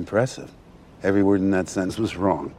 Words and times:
Impressive. 0.00 0.50
Every 1.02 1.22
word 1.22 1.42
in 1.42 1.50
that 1.50 1.68
sentence 1.68 1.98
was 1.98 2.16
wrong. 2.16 2.54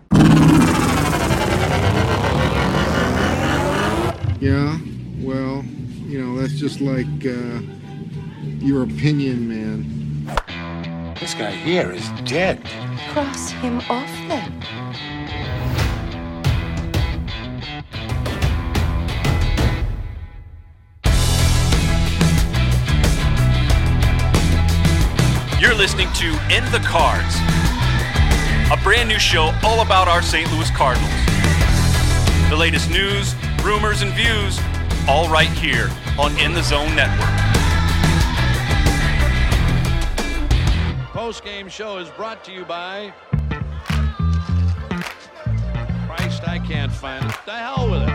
Yeah, 4.40 4.78
well, 5.18 5.66
you 6.06 6.24
know, 6.24 6.40
that's 6.40 6.54
just 6.54 6.82
like 6.82 7.08
uh, 7.26 7.62
your 8.60 8.84
opinion, 8.84 9.50
man. 9.50 11.16
This 11.20 11.34
guy 11.34 11.50
here 11.50 11.92
is 11.92 12.08
dead. 12.26 12.64
Cross 13.10 13.50
him 13.54 13.80
off 13.90 14.12
then. 14.28 15.21
Listening 25.82 26.14
to 26.14 26.28
In 26.56 26.64
the 26.72 26.80
Cards, 26.86 27.38
a 28.72 28.78
brand 28.84 29.10
new 29.10 29.18
show 29.18 29.52
all 29.64 29.82
about 29.82 30.08
our 30.08 30.22
St. 30.22 30.48
Louis 30.52 30.70
Cardinals. 30.70 31.12
The 32.52 32.56
latest 32.56 32.92
news, 32.92 33.34
rumors, 33.64 34.04
and 34.04 34.14
views, 34.14 34.60
all 35.08 35.28
right 35.28 35.50
here 35.50 35.90
on 36.20 36.38
In 36.38 36.54
the 36.54 36.62
Zone 36.62 36.96
Network. 36.96 37.28
Post 41.14 41.44
game 41.44 41.68
show 41.68 41.98
is 41.98 42.10
brought 42.10 42.44
to 42.44 42.52
you 42.52 42.64
by. 42.64 43.12
Christ, 46.06 46.48
I 46.48 46.62
can't 46.64 46.92
find 46.92 47.26
it. 47.26 47.36
The 47.48 47.54
hell 47.54 47.90
with 47.90 48.04
it. 48.04 48.11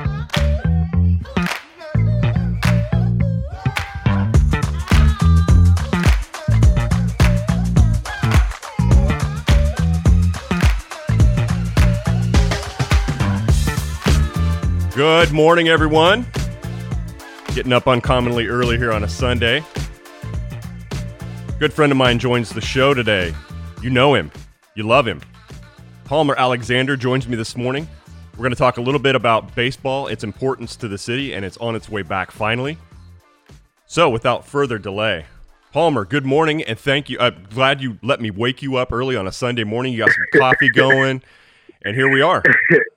Good 14.97 15.31
morning, 15.31 15.69
everyone. 15.69 16.25
Getting 17.55 17.75
up 17.75 17.87
uncommonly 17.87 18.47
early 18.47 18.79
here 18.79 18.95
on 18.95 19.05
a 19.05 19.09
Sunday. 19.11 19.63
Good 21.59 21.71
friend 21.75 21.93
of 21.93 21.99
mine 21.99 22.19
joins 22.19 22.49
the 22.49 22.63
show 22.63 22.95
today. 22.95 23.35
You 23.83 23.91
know 23.91 24.15
him, 24.15 24.33
you 24.75 24.85
love 24.85 25.07
him. 25.07 25.21
Palmer 26.05 26.35
Alexander 26.39 26.97
joins 26.97 27.29
me 27.29 27.37
this 27.37 27.59
morning. 27.59 27.87
We're 28.33 28.45
going 28.45 28.53
to 28.53 28.57
talk 28.57 28.79
a 28.79 28.81
little 28.81 28.99
bit 28.99 29.15
about 29.15 29.55
baseball, 29.55 30.07
its 30.07 30.25
importance 30.25 30.77
to 30.77 30.89
the 30.89 30.97
city, 30.97 31.35
and 31.35 31.45
it's 31.45 31.59
on 31.59 31.77
its 31.77 31.91
way 31.91 32.01
back 32.01 32.31
finally. 32.31 32.79
So, 33.85 34.09
without 34.09 34.47
further 34.47 34.79
delay, 34.79 35.27
Palmer, 35.73 36.07
good 36.07 36.25
morning, 36.25 36.63
and 36.63 36.79
thank 36.79 37.11
you. 37.11 37.19
I'm 37.21 37.47
glad 37.51 37.83
you 37.83 37.99
let 38.03 38.23
me 38.23 38.31
wake 38.31 38.63
you 38.63 38.77
up 38.77 38.95
early 38.95 39.15
on 39.15 39.27
a 39.27 39.33
Sunday 39.33 39.65
morning. 39.65 39.93
You 39.93 40.07
got 40.07 40.13
some 40.13 40.41
coffee 40.41 40.71
going, 40.71 41.23
and 41.85 41.95
here 41.95 42.11
we 42.11 42.23
are. 42.23 42.43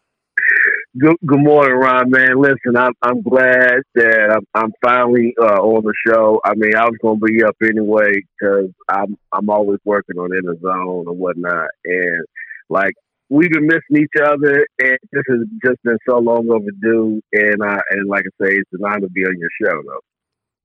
Good, 1.00 1.16
good 1.26 1.40
morning, 1.40 1.78
Ron. 1.78 2.10
Man, 2.10 2.42
listen, 2.42 2.76
I'm 2.76 2.94
I'm 3.02 3.22
glad 3.22 3.82
that 3.96 4.32
I'm, 4.36 4.46
I'm 4.54 4.72
finally 4.84 5.34
uh, 5.40 5.62
on 5.62 5.84
the 5.84 5.94
show. 6.06 6.42
I 6.44 6.56
mean, 6.56 6.76
I 6.76 6.86
was 6.86 6.98
going 7.02 7.20
to 7.20 7.26
be 7.26 7.44
up 7.44 7.56
anyway 7.64 8.12
because 8.38 8.70
I'm 8.90 9.18
I'm 9.32 9.50
always 9.50 9.80
working 9.86 10.18
on 10.18 10.32
Inner 10.36 10.58
zone 10.60 11.06
and 11.08 11.18
whatnot, 11.18 11.70
and 11.86 12.26
like 12.70 12.96
we've 13.30 13.52
been 13.52 13.68
missing 13.68 14.04
each 14.04 14.22
other, 14.22 14.68
and 14.80 14.98
this 15.14 15.24
has 15.30 15.40
just 15.64 15.82
been 15.84 15.98
so 16.10 16.18
long 16.18 16.50
overdue. 16.50 17.22
And 17.32 17.64
I 17.64 17.80
and 17.92 18.10
like 18.10 18.24
I 18.26 18.46
say, 18.46 18.54
it's 18.56 18.70
an 18.74 18.82
honor 18.84 19.02
to 19.02 19.10
be 19.10 19.22
on 19.22 19.38
your 19.38 19.50
show, 19.64 19.82
though. 19.86 20.02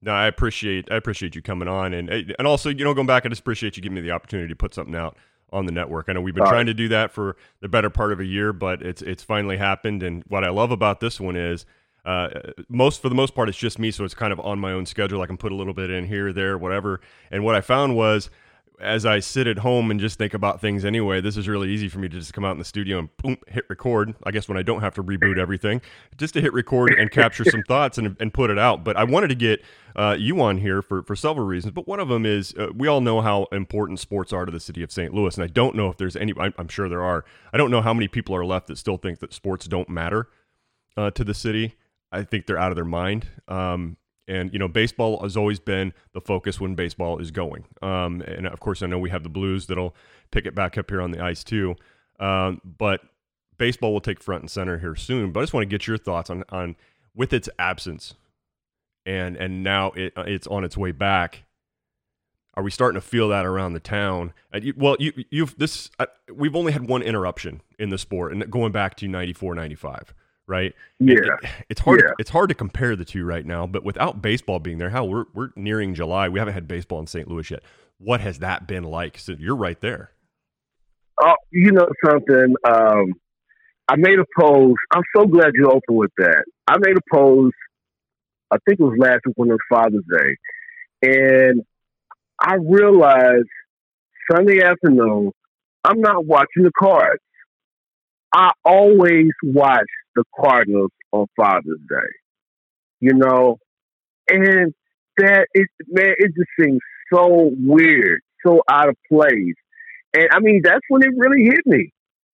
No, 0.02 0.12
I 0.12 0.26
appreciate 0.26 0.90
I 0.90 0.96
appreciate 0.96 1.36
you 1.36 1.42
coming 1.42 1.68
on, 1.68 1.94
and 1.94 2.10
and 2.10 2.46
also 2.46 2.70
you 2.70 2.82
know 2.84 2.94
going 2.94 3.06
back, 3.06 3.24
I 3.24 3.28
just 3.28 3.42
appreciate 3.42 3.76
you 3.76 3.82
giving 3.82 3.96
me 3.96 4.00
the 4.00 4.10
opportunity 4.10 4.48
to 4.48 4.56
put 4.56 4.74
something 4.74 4.96
out 4.96 5.16
on 5.54 5.66
the 5.66 5.72
network. 5.72 6.06
I 6.08 6.12
know 6.12 6.20
we've 6.20 6.34
been 6.34 6.42
All 6.42 6.50
trying 6.50 6.66
right. 6.66 6.72
to 6.72 6.74
do 6.74 6.88
that 6.88 7.12
for 7.12 7.36
the 7.60 7.68
better 7.68 7.88
part 7.88 8.12
of 8.12 8.20
a 8.20 8.24
year, 8.24 8.52
but 8.52 8.82
it's 8.82 9.00
it's 9.00 9.22
finally 9.22 9.56
happened. 9.56 10.02
And 10.02 10.22
what 10.28 10.44
I 10.44 10.50
love 10.50 10.70
about 10.70 11.00
this 11.00 11.20
one 11.20 11.36
is 11.36 11.64
uh, 12.04 12.28
most 12.68 13.00
for 13.00 13.08
the 13.08 13.14
most 13.14 13.34
part 13.34 13.48
it's 13.48 13.56
just 13.56 13.78
me, 13.78 13.90
so 13.90 14.04
it's 14.04 14.14
kind 14.14 14.32
of 14.32 14.40
on 14.40 14.58
my 14.58 14.72
own 14.72 14.84
schedule. 14.84 15.22
I 15.22 15.26
can 15.26 15.38
put 15.38 15.52
a 15.52 15.54
little 15.54 15.72
bit 15.72 15.90
in 15.90 16.06
here, 16.06 16.32
there, 16.32 16.58
whatever. 16.58 17.00
And 17.30 17.44
what 17.44 17.54
I 17.54 17.60
found 17.60 17.96
was 17.96 18.28
as 18.80 19.06
I 19.06 19.20
sit 19.20 19.46
at 19.46 19.58
home 19.58 19.90
and 19.90 20.00
just 20.00 20.18
think 20.18 20.34
about 20.34 20.60
things 20.60 20.84
anyway, 20.84 21.20
this 21.20 21.36
is 21.36 21.48
really 21.48 21.70
easy 21.70 21.88
for 21.88 21.98
me 21.98 22.08
to 22.08 22.18
just 22.18 22.32
come 22.32 22.44
out 22.44 22.52
in 22.52 22.58
the 22.58 22.64
studio 22.64 22.98
and 22.98 23.16
boom, 23.18 23.36
hit 23.46 23.64
record. 23.68 24.14
I 24.24 24.30
guess 24.30 24.48
when 24.48 24.58
I 24.58 24.62
don't 24.62 24.80
have 24.80 24.94
to 24.94 25.02
reboot 25.02 25.38
everything, 25.38 25.80
just 26.16 26.34
to 26.34 26.40
hit 26.40 26.52
record 26.52 26.92
and 26.92 27.10
capture 27.10 27.44
some 27.44 27.62
thoughts 27.68 27.98
and, 27.98 28.16
and 28.18 28.34
put 28.34 28.50
it 28.50 28.58
out. 28.58 28.84
But 28.84 28.96
I 28.96 29.04
wanted 29.04 29.28
to 29.28 29.34
get 29.34 29.62
uh, 29.96 30.16
you 30.18 30.40
on 30.40 30.58
here 30.58 30.82
for, 30.82 31.02
for 31.02 31.14
several 31.14 31.46
reasons. 31.46 31.72
But 31.72 31.86
one 31.86 32.00
of 32.00 32.08
them 32.08 32.26
is 32.26 32.54
uh, 32.58 32.68
we 32.74 32.88
all 32.88 33.00
know 33.00 33.20
how 33.20 33.44
important 33.52 34.00
sports 34.00 34.32
are 34.32 34.44
to 34.44 34.52
the 34.52 34.60
city 34.60 34.82
of 34.82 34.90
St. 34.90 35.14
Louis. 35.14 35.36
And 35.36 35.44
I 35.44 35.48
don't 35.48 35.76
know 35.76 35.88
if 35.88 35.96
there's 35.96 36.16
any, 36.16 36.32
I'm, 36.38 36.54
I'm 36.58 36.68
sure 36.68 36.88
there 36.88 37.02
are. 37.02 37.24
I 37.52 37.56
don't 37.56 37.70
know 37.70 37.82
how 37.82 37.94
many 37.94 38.08
people 38.08 38.34
are 38.34 38.44
left 38.44 38.66
that 38.66 38.78
still 38.78 38.96
think 38.96 39.20
that 39.20 39.32
sports 39.32 39.66
don't 39.66 39.88
matter 39.88 40.28
uh, 40.96 41.10
to 41.12 41.24
the 41.24 41.34
city. 41.34 41.76
I 42.10 42.22
think 42.22 42.46
they're 42.46 42.58
out 42.58 42.72
of 42.72 42.76
their 42.76 42.84
mind. 42.84 43.28
Um, 43.48 43.96
and 44.26 44.52
you 44.52 44.58
know, 44.58 44.68
baseball 44.68 45.22
has 45.22 45.36
always 45.36 45.60
been 45.60 45.92
the 46.12 46.20
focus 46.20 46.60
when 46.60 46.74
baseball 46.74 47.18
is 47.18 47.30
going. 47.30 47.64
Um, 47.82 48.22
and 48.22 48.46
of 48.46 48.60
course, 48.60 48.82
I 48.82 48.86
know 48.86 48.98
we 48.98 49.10
have 49.10 49.22
the 49.22 49.28
Blues 49.28 49.66
that'll 49.66 49.94
pick 50.30 50.46
it 50.46 50.54
back 50.54 50.78
up 50.78 50.90
here 50.90 51.00
on 51.00 51.10
the 51.10 51.22
ice 51.22 51.44
too. 51.44 51.76
Um, 52.18 52.60
but 52.64 53.00
baseball 53.58 53.92
will 53.92 54.00
take 54.00 54.20
front 54.20 54.42
and 54.42 54.50
center 54.50 54.78
here 54.78 54.94
soon. 54.94 55.32
But 55.32 55.40
I 55.40 55.42
just 55.44 55.54
want 55.54 55.62
to 55.62 55.68
get 55.68 55.86
your 55.86 55.98
thoughts 55.98 56.30
on 56.30 56.44
on 56.48 56.76
with 57.14 57.32
its 57.32 57.48
absence, 57.58 58.14
and 59.06 59.36
and 59.36 59.62
now 59.62 59.90
it 59.92 60.12
it's 60.16 60.46
on 60.46 60.64
its 60.64 60.76
way 60.76 60.92
back. 60.92 61.44
Are 62.56 62.62
we 62.62 62.70
starting 62.70 63.00
to 63.00 63.06
feel 63.06 63.28
that 63.30 63.44
around 63.44 63.72
the 63.72 63.80
town? 63.80 64.32
You, 64.54 64.74
well, 64.76 64.96
you 65.00 65.12
you've 65.30 65.58
this 65.58 65.90
uh, 65.98 66.06
we've 66.32 66.54
only 66.54 66.72
had 66.72 66.88
one 66.88 67.02
interruption 67.02 67.62
in 67.78 67.90
the 67.90 67.98
sport, 67.98 68.32
and 68.32 68.48
going 68.50 68.72
back 68.72 68.94
to 68.96 69.08
94, 69.08 69.56
95, 69.56 70.14
right? 70.46 70.74
Yeah. 71.00 71.14
It- 71.42 71.50
it's 71.70 71.80
hard. 71.80 72.00
Yeah. 72.04 72.12
It's 72.18 72.30
hard 72.30 72.48
to 72.50 72.54
compare 72.54 72.96
the 72.96 73.04
two 73.04 73.24
right 73.24 73.44
now. 73.46 73.66
But 73.66 73.84
without 73.84 74.22
baseball 74.22 74.58
being 74.58 74.78
there, 74.78 74.90
how 74.90 75.04
we're 75.04 75.24
we're 75.34 75.50
nearing 75.56 75.94
July. 75.94 76.28
We 76.28 76.38
haven't 76.38 76.54
had 76.54 76.68
baseball 76.68 77.00
in 77.00 77.06
St. 77.06 77.28
Louis 77.28 77.50
yet. 77.50 77.62
What 77.98 78.20
has 78.20 78.38
that 78.40 78.66
been 78.66 78.84
like? 78.84 79.18
So 79.18 79.32
you're 79.38 79.56
right 79.56 79.80
there. 79.80 80.10
Oh, 81.22 81.34
you 81.50 81.70
know 81.72 81.86
something? 82.04 82.54
Um, 82.68 83.14
I 83.88 83.96
made 83.96 84.18
a 84.18 84.24
post. 84.38 84.78
I'm 84.92 85.02
so 85.16 85.26
glad 85.26 85.52
you 85.54 85.66
opened 85.66 85.96
with 85.96 86.10
that. 86.18 86.44
I 86.66 86.76
made 86.78 86.96
a 86.96 87.14
post. 87.14 87.54
I 88.50 88.56
think 88.66 88.80
it 88.80 88.82
was 88.82 88.96
last 88.98 89.20
week 89.26 89.34
when 89.36 89.48
it 89.50 89.52
was 89.52 89.58
Father's 89.68 90.04
Day, 90.12 91.08
and 91.10 91.62
I 92.40 92.56
realized 92.56 93.48
Sunday 94.30 94.62
afternoon 94.62 95.32
I'm 95.84 96.00
not 96.00 96.24
watching 96.24 96.62
the 96.62 96.70
cards. 96.78 97.20
I 98.34 98.52
always 98.64 99.28
watch 99.42 99.86
the 100.14 100.24
Cardinals 100.38 100.90
on 101.12 101.26
Father's 101.36 101.80
Day. 101.88 102.10
You 103.00 103.14
know, 103.14 103.58
and 104.28 104.72
that 105.18 105.46
it 105.52 105.68
man, 105.88 106.14
it 106.18 106.32
just 106.36 106.50
seems 106.58 106.80
so 107.12 107.50
weird, 107.56 108.20
so 108.44 108.62
out 108.70 108.88
of 108.88 108.96
place. 109.08 109.54
And 110.14 110.28
I 110.32 110.40
mean, 110.40 110.62
that's 110.64 110.84
when 110.88 111.02
it 111.02 111.12
really 111.16 111.44
hit 111.44 111.60
me. 111.66 111.90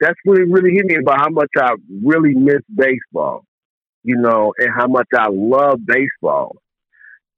That's 0.01 0.19
when 0.25 0.41
it 0.41 0.49
really 0.49 0.73
hit 0.75 0.87
me 0.87 0.97
about 0.97 1.21
how 1.21 1.31
much 1.31 1.51
I 1.59 1.75
really 2.03 2.35
miss 2.35 2.63
baseball, 2.75 3.45
you 4.03 4.17
know, 4.17 4.53
and 4.59 4.71
how 4.75 4.87
much 4.87 5.09
I 5.15 5.27
love 5.31 5.81
baseball, 5.85 6.57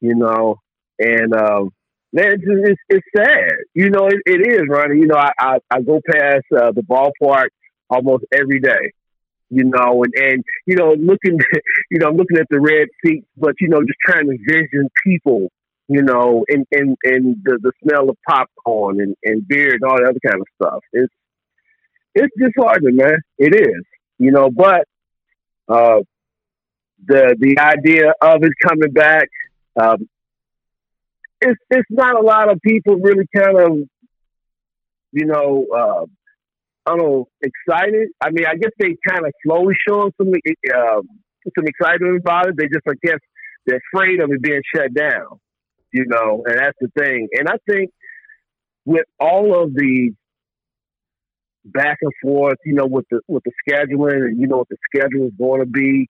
you 0.01 0.15
know. 0.15 0.57
And 0.99 1.35
um, 1.35 1.71
man, 2.13 2.33
it's, 2.33 2.45
it's, 2.47 2.81
it's 2.89 3.07
sad, 3.17 3.53
you 3.75 3.91
know. 3.91 4.07
It, 4.07 4.21
it 4.27 4.49
is, 4.49 4.63
Ronnie. 4.69 5.01
You 5.01 5.07
know, 5.07 5.17
I 5.17 5.33
I, 5.39 5.59
I 5.71 5.81
go 5.83 6.01
past 6.11 6.45
uh, 6.57 6.73
the 6.73 6.83
ballpark 6.83 7.49
almost 7.91 8.25
every 8.33 8.61
day, 8.61 8.93
you 9.51 9.65
know, 9.65 10.05
and 10.05 10.15
and 10.17 10.45
you 10.67 10.77
know, 10.77 10.95
looking, 10.95 11.39
you 11.91 11.99
know, 11.99 12.09
I'm 12.09 12.17
looking 12.17 12.39
at 12.39 12.47
the 12.51 12.61
red 12.61 12.89
seats, 13.05 13.27
but 13.37 13.55
you 13.61 13.69
know, 13.69 13.81
just 13.81 13.99
trying 14.07 14.27
to 14.27 14.39
vision 14.49 14.89
people 15.05 15.51
you 15.89 16.03
know, 16.03 16.45
and 16.49 16.67
and 16.73 16.97
and 17.05 17.37
the, 17.45 17.59
the 17.63 17.73
smell 17.83 18.11
of 18.11 18.17
popcorn 18.29 19.01
and, 19.01 19.17
and 19.23 19.47
beer 19.47 19.75
and 19.75 19.85
all 19.85 19.97
that 19.97 20.09
other 20.09 20.21
kind 20.25 20.41
of 20.41 20.47
stuff. 20.61 20.83
It's 20.93 21.13
it's 22.15 22.35
disheartening, 22.39 22.97
man. 22.97 23.21
It 23.39 23.55
is, 23.55 23.85
you 24.19 24.33
know, 24.33 24.51
but 24.51 24.89
uh, 25.69 26.01
the 27.07 27.37
the 27.39 27.59
idea 27.59 28.13
of 28.21 28.43
it 28.43 28.53
coming 28.67 28.93
back, 28.93 29.29
um, 29.77 30.09
it's 31.41 31.61
it's 31.71 31.91
not 31.91 32.19
a 32.19 32.25
lot 32.25 32.51
of 32.51 32.61
people 32.63 32.97
really 32.97 33.27
kind 33.35 33.61
of, 33.61 33.79
you 35.13 35.27
know, 35.27 35.67
uh, 35.77 36.07
I 36.87 36.97
don't 36.97 36.99
know, 36.99 37.29
excited. 37.43 38.09
I 38.21 38.31
mean, 38.31 38.47
I 38.47 38.55
guess 38.55 38.71
they 38.79 38.97
kind 39.09 39.27
of 39.27 39.33
slowly 39.45 39.75
showing 39.89 40.13
some 40.21 40.29
uh, 40.33 41.01
some 41.57 41.67
excitement 41.67 42.21
about 42.21 42.49
it. 42.49 42.57
They 42.57 42.67
just, 42.67 42.87
I 42.89 42.95
guess, 43.03 43.19
they're 43.67 43.81
afraid 43.93 44.21
of 44.21 44.31
it 44.31 44.43
being 44.43 44.63
shut 44.75 44.95
down 44.95 45.41
you 45.97 46.05
know, 46.07 46.43
and 46.47 46.59
that's 46.59 46.77
the 46.81 46.89
thing. 46.99 47.29
And 47.33 47.49
I 47.49 47.57
think 47.69 47.91
with 48.85 49.07
all 49.19 49.63
of 49.63 49.75
the 49.75 50.11
back 51.65 51.99
and 52.03 52.13
forth, 52.23 52.59
you 52.65 52.75
know, 52.75 52.87
with 52.87 53.07
the 53.11 53.21
with 53.27 53.43
the 53.45 53.53
scheduling 53.67 54.27
and 54.27 54.41
you 54.41 54.47
know 54.47 54.59
what 54.59 54.69
the 54.69 54.77
schedule 54.95 55.27
is 55.27 55.33
going 55.39 55.61
to 55.61 55.67
be 55.67 56.09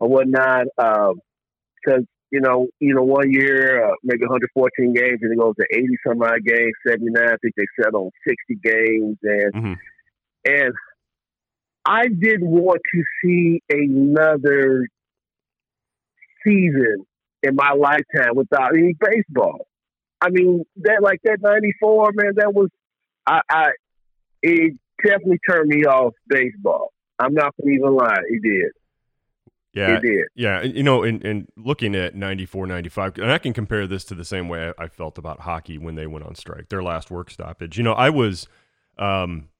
or 0.00 0.08
whatnot, 0.08 0.66
because 0.76 2.04
you 2.30 2.40
know, 2.40 2.68
you 2.80 2.94
know, 2.94 3.02
one 3.02 3.30
year 3.30 3.84
uh, 3.84 3.94
maybe 4.02 4.22
114 4.22 4.94
games, 4.94 5.18
and 5.20 5.32
it 5.32 5.38
goes 5.38 5.54
to 5.56 5.66
80 5.70 5.86
some 6.06 6.22
odd 6.22 6.42
games, 6.44 6.72
79. 6.88 7.22
I 7.22 7.36
think 7.36 7.54
they 7.56 7.66
set 7.80 7.94
on 7.94 8.10
60 8.26 8.58
games, 8.64 9.18
and 9.22 9.52
Mhm. 9.54 9.76
And 10.46 10.72
I 11.84 12.08
didn't 12.08 12.48
want 12.48 12.80
to 12.94 13.02
see 13.22 13.62
another 13.70 14.88
season 16.44 17.04
in 17.42 17.54
my 17.54 17.72
lifetime 17.72 18.34
without 18.34 18.76
any 18.76 18.94
baseball. 18.98 19.66
I 20.20 20.30
mean, 20.30 20.64
that 20.76 21.02
like 21.02 21.20
that 21.24 21.38
'94 21.40 22.10
man, 22.14 22.32
that 22.36 22.54
was 22.54 22.70
I, 23.26 23.40
I 23.50 23.70
it 24.42 24.74
definitely 25.04 25.38
turned 25.48 25.68
me 25.68 25.84
off 25.84 26.14
baseball. 26.28 26.92
I'm 27.18 27.34
not 27.34 27.54
gonna 27.60 27.72
even 27.72 27.94
lie, 27.94 28.18
it 28.28 28.42
did. 28.42 28.72
Yeah, 29.76 29.96
It 29.96 30.02
did. 30.02 30.24
Yeah, 30.34 30.62
you 30.62 30.82
know, 30.82 31.02
and, 31.02 31.22
and 31.22 31.48
looking 31.54 31.94
at 31.94 32.14
94, 32.14 32.66
95, 32.66 33.18
and 33.18 33.30
I 33.30 33.36
can 33.36 33.52
compare 33.52 33.86
this 33.86 34.04
to 34.04 34.14
the 34.14 34.24
same 34.24 34.48
way 34.48 34.72
I, 34.78 34.84
I 34.84 34.88
felt 34.88 35.18
about 35.18 35.40
hockey 35.40 35.76
when 35.76 35.96
they 35.96 36.06
went 36.06 36.24
on 36.24 36.34
strike, 36.34 36.70
their 36.70 36.82
last 36.82 37.10
work 37.10 37.30
stoppage. 37.30 37.76
You 37.76 37.84
know, 37.84 37.92
I 37.92 38.08
was, 38.08 38.48
um, 38.96 39.50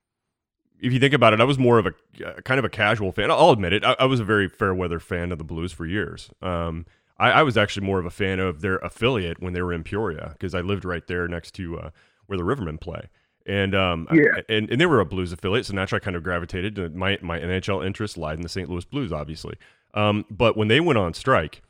if 0.81 0.93
you 0.93 0.99
think 1.01 1.15
about 1.15 1.33
it, 1.33 1.41
I 1.41 1.45
was 1.45 1.59
more 1.59 1.79
of 1.79 1.87
a 1.87 1.93
uh, 2.25 2.41
kind 2.43 2.59
of 2.59 2.65
a 2.65 2.69
casual 2.69 3.13
fan. 3.13 3.31
I'll 3.31 3.51
admit 3.51 3.73
it. 3.73 3.85
I, 3.85 3.97
I 4.01 4.05
was 4.05 4.21
a 4.21 4.25
very 4.25 4.49
fair 4.49 4.75
weather 4.75 5.01
fan 5.01 5.33
of 5.33 5.39
the 5.39 5.45
Blues 5.45 5.73
for 5.73 5.87
years. 5.87 6.31
Um, 6.43 6.87
I, 7.19 7.31
I 7.31 7.43
was 7.43 7.57
actually 7.57 7.87
more 7.87 7.99
of 7.99 8.05
a 8.07 8.11
fan 8.11 8.41
of 8.41 8.61
their 8.61 8.77
affiliate 8.79 9.41
when 9.41 9.53
they 9.55 9.63
were 9.63 9.73
in 9.73 9.83
Peoria 9.85 10.31
because 10.33 10.55
I 10.55 10.61
lived 10.61 10.85
right 10.85 11.07
there 11.07 11.27
next 11.29 11.53
to 11.55 11.79
uh, 11.79 11.91
where 12.27 12.37
the 12.37 12.45
Rivermen 12.45 12.81
play. 12.81 13.09
And 13.47 13.75
um, 13.75 14.09
Yeah. 14.13 14.41
and, 14.49 14.71
and 14.71 14.81
they 14.81 14.87
were 14.87 15.01
a 15.01 15.07
Blues 15.07 15.33
affiliate, 15.33 15.67
so 15.67 15.75
naturally 15.75 16.01
I 16.03 16.05
kind 16.05 16.17
of 16.17 16.23
gravitated 16.25 16.75
to 16.77 16.91
my 16.91 17.19
my 17.23 17.39
NHL 17.39 17.87
interest 17.87 18.19
lied 18.19 18.37
in 18.37 18.43
the 18.43 18.49
St. 18.49 18.69
Louis 18.69 18.85
Blues, 18.85 19.13
obviously. 19.13 19.55
Um, 19.95 20.25
but 20.31 20.57
when 20.57 20.69
they 20.69 20.81
went 20.81 20.99
on 20.99 21.15
strike, 21.15 21.63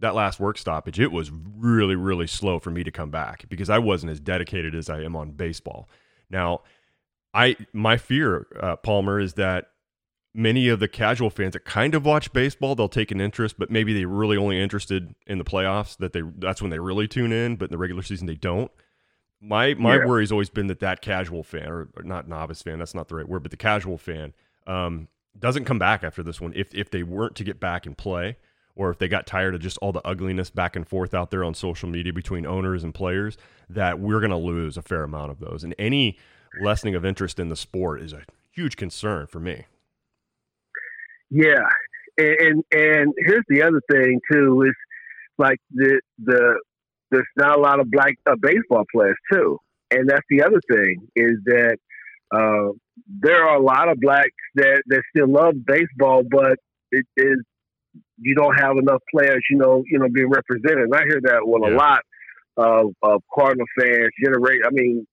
that 0.00 0.14
last 0.14 0.38
work 0.40 0.56
stoppage, 0.58 0.98
it 1.00 1.12
was 1.12 1.30
really, 1.56 1.96
really 1.96 2.26
slow 2.26 2.58
for 2.58 2.70
me 2.70 2.82
to 2.84 2.90
come 2.90 3.10
back 3.10 3.44
because 3.48 3.68
I 3.68 3.78
wasn't 3.78 4.12
as 4.12 4.20
dedicated 4.20 4.74
as 4.74 4.88
I 4.88 5.02
am 5.02 5.16
on 5.16 5.32
baseball. 5.32 5.88
Now, 6.30 6.60
I 7.34 7.56
my 7.72 7.96
fear, 7.96 8.46
uh, 8.60 8.76
Palmer, 8.76 9.18
is 9.20 9.34
that 9.34 9.66
many 10.32 10.68
of 10.68 10.80
the 10.80 10.88
casual 10.88 11.30
fans 11.30 11.52
that 11.52 11.64
kind 11.64 11.94
of 11.94 12.04
watch 12.04 12.32
baseball, 12.32 12.74
they'll 12.74 12.88
take 12.88 13.10
an 13.10 13.20
interest, 13.20 13.56
but 13.58 13.70
maybe 13.70 13.92
they're 13.92 14.08
really 14.08 14.36
only 14.36 14.60
interested 14.60 15.14
in 15.26 15.38
the 15.38 15.44
playoffs. 15.44 15.96
That 15.96 16.12
they 16.12 16.22
that's 16.38 16.62
when 16.62 16.70
they 16.70 16.78
really 16.78 17.08
tune 17.08 17.32
in, 17.32 17.56
but 17.56 17.66
in 17.66 17.70
the 17.72 17.78
regular 17.78 18.02
season 18.02 18.26
they 18.26 18.34
don't. 18.36 18.70
My 19.40 19.74
my 19.74 19.96
Yeah. 19.96 20.06
worry 20.06 20.22
has 20.22 20.32
always 20.32 20.48
been 20.50 20.68
that 20.68 20.80
that 20.80 21.02
casual 21.02 21.42
fan, 21.42 21.68
or, 21.68 21.88
or 21.96 22.02
not 22.02 22.28
novice 22.28 22.62
fan, 22.62 22.78
that's 22.78 22.94
not 22.94 23.08
the 23.08 23.16
right 23.16 23.28
word, 23.28 23.42
but 23.42 23.50
the 23.50 23.56
casual 23.58 23.98
fan, 23.98 24.32
um, 24.66 25.08
doesn't 25.38 25.64
come 25.64 25.78
back 25.78 26.02
after 26.04 26.22
this 26.22 26.40
one. 26.40 26.52
If 26.54 26.74
if 26.74 26.90
they 26.90 27.02
weren't 27.02 27.34
to 27.36 27.44
get 27.44 27.60
back 27.60 27.84
and 27.86 27.96
play, 27.98 28.36
or 28.76 28.90
if 28.90 28.98
they 28.98 29.08
got 29.08 29.26
tired 29.26 29.54
of 29.54 29.60
just 29.60 29.76
all 29.78 29.92
the 29.92 30.06
ugliness 30.06 30.50
back 30.50 30.76
and 30.76 30.86
forth 30.88 31.12
out 31.14 31.30
there 31.30 31.44
on 31.44 31.54
social 31.54 31.88
media 31.88 32.12
between 32.12 32.46
owners 32.46 32.82
and 32.84 32.94
players, 32.94 33.36
that 33.68 33.98
we're 34.00 34.20
going 34.20 34.30
to 34.30 34.36
lose 34.36 34.76
a 34.76 34.82
fair 34.82 35.02
amount 35.04 35.30
of 35.30 35.40
those. 35.40 35.62
And 35.62 35.74
any 35.78 36.16
lessening 36.60 36.94
of 36.94 37.04
interest 37.04 37.38
in 37.38 37.48
the 37.48 37.56
sport 37.56 38.00
is 38.00 38.12
a 38.12 38.22
huge 38.52 38.76
concern 38.76 39.26
for 39.26 39.40
me. 39.40 39.64
Yeah, 41.30 41.68
and 42.16 42.36
and, 42.40 42.64
and 42.72 43.14
here's 43.18 43.44
the 43.48 43.62
other 43.62 43.80
thing 43.90 44.20
too 44.30 44.62
is 44.62 44.74
like 45.38 45.58
the 45.72 46.00
the 46.18 46.60
there's 47.10 47.26
not 47.36 47.58
a 47.58 47.60
lot 47.60 47.80
of 47.80 47.90
black 47.90 48.14
uh, 48.26 48.36
baseball 48.40 48.84
players 48.92 49.16
too, 49.32 49.58
and 49.90 50.08
that's 50.08 50.26
the 50.28 50.42
other 50.42 50.60
thing 50.70 51.08
is 51.16 51.38
that 51.46 51.76
uh, 52.34 52.72
there 53.08 53.46
are 53.46 53.56
a 53.56 53.62
lot 53.62 53.88
of 53.88 53.98
blacks 54.00 54.30
that 54.54 54.82
that 54.86 55.02
still 55.14 55.30
love 55.30 55.54
baseball, 55.66 56.22
but 56.28 56.58
it 56.90 57.06
is 57.16 57.38
you 58.18 58.34
don't 58.34 58.54
have 58.54 58.76
enough 58.76 59.02
players, 59.12 59.44
you 59.50 59.58
know, 59.58 59.82
you 59.86 59.98
know, 59.98 60.08
being 60.08 60.30
represented. 60.30 60.84
And 60.84 60.94
I 60.94 61.02
hear 61.02 61.20
that 61.24 61.40
with 61.42 61.72
a 61.72 61.74
lot 61.74 62.00
of, 62.56 62.92
of 63.02 63.22
Cardinal 63.34 63.66
fans. 63.78 64.10
Generate, 64.22 64.60
I 64.64 64.70
mean, 64.70 65.06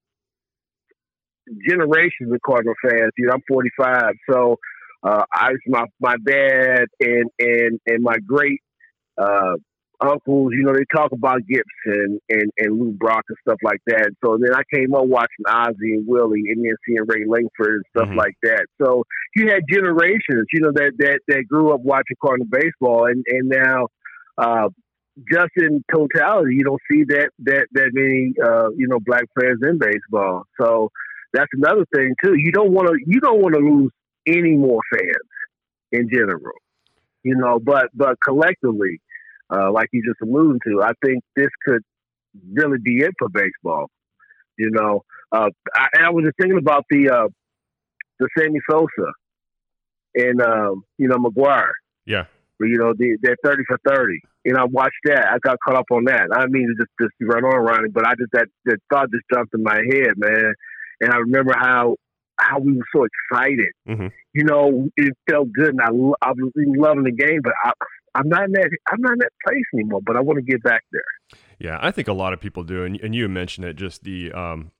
generations 1.67 2.31
of 2.31 2.39
Cardinal 2.45 2.75
fans. 2.83 3.11
You 3.17 3.27
know, 3.27 3.33
I'm 3.33 3.41
45, 3.47 4.13
so 4.31 4.57
uh, 5.03 5.23
I 5.33 5.51
my 5.67 5.85
my 5.99 6.15
dad 6.25 6.85
and 6.99 7.29
and 7.39 7.79
and 7.87 8.03
my 8.03 8.15
great 8.25 8.59
uh, 9.17 9.55
uncles. 9.99 10.51
You 10.53 10.63
know, 10.63 10.73
they 10.73 10.85
talk 10.95 11.11
about 11.11 11.41
Gibson 11.47 12.19
and 12.29 12.51
and 12.57 12.79
Lou 12.79 12.91
Brock 12.91 13.23
and 13.29 13.37
stuff 13.47 13.59
like 13.63 13.81
that. 13.87 14.11
So 14.23 14.37
then 14.39 14.53
I 14.55 14.61
came 14.73 14.93
up 14.93 15.05
watching 15.05 15.45
Ozzie 15.47 15.93
and 15.93 16.07
Willie, 16.07 16.43
and 16.49 16.63
then 16.63 16.75
seeing 16.85 17.05
Ray 17.07 17.25
Lankford 17.27 17.75
and 17.75 17.85
stuff 17.95 18.09
Mhm. 18.09 18.17
like 18.17 18.35
that. 18.43 18.65
So 18.81 19.03
you 19.35 19.47
had 19.49 19.63
generations, 19.69 20.45
you 20.53 20.61
know, 20.61 20.71
that 20.73 20.91
that 20.99 21.19
that 21.27 21.43
grew 21.47 21.71
up 21.73 21.81
watching 21.81 22.17
Cardinal 22.23 22.47
baseball, 22.49 23.05
and 23.05 23.23
and 23.27 23.49
now. 23.49 23.87
Uh, 24.37 24.69
just 25.29 25.51
in 25.57 25.83
totality, 25.93 26.55
you 26.55 26.63
don't 26.63 26.81
see 26.89 27.03
that 27.03 27.29
that 27.39 27.67
that 27.73 27.89
many 27.93 28.33
uh, 28.41 28.69
you 28.77 28.87
know 28.87 28.97
black 29.05 29.23
players 29.37 29.59
in 29.61 29.77
baseball. 29.77 30.45
So 30.59 30.89
that's 31.33 31.49
another 31.53 31.85
thing 31.93 32.13
too. 32.23 32.35
You 32.37 32.51
don't 32.51 32.71
want 32.71 32.87
to 32.87 32.97
you 33.05 33.19
don't 33.19 33.41
want 33.41 33.55
to 33.55 33.61
lose 33.61 33.91
any 34.27 34.55
more 34.55 34.81
fans 34.93 35.29
in 35.91 36.09
general, 36.11 36.55
you 37.23 37.35
know. 37.35 37.59
But 37.59 37.89
but 37.93 38.19
collectively, 38.21 39.01
uh, 39.49 39.71
like 39.71 39.89
you 39.91 40.03
just 40.05 40.21
alluded 40.21 40.61
to, 40.67 40.81
I 40.83 40.91
think 41.03 41.23
this 41.35 41.49
could 41.65 41.81
really 42.53 42.77
be 42.83 42.99
it 42.99 43.11
for 43.17 43.29
baseball. 43.29 43.87
You 44.57 44.69
know, 44.71 45.03
uh, 45.31 45.49
I, 45.73 45.87
and 45.93 46.05
I 46.05 46.09
was 46.09 46.25
just 46.25 46.37
thinking 46.39 46.59
about 46.59 46.85
the 46.89 47.09
uh, 47.09 47.27
the 48.19 48.27
Sammy 48.37 48.59
Sosa 48.69 49.11
and 50.15 50.41
um, 50.41 50.83
you 50.97 51.07
know 51.07 51.17
McGwire. 51.17 51.71
Yeah. 52.05 52.25
You 52.59 52.77
know, 52.77 52.93
the, 52.95 53.17
that 53.23 53.37
thirty 53.43 53.63
for 53.67 53.79
thirty. 53.87 54.19
And 54.45 54.55
I 54.57 54.65
watched 54.65 55.01
that. 55.05 55.27
I 55.27 55.37
got 55.39 55.57
caught 55.65 55.77
up 55.77 55.85
on 55.91 56.05
that. 56.05 56.27
I 56.31 56.45
mean, 56.47 56.73
just 56.77 56.91
just 56.99 57.13
run 57.21 57.43
on 57.43 57.59
Ronnie, 57.63 57.89
but 57.89 58.05
I 58.05 58.13
just 58.15 58.31
that 58.33 58.47
that 58.65 58.77
thought 58.91 59.09
just 59.11 59.23
jumped 59.33 59.53
in 59.55 59.63
my 59.63 59.77
head, 59.77 60.13
man. 60.17 60.53
And 61.01 61.11
I 61.13 61.17
remember 61.17 61.53
how 61.57 61.97
how 62.39 62.59
we 62.59 62.73
were 62.73 62.85
so 62.95 63.05
excited. 63.05 63.71
Mhm. 63.87 64.11
You 64.33 64.43
know, 64.45 64.89
it 64.97 65.13
felt 65.29 65.51
good, 65.51 65.69
and 65.69 65.81
I 65.81 65.89
I 66.27 66.31
was 66.31 66.51
loving 66.55 67.03
the 67.03 67.11
game. 67.11 67.41
But 67.43 67.53
I, 67.63 67.71
I'm 68.15 68.29
not 68.29 68.45
in 68.45 68.51
that 68.53 68.69
I'm 68.91 69.01
not 69.01 69.13
in 69.13 69.19
that 69.19 69.31
place 69.45 69.63
anymore. 69.73 70.01
But 70.05 70.15
I 70.15 70.21
want 70.21 70.37
to 70.37 70.43
get 70.43 70.63
back 70.63 70.83
there. 70.91 71.01
Yeah, 71.59 71.77
I 71.81 71.91
think 71.91 72.07
a 72.07 72.13
lot 72.13 72.33
of 72.33 72.39
people 72.39 72.63
do, 72.63 72.83
and, 72.83 72.99
and 73.01 73.13
you 73.13 73.27
mentioned 73.29 73.65
it. 73.65 73.75
Just 73.75 74.03
the 74.03 74.31
um, 74.31 74.71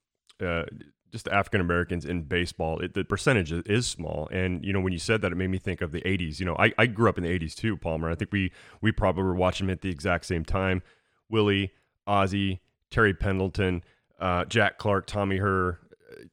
uh, 0.43 0.63
just 1.11 1.27
African 1.27 1.61
Americans 1.61 2.05
in 2.05 2.23
baseball, 2.23 2.79
it, 2.79 2.93
the 2.93 3.03
percentage 3.03 3.51
is, 3.51 3.85
small. 3.85 4.29
And 4.31 4.63
you 4.65 4.73
know, 4.73 4.79
when 4.79 4.93
you 4.93 4.99
said 4.99 5.21
that, 5.21 5.31
it 5.31 5.35
made 5.35 5.49
me 5.49 5.59
think 5.59 5.81
of 5.81 5.91
the 5.91 6.01
'80s. 6.01 6.39
You 6.39 6.45
know, 6.45 6.55
I, 6.57 6.73
I 6.77 6.85
grew 6.87 7.09
up 7.09 7.17
in 7.17 7.23
the 7.23 7.39
'80s 7.39 7.53
too, 7.53 7.77
Palmer. 7.77 8.09
I 8.09 8.15
think 8.15 8.31
we 8.31 8.51
we 8.81 8.91
probably 8.91 9.23
were 9.23 9.35
watching 9.35 9.67
them 9.67 9.73
at 9.73 9.81
the 9.81 9.89
exact 9.89 10.25
same 10.25 10.43
time. 10.45 10.81
Willie, 11.29 11.71
Ozzie, 12.07 12.61
Terry 12.89 13.13
Pendleton, 13.13 13.83
uh, 14.19 14.45
Jack 14.45 14.77
Clark, 14.77 15.05
Tommy 15.05 15.37
Herr, 15.37 15.79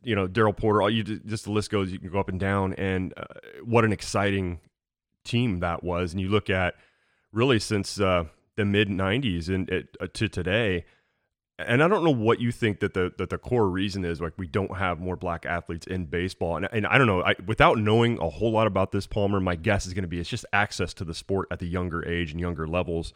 you 0.03 0.15
know, 0.15 0.27
Darrell 0.27 0.53
Porter. 0.53 0.83
All 0.83 0.91
you 0.91 1.03
just 1.03 1.45
the 1.45 1.53
list 1.53 1.71
goes. 1.71 1.93
You 1.93 1.99
can 1.99 2.11
go 2.11 2.19
up 2.19 2.29
and 2.29 2.41
down, 2.41 2.75
and 2.75 3.15
uh, 3.17 3.25
what 3.65 3.85
an 3.85 3.93
exciting 3.93 4.61
team 5.25 5.61
that 5.61 5.83
was. 5.83 6.13
And 6.13 6.21
you 6.21 6.29
look 6.29 6.51
at 6.51 6.75
really 7.33 7.59
since 7.59 8.01
uh, 8.01 8.25
the 8.57 8.65
mid 8.65 8.89
'90s 8.89 9.49
and 9.49 9.71
uh, 10.01 10.07
to 10.13 10.29
today. 10.29 10.85
And 11.61 11.83
I 11.83 11.89
don't 11.89 12.05
know 12.05 12.13
what 12.13 12.41
you 12.41 12.53
think 12.53 12.79
that 12.81 12.95
the 12.95 13.13
that 13.19 13.31
the 13.31 13.39
core 13.39 13.69
reason 13.69 14.05
is. 14.05 14.21
Like 14.21 14.35
we 14.37 14.47
don't 14.47 14.77
have 14.77 15.01
more 15.01 15.17
black 15.17 15.45
athletes 15.45 15.87
in 15.89 16.07
baseball, 16.07 16.57
and, 16.57 16.69
and 16.71 16.87
I 16.87 16.99
don't 16.99 17.09
know. 17.09 17.23
I, 17.23 17.35
without 17.47 17.79
knowing 17.79 18.19
a 18.21 18.29
whole 18.29 18.53
lot 18.53 18.69
about 18.69 18.93
this, 18.93 19.09
Palmer, 19.09 19.41
my 19.41 19.57
guess 19.57 19.87
is 19.87 19.93
going 19.93 20.03
to 20.03 20.09
be 20.09 20.21
it's 20.21 20.29
just 20.29 20.47
access 20.53 20.95
to 20.95 21.05
the 21.05 21.15
sport 21.15 21.49
at 21.51 21.59
the 21.59 21.67
younger 21.67 22.07
age 22.07 22.31
and 22.31 22.41
younger 22.41 22.69
levels 22.69 23.13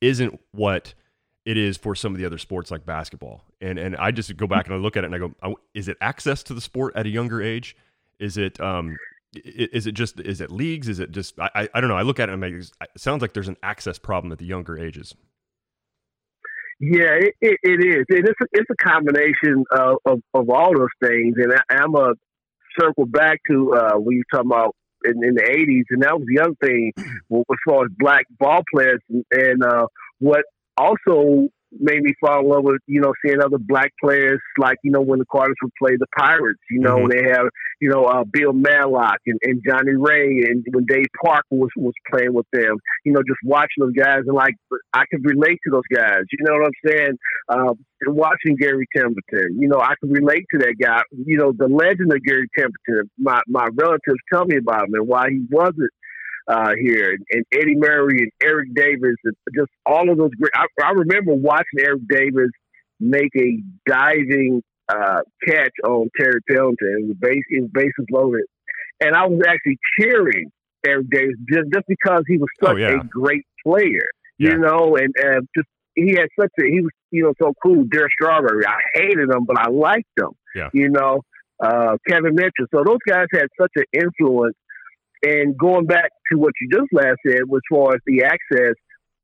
isn't 0.00 0.40
what 0.52 0.94
it 1.44 1.56
is 1.56 1.76
for 1.76 1.94
some 1.94 2.12
of 2.12 2.18
the 2.18 2.26
other 2.26 2.38
sports 2.38 2.70
like 2.70 2.86
basketball. 2.86 3.44
And 3.60 3.78
and 3.78 3.96
I 3.96 4.10
just 4.10 4.36
go 4.36 4.46
back 4.46 4.66
and 4.66 4.74
I 4.74 4.78
look 4.78 4.96
at 4.96 5.04
it 5.04 5.06
and 5.06 5.14
I 5.14 5.18
go, 5.18 5.34
oh, 5.42 5.56
is 5.74 5.88
it 5.88 5.96
access 6.00 6.42
to 6.44 6.54
the 6.54 6.60
sport 6.60 6.94
at 6.96 7.06
a 7.06 7.10
younger 7.10 7.42
age? 7.42 7.76
Is 8.18 8.36
it 8.36 8.60
um 8.60 8.96
is 9.34 9.86
it 9.86 9.92
just 9.92 10.20
is 10.20 10.40
it 10.40 10.50
leagues? 10.50 10.88
Is 10.88 10.98
it 10.98 11.10
just 11.10 11.38
I 11.40 11.68
I, 11.72 11.80
don't 11.80 11.88
know. 11.88 11.96
I 11.96 12.02
look 12.02 12.20
at 12.20 12.28
it 12.28 12.32
and 12.32 12.44
I'm 12.44 12.52
like, 12.52 12.62
it 12.62 13.00
sounds 13.00 13.22
like 13.22 13.32
there's 13.32 13.48
an 13.48 13.56
access 13.62 13.98
problem 13.98 14.32
at 14.32 14.38
the 14.38 14.46
younger 14.46 14.78
ages. 14.78 15.14
Yeah, 16.84 17.14
it, 17.14 17.34
it, 17.40 17.80
is. 17.80 18.04
It 18.08 18.24
is. 18.24 18.34
A, 18.42 18.46
it's 18.50 18.70
a 18.70 18.74
combination 18.74 19.64
of, 19.70 19.98
of, 20.04 20.20
of 20.34 20.50
all 20.50 20.76
those 20.76 20.88
things, 21.00 21.36
and 21.36 21.52
I, 21.52 21.76
I'm 21.76 21.94
a 21.94 22.14
circle 22.76 23.06
back 23.06 23.38
to 23.48 23.72
uh, 23.72 23.98
you 24.08 24.24
talking 24.32 24.50
about 24.50 24.74
in, 25.04 25.22
in 25.22 25.34
the 25.36 25.42
'80s, 25.42 25.84
and 25.90 26.02
that 26.02 26.18
was 26.18 26.26
the 26.26 26.42
other 26.42 26.56
thing 26.60 26.92
well, 27.28 27.44
as 27.48 27.56
far 27.68 27.84
as 27.84 27.90
black 27.96 28.26
ball 28.36 28.62
players, 28.74 29.00
and, 29.08 29.24
and 29.30 29.64
uh, 29.64 29.86
what 30.18 30.44
also 30.76 31.48
made 31.80 32.02
me 32.02 32.12
fall 32.20 32.40
in 32.40 32.48
love 32.48 32.64
with 32.64 32.80
you 32.86 33.00
know 33.00 33.12
seeing 33.24 33.40
other 33.42 33.56
black 33.58 33.90
players 34.02 34.38
like 34.58 34.76
you 34.84 34.90
know 34.90 35.00
when 35.00 35.18
the 35.18 35.24
Cardinals 35.32 35.56
would 35.62 35.72
play 35.82 35.96
the 35.96 36.06
Pirates, 36.16 36.60
you 36.70 36.80
know 36.80 36.98
Mhm. 36.98 37.10
they 37.10 37.30
have 37.30 37.46
you 37.80 37.88
know 37.88 38.04
uh, 38.04 38.24
Bill 38.30 38.52
Madlock 38.52 39.18
and, 39.26 39.38
and 39.42 39.62
Johnny 39.66 39.94
Ray, 39.96 40.42
and 40.48 40.64
when 40.72 40.84
Dave 40.84 41.06
Parker 41.24 41.46
was 41.52 41.70
was 41.76 41.94
playing 42.12 42.34
with 42.34 42.46
them, 42.52 42.76
you 43.04 43.12
know 43.12 43.20
just 43.26 43.40
watching 43.44 43.80
those 43.80 43.94
guys 43.94 44.20
and 44.26 44.34
like 44.34 44.54
I 44.92 45.04
could 45.10 45.24
relate 45.24 45.58
to 45.64 45.70
those 45.70 45.88
guys. 45.92 46.24
You 46.30 46.44
know 46.44 46.54
what 46.58 46.66
I'm 46.66 46.90
saying? 46.90 47.18
Um, 47.48 47.84
and 48.02 48.16
watching 48.16 48.56
Gary 48.56 48.86
Templeton, 48.94 49.58
you 49.60 49.68
know, 49.68 49.78
I 49.78 49.94
could 50.00 50.10
relate 50.10 50.44
to 50.52 50.58
that 50.58 50.74
guy. 50.82 51.02
You 51.24 51.38
know, 51.38 51.52
the 51.56 51.68
legend 51.68 52.12
of 52.12 52.22
Gary 52.24 52.48
Templeton. 52.58 53.10
My 53.18 53.40
my 53.48 53.68
relatives 53.74 54.18
tell 54.32 54.44
me 54.44 54.56
about 54.58 54.88
him 54.88 54.94
and 54.94 55.06
why 55.08 55.30
he 55.30 55.40
wasn't 55.50 55.90
uh, 56.48 56.72
here, 56.80 57.16
and, 57.30 57.44
Eddie 57.52 57.76
Murray 57.76 58.18
and 58.18 58.30
Eric 58.42 58.74
Davis, 58.74 59.16
and 59.24 59.34
just 59.54 59.70
all 59.86 60.10
of 60.10 60.18
those 60.18 60.30
great. 60.40 60.52
I, 60.54 60.66
I 60.84 60.90
remember 60.90 61.34
watching 61.34 61.80
Eric 61.80 62.02
Davis 62.08 62.50
make 63.00 63.30
a 63.36 63.58
diving 63.86 64.62
uh, 64.88 65.20
catch 65.46 65.72
on 65.84 66.08
Terry 66.18 66.40
Pendleton. 66.48 66.76
It 66.80 67.08
was, 67.08 67.16
base, 67.20 67.42
it 67.50 67.62
was 67.62 67.70
bases 67.72 68.06
loaded, 68.10 68.44
and 69.00 69.14
I 69.14 69.26
was 69.26 69.40
actually 69.46 69.78
cheering 70.00 70.50
Eric 70.86 71.06
Davis 71.10 71.36
just 71.50 71.72
just 71.72 71.86
because 71.88 72.22
he 72.26 72.38
was 72.38 72.48
such 72.62 72.72
Oh, 72.74 72.76
yeah. 72.76 73.00
a 73.00 73.04
great 73.04 73.44
player, 73.64 74.06
Yeah. 74.38 74.50
you 74.52 74.58
know, 74.58 74.96
and 74.96 75.12
uh, 75.24 75.40
just 75.56 75.68
he 75.94 76.10
had 76.12 76.28
such 76.40 76.50
a 76.60 76.64
he 76.64 76.80
was 76.80 76.90
you 77.10 77.22
know 77.24 77.32
so 77.40 77.52
cool. 77.62 77.84
Derek 77.90 78.10
Strawberry, 78.12 78.66
I 78.66 78.78
hated 78.94 79.30
him, 79.30 79.44
but 79.46 79.58
I 79.58 79.68
liked 79.70 80.08
him. 80.18 80.30
Yeah. 80.54 80.68
You 80.72 80.88
know, 80.90 81.20
uh, 81.62 81.96
Kevin 82.08 82.34
Mitchell. 82.34 82.66
So 82.74 82.82
those 82.84 82.98
guys 83.06 83.26
had 83.32 83.46
such 83.60 83.70
an 83.76 83.84
influence. 83.92 84.54
And 85.22 85.56
going 85.56 85.86
back 85.86 86.10
to 86.30 86.38
what 86.38 86.52
you 86.60 86.68
just 86.70 86.92
last 86.92 87.18
said, 87.24 87.42
as 87.42 87.60
far 87.70 87.94
as 87.94 88.00
the 88.06 88.24
access, 88.24 88.74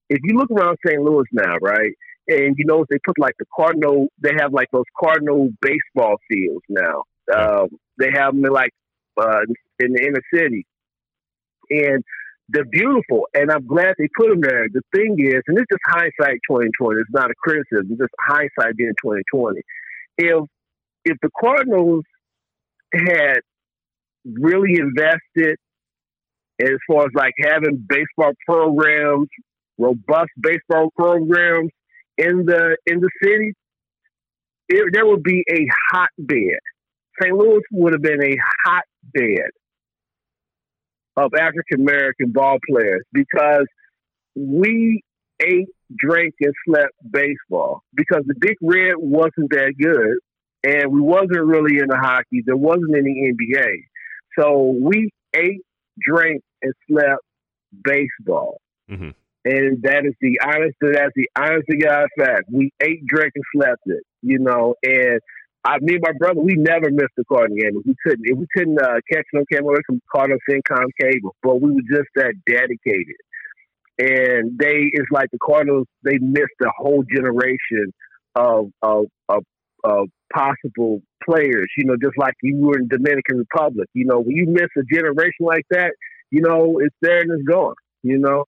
if 0.09 0.19
you 0.23 0.39
look 0.39 0.51
around 0.51 0.79
St. 0.87 1.01
Louis 1.03 1.27
now, 1.33 1.57
right, 1.61 1.93
and 2.29 2.55
you 2.57 2.65
notice 2.67 2.87
they 2.91 2.99
put 3.05 3.19
like 3.19 3.35
the 3.39 3.47
Cardinal, 3.55 4.09
they 4.23 4.33
have 4.39 4.53
like 4.53 4.69
those 4.73 4.85
Cardinal 4.99 5.49
baseball 5.61 6.17
fields 6.31 6.65
now. 6.69 7.03
Um, 7.35 7.69
they 7.99 8.11
have 8.15 8.35
them 8.35 8.45
in 8.45 8.53
like 8.53 8.73
uh, 9.21 9.41
in 9.81 9.93
the 9.93 10.03
inner 10.03 10.23
city, 10.33 10.67
and 11.71 12.05
they're 12.49 12.65
beautiful. 12.65 13.27
And 13.35 13.51
I'm 13.51 13.67
glad 13.67 13.95
they 13.99 14.09
put 14.17 14.29
them 14.31 14.41
there. 14.41 14.67
The 14.73 14.83
thing 14.95 15.17
is, 15.19 15.43
and 15.47 15.59
it's 15.59 15.67
just 15.71 15.83
hindsight 15.87 16.41
2020. 16.49 17.01
It's 17.01 17.11
not 17.11 17.31
a 17.31 17.35
criticism. 17.35 17.89
It's 17.91 18.01
just 18.01 18.15
hindsight 18.21 18.77
being 18.77 18.95
2020. 19.03 19.61
If 20.19 20.45
if 21.05 21.17
the 21.23 21.31
Cardinals 21.41 22.05
had 22.95 23.41
really 24.25 24.79
invested 24.79 25.57
as 26.61 26.77
far 26.89 27.05
as 27.05 27.11
like 27.15 27.35
having 27.41 27.85
baseball 27.89 28.33
programs, 28.47 29.29
robust 29.79 30.31
baseball 30.41 30.91
programs 30.97 31.71
in 32.17 32.45
the 32.47 32.77
in 32.87 33.01
the 33.01 33.11
city, 33.23 33.53
it, 34.69 34.85
there 34.93 35.07
would 35.07 35.23
be 35.23 35.45
a 35.51 35.67
hotbed. 35.91 36.59
St. 37.21 37.35
Louis 37.35 37.63
would 37.73 37.95
have 37.95 38.03
been 38.03 38.23
a 38.23 38.37
hotbed 38.65 39.51
of 41.17 41.33
African 41.35 41.81
American 41.81 42.31
ball 42.33 42.59
players 42.69 43.05
because 43.13 43.67
we 44.37 45.03
ate, 45.41 45.69
drank, 45.97 46.35
and 46.41 46.53
slept 46.67 46.93
baseball 47.11 47.83
because 47.95 48.23
the 48.27 48.35
Big 48.39 48.57
Red 48.63 48.95
wasn't 48.99 49.51
that 49.51 49.75
good, 49.81 50.19
and 50.65 50.93
we 50.93 51.01
wasn't 51.01 51.45
really 51.45 51.79
into 51.79 51.97
hockey. 51.97 52.43
There 52.45 52.57
wasn't 52.57 52.97
any 52.97 53.33
NBA, 53.33 53.75
so 54.39 54.77
we 54.81 55.11
ate, 55.35 55.63
drank, 56.01 56.43
and 56.63 56.73
slept 56.89 57.23
baseball. 57.85 58.61
Mhm. 58.91 59.15
And 59.45 59.83
that 59.83 60.05
is 60.05 60.15
the 60.21 60.41
honest. 60.45 60.77
That's 60.81 61.15
the 61.15 61.29
honest 61.37 61.67
to 61.71 61.77
God 61.77 62.09
fact. 62.19 62.45
We 62.53 62.73
ate, 62.83 63.07
drank, 63.07 63.33
and 63.35 63.45
slept 63.55 63.83
it. 63.87 64.03
You 64.23 64.39
know, 64.41 64.75
and 64.83 65.21
I, 65.65 65.79
me 65.81 65.95
and 65.95 66.03
my 66.03 66.13
brother, 66.19 66.41
we 66.41 66.55
never 66.55 66.91
missed 66.91 67.19
a 67.19 67.25
Cardinal 67.25 67.57
game. 67.57 67.83
We 67.85 67.95
couldn't. 68.05 68.25
If 68.25 68.39
we 68.39 68.47
couldn't 68.57 68.81
uh, 68.81 69.01
catch 69.11 69.27
no 69.33 69.45
camera 69.51 69.73
away 69.73 69.81
from 69.87 70.01
Cardinal 70.15 70.39
Fincom 70.49 70.87
cable, 71.01 71.35
but 71.43 71.61
we 71.61 71.71
were 71.73 71.89
just 71.91 72.09
that 72.17 72.35
dedicated. 72.47 73.17
And 73.99 74.59
they, 74.59 74.91
it's 74.93 75.11
like 75.11 75.31
the 75.33 75.39
Cardinals. 75.45 75.87
They 76.05 76.19
missed 76.19 76.59
a 76.63 76.71
whole 76.77 77.05
generation 77.05 77.93
of 78.35 78.71
of 78.83 79.07
of, 79.29 79.45
of 79.85 80.09
possible 80.33 81.03
players. 81.25 81.69
You 81.77 81.85
know, 81.85 81.97
just 82.01 82.17
like 82.17 82.35
you 82.43 82.57
were 82.57 82.79
in 82.79 82.89
Dominican 82.89 83.39
Republic. 83.39 83.89
You 83.95 84.05
know, 84.05 84.21
when 84.21 84.37
you 84.37 84.47
miss 84.47 84.69
a 84.77 84.83
generation 84.83 85.47
like 85.47 85.65
that, 85.71 85.93
you 86.31 86.41
know, 86.41 86.79
it's 86.79 86.97
there 87.01 87.21
and 87.21 87.31
it's 87.33 87.49
gone. 87.49 87.75
You 88.03 88.19
know. 88.19 88.45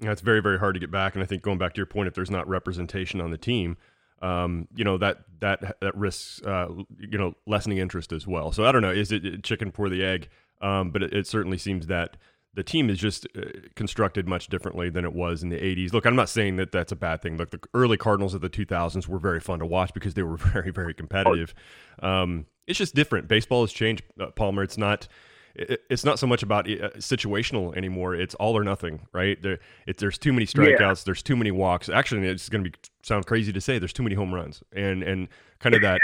Yeah, 0.00 0.10
it's 0.10 0.20
very 0.20 0.40
very 0.40 0.58
hard 0.58 0.74
to 0.74 0.80
get 0.80 0.90
back, 0.90 1.14
and 1.14 1.22
I 1.22 1.26
think 1.26 1.42
going 1.42 1.58
back 1.58 1.74
to 1.74 1.78
your 1.78 1.86
point, 1.86 2.08
if 2.08 2.14
there's 2.14 2.30
not 2.30 2.48
representation 2.48 3.20
on 3.20 3.30
the 3.30 3.38
team, 3.38 3.76
um, 4.20 4.68
you 4.74 4.84
know 4.84 4.98
that 4.98 5.18
that 5.40 5.76
that 5.80 5.96
risks 5.96 6.42
uh, 6.42 6.68
you 6.98 7.18
know 7.18 7.34
lessening 7.46 7.78
interest 7.78 8.12
as 8.12 8.26
well. 8.26 8.52
So 8.52 8.64
I 8.64 8.72
don't 8.72 8.82
know, 8.82 8.90
is 8.90 9.12
it 9.12 9.44
chicken 9.44 9.70
before 9.70 9.88
the 9.88 10.04
egg? 10.04 10.28
Um, 10.60 10.90
but 10.90 11.02
it, 11.02 11.12
it 11.12 11.26
certainly 11.26 11.58
seems 11.58 11.88
that 11.88 12.16
the 12.54 12.62
team 12.62 12.90
is 12.90 12.98
just 12.98 13.26
uh, 13.36 13.42
constructed 13.74 14.28
much 14.28 14.48
differently 14.48 14.90
than 14.90 15.04
it 15.04 15.12
was 15.12 15.42
in 15.42 15.48
the 15.48 15.56
80s. 15.56 15.92
Look, 15.92 16.04
I'm 16.04 16.14
not 16.14 16.28
saying 16.28 16.56
that 16.56 16.70
that's 16.70 16.92
a 16.92 16.96
bad 16.96 17.22
thing. 17.22 17.36
Look, 17.36 17.50
the 17.50 17.60
early 17.72 17.96
Cardinals 17.96 18.34
of 18.34 18.42
the 18.42 18.50
2000s 18.50 19.08
were 19.08 19.18
very 19.18 19.40
fun 19.40 19.58
to 19.60 19.66
watch 19.66 19.94
because 19.94 20.14
they 20.14 20.22
were 20.22 20.36
very 20.52 20.70
very 20.70 20.94
competitive. 20.94 21.54
Um, 22.00 22.46
it's 22.66 22.78
just 22.78 22.94
different. 22.94 23.28
Baseball 23.28 23.62
has 23.62 23.72
changed, 23.72 24.04
uh, 24.20 24.26
Palmer. 24.26 24.62
It's 24.62 24.78
not 24.78 25.08
it- 25.54 25.82
it's 25.90 26.04
not 26.04 26.18
so 26.18 26.26
much 26.26 26.42
about 26.42 26.66
uh, 26.70 26.90
situational 26.98 27.76
anymore. 27.76 28.14
It's 28.14 28.34
all 28.36 28.56
or 28.56 28.64
nothing, 28.64 29.00
right? 29.12 29.40
There, 29.42 29.58
it, 29.86 29.98
there's 29.98 30.18
too 30.18 30.32
many 30.32 30.46
strikeouts. 30.46 31.04
There's 31.04 31.22
too 31.22 31.36
many 31.36 31.50
walks. 31.50 31.88
Actually, 31.88 32.26
it's 32.28 32.48
going 32.48 32.64
to 32.64 32.70
be 32.70 32.76
sound 33.02 33.26
crazy 33.26 33.52
to 33.52 33.60
say. 33.60 33.78
There's 33.78 33.92
too 33.92 34.02
many 34.02 34.14
home 34.14 34.32
runs, 34.34 34.62
and 34.72 35.02
and 35.02 35.28
kind 35.60 35.74
of 35.74 35.82
that 35.82 36.00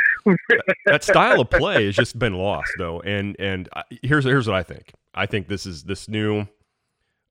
that, 0.49 0.77
that 0.87 1.05
style 1.05 1.41
of 1.41 1.51
play 1.51 1.87
has 1.87 1.97
just 1.97 2.19
been 2.19 2.35
lost, 2.35 2.71
though. 2.79 3.01
And 3.01 3.37
and 3.39 3.69
I, 3.75 3.83
here's 4.03 4.25
here's 4.25 4.47
what 4.47 4.57
I 4.57 4.63
think. 4.63 4.93
I 5.15 5.27
think 5.27 5.49
this 5.49 5.67
is 5.67 5.85
this 5.85 6.09
new 6.09 6.47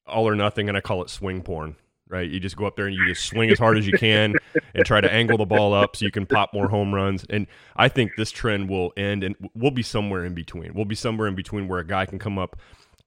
all 0.06 0.28
or 0.28 0.36
nothing, 0.36 0.70
and 0.70 0.78
I 0.78 0.82
call 0.82 1.02
it 1.04 1.10
swing 1.10 1.42
porn. 1.42 1.76
Right, 2.10 2.30
you 2.30 2.40
just 2.40 2.56
go 2.56 2.66
up 2.66 2.78
there 2.78 2.88
and 2.88 2.96
you 2.96 3.06
just 3.06 3.26
swing 3.26 3.50
as 3.50 3.60
hard 3.60 3.78
as 3.78 3.86
you 3.86 3.92
can 3.98 4.34
and 4.74 4.86
try 4.86 5.02
to 5.02 5.12
angle 5.12 5.38
the 5.38 5.46
ball 5.46 5.74
up 5.74 5.98
so 5.98 6.06
you 6.06 6.12
can 6.12 6.26
pop 6.26 6.54
more 6.54 6.70
home 6.70 6.94
runs. 6.94 7.26
And 7.30 7.48
I 7.76 7.90
think 7.90 8.12
this 8.16 8.32
trend 8.32 8.70
will 8.70 8.94
end, 8.96 9.26
and 9.26 9.36
we'll 9.54 9.72
be 9.72 9.84
somewhere 9.84 10.24
in 10.24 10.34
between. 10.34 10.74
We'll 10.74 10.86
be 10.86 10.96
somewhere 10.96 11.28
in 11.28 11.36
between 11.36 11.68
where 11.68 11.80
a 11.80 11.86
guy 11.86 12.06
can 12.06 12.18
come 12.18 12.40
up, 12.40 12.56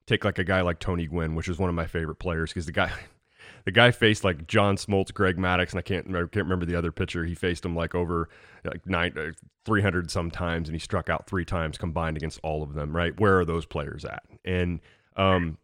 take 0.07 0.25
like 0.25 0.38
a 0.38 0.45
guy 0.45 0.61
like 0.61 0.80
Tony 0.80 1.07
Gwynn, 1.07 1.35
which 1.35 1.49
is 1.49 1.59
one 1.59 1.71
of 1.71 1.75
my 1.75 1.87
favorite 1.87 2.16
players 2.16 2.50
because 2.50 2.66
the 2.66 2.73
guy, 2.73 2.92
the 3.64 3.71
guy 3.71 3.90
faced 3.90 4.23
like 4.23 4.47
John 4.47 4.76
Smoltz, 4.76 5.14
Greg 5.14 5.38
Maddux, 5.38 5.71
and 5.71 5.78
I 5.78 5.83
can't 5.83 6.04
remember, 6.04 6.28
can't 6.28 6.45
remember 6.45 6.66
the 6.66 6.76
other 6.76 6.92
pitcher. 6.92 7.25
He 7.25 7.35
faced 7.35 7.64
him 7.64 7.75
like 7.75 7.95
over 7.95 8.28
like 8.64 8.87
nine, 8.87 9.16
uh, 9.16 9.33
three 9.64 9.80
hundred 9.80 10.11
some 10.11 10.30
times, 10.30 10.69
and 10.69 10.75
he 10.75 10.80
struck 10.80 11.09
out 11.09 11.26
three 11.26 11.47
times 11.47 11.78
combined 11.78 12.19
against 12.19 12.38
all 12.42 12.62
of 12.62 12.75
them. 12.75 12.95
Right, 12.95 13.19
where 13.19 13.38
are 13.38 13.45
those 13.47 13.64
players 13.64 14.04
at? 14.04 14.25
And 14.45 14.80
um, 15.16 15.59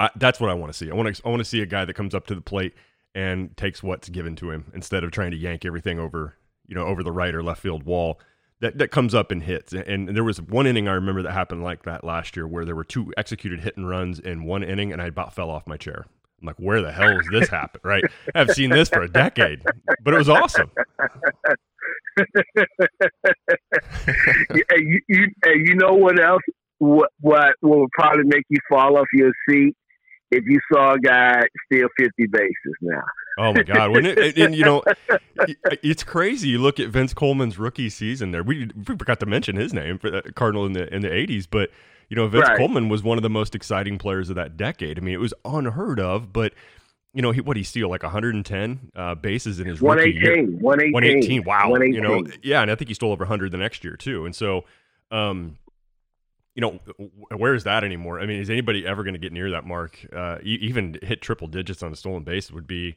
I, 0.00 0.10
that's 0.16 0.40
what 0.40 0.50
I 0.50 0.54
want 0.54 0.72
to 0.72 0.76
see. 0.76 0.90
I 0.90 0.94
want 0.94 1.14
to 1.14 1.22
I 1.24 1.28
want 1.28 1.40
to 1.40 1.44
see 1.44 1.60
a 1.60 1.66
guy 1.66 1.84
that 1.84 1.94
comes 1.94 2.14
up 2.14 2.26
to 2.28 2.34
the 2.34 2.40
plate 2.40 2.74
and 3.14 3.56
takes 3.56 3.82
what's 3.82 4.08
given 4.08 4.34
to 4.36 4.50
him 4.50 4.70
instead 4.74 5.04
of 5.04 5.10
trying 5.10 5.30
to 5.30 5.36
yank 5.36 5.64
everything 5.64 5.98
over 5.98 6.36
you 6.66 6.74
know 6.74 6.84
over 6.84 7.02
the 7.02 7.12
right 7.12 7.34
or 7.34 7.42
left 7.42 7.60
field 7.62 7.84
wall. 7.84 8.20
That 8.60 8.78
that 8.78 8.90
comes 8.90 9.14
up 9.14 9.30
and 9.30 9.42
hits. 9.42 9.72
And 9.72 10.08
there 10.08 10.24
was 10.24 10.40
one 10.40 10.66
inning 10.66 10.88
I 10.88 10.92
remember 10.92 11.22
that 11.22 11.32
happened 11.32 11.62
like 11.62 11.82
that 11.84 12.04
last 12.04 12.36
year 12.36 12.46
where 12.46 12.64
there 12.64 12.76
were 12.76 12.84
two 12.84 13.12
executed 13.16 13.60
hit 13.60 13.76
and 13.76 13.88
runs 13.88 14.18
in 14.18 14.44
one 14.44 14.62
inning, 14.62 14.92
and 14.92 15.02
I 15.02 15.06
about 15.06 15.34
fell 15.34 15.50
off 15.50 15.66
my 15.66 15.76
chair. 15.76 16.06
I'm 16.40 16.46
like, 16.46 16.56
where 16.56 16.82
the 16.82 16.92
hell 16.92 17.16
has 17.16 17.26
this 17.30 17.48
happened? 17.48 17.82
Right? 17.84 18.04
I've 18.34 18.50
seen 18.50 18.70
this 18.70 18.88
for 18.88 19.02
a 19.02 19.08
decade, 19.08 19.62
but 20.02 20.14
it 20.14 20.18
was 20.18 20.28
awesome. 20.28 20.70
You, 24.76 25.00
you, 25.08 25.28
and 25.44 25.66
you 25.66 25.74
know 25.74 25.92
what 25.92 26.20
else? 26.20 26.42
What, 26.78 27.10
what 27.20 27.54
would 27.62 27.90
probably 27.92 28.24
make 28.24 28.44
you 28.48 28.58
fall 28.68 28.96
off 28.98 29.06
your 29.12 29.32
seat 29.48 29.74
if 30.36 30.44
you 30.46 30.60
saw 30.72 30.94
a 30.94 30.98
guy 30.98 31.42
steal 31.66 31.88
fifty 31.98 32.26
bases 32.26 32.74
now. 32.80 33.02
Oh 33.38 33.52
my 33.52 33.62
God! 33.62 33.90
When 33.90 34.06
it, 34.06 34.18
and, 34.18 34.38
and, 34.38 34.54
you 34.54 34.64
know, 34.64 34.82
it's 35.82 36.04
crazy. 36.04 36.48
You 36.48 36.58
look 36.58 36.78
at 36.78 36.88
Vince 36.88 37.14
Coleman's 37.14 37.58
rookie 37.58 37.90
season. 37.90 38.30
There, 38.30 38.42
we, 38.42 38.70
we 38.76 38.96
forgot 38.96 39.20
to 39.20 39.26
mention 39.26 39.56
his 39.56 39.72
name 39.72 39.98
for 39.98 40.10
the 40.10 40.22
Cardinal 40.34 40.66
in 40.66 40.72
the 40.72 40.92
in 40.94 41.02
the 41.02 41.08
'80s, 41.08 41.46
but 41.50 41.70
you 42.08 42.16
know, 42.16 42.28
Vince 42.28 42.48
Right. 42.48 42.58
Coleman 42.58 42.88
was 42.88 43.02
one 43.02 43.18
of 43.18 43.22
the 43.22 43.30
most 43.30 43.54
exciting 43.54 43.98
players 43.98 44.30
of 44.30 44.36
that 44.36 44.56
decade. 44.56 44.98
I 44.98 45.02
mean, 45.02 45.14
it 45.14 45.20
was 45.20 45.34
unheard 45.44 45.98
of, 45.98 46.32
but 46.32 46.52
you 47.12 47.22
know, 47.22 47.30
he 47.30 47.40
what 47.40 47.56
he 47.56 47.62
steal 47.62 47.88
like 47.88 48.02
110 48.02 48.90
uh, 48.94 49.14
bases 49.14 49.60
in 49.60 49.66
his 49.66 49.80
rookie 49.80 50.12
year. 50.12 50.42
118, 50.60 50.60
118, 50.60 51.44
118. 51.44 51.44
Wow. 51.44 51.74
You 51.84 52.00
know, 52.00 52.30
yeah, 52.42 52.62
and 52.62 52.70
I 52.70 52.74
think 52.74 52.88
he 52.88 52.94
stole 52.94 53.12
over 53.12 53.24
100 53.24 53.52
the 53.52 53.58
next 53.58 53.84
year 53.84 53.96
too. 53.96 54.26
And 54.26 54.34
so, 54.34 54.64
um, 55.10 55.56
you 56.54 56.60
know, 56.60 56.78
where 57.36 57.54
is 57.54 57.64
that 57.64 57.82
anymore? 57.82 58.20
I 58.20 58.26
mean, 58.26 58.40
is 58.40 58.48
anybody 58.48 58.86
ever 58.86 59.02
going 59.02 59.14
to 59.14 59.20
get 59.20 59.32
near 59.32 59.50
that 59.50 59.66
mark? 59.66 60.06
Uh, 60.14 60.38
even 60.42 60.98
hit 61.02 61.20
triple 61.20 61.48
digits 61.48 61.82
on 61.82 61.92
a 61.92 61.96
stolen 61.96 62.22
base 62.22 62.50
would 62.50 62.66
be 62.66 62.96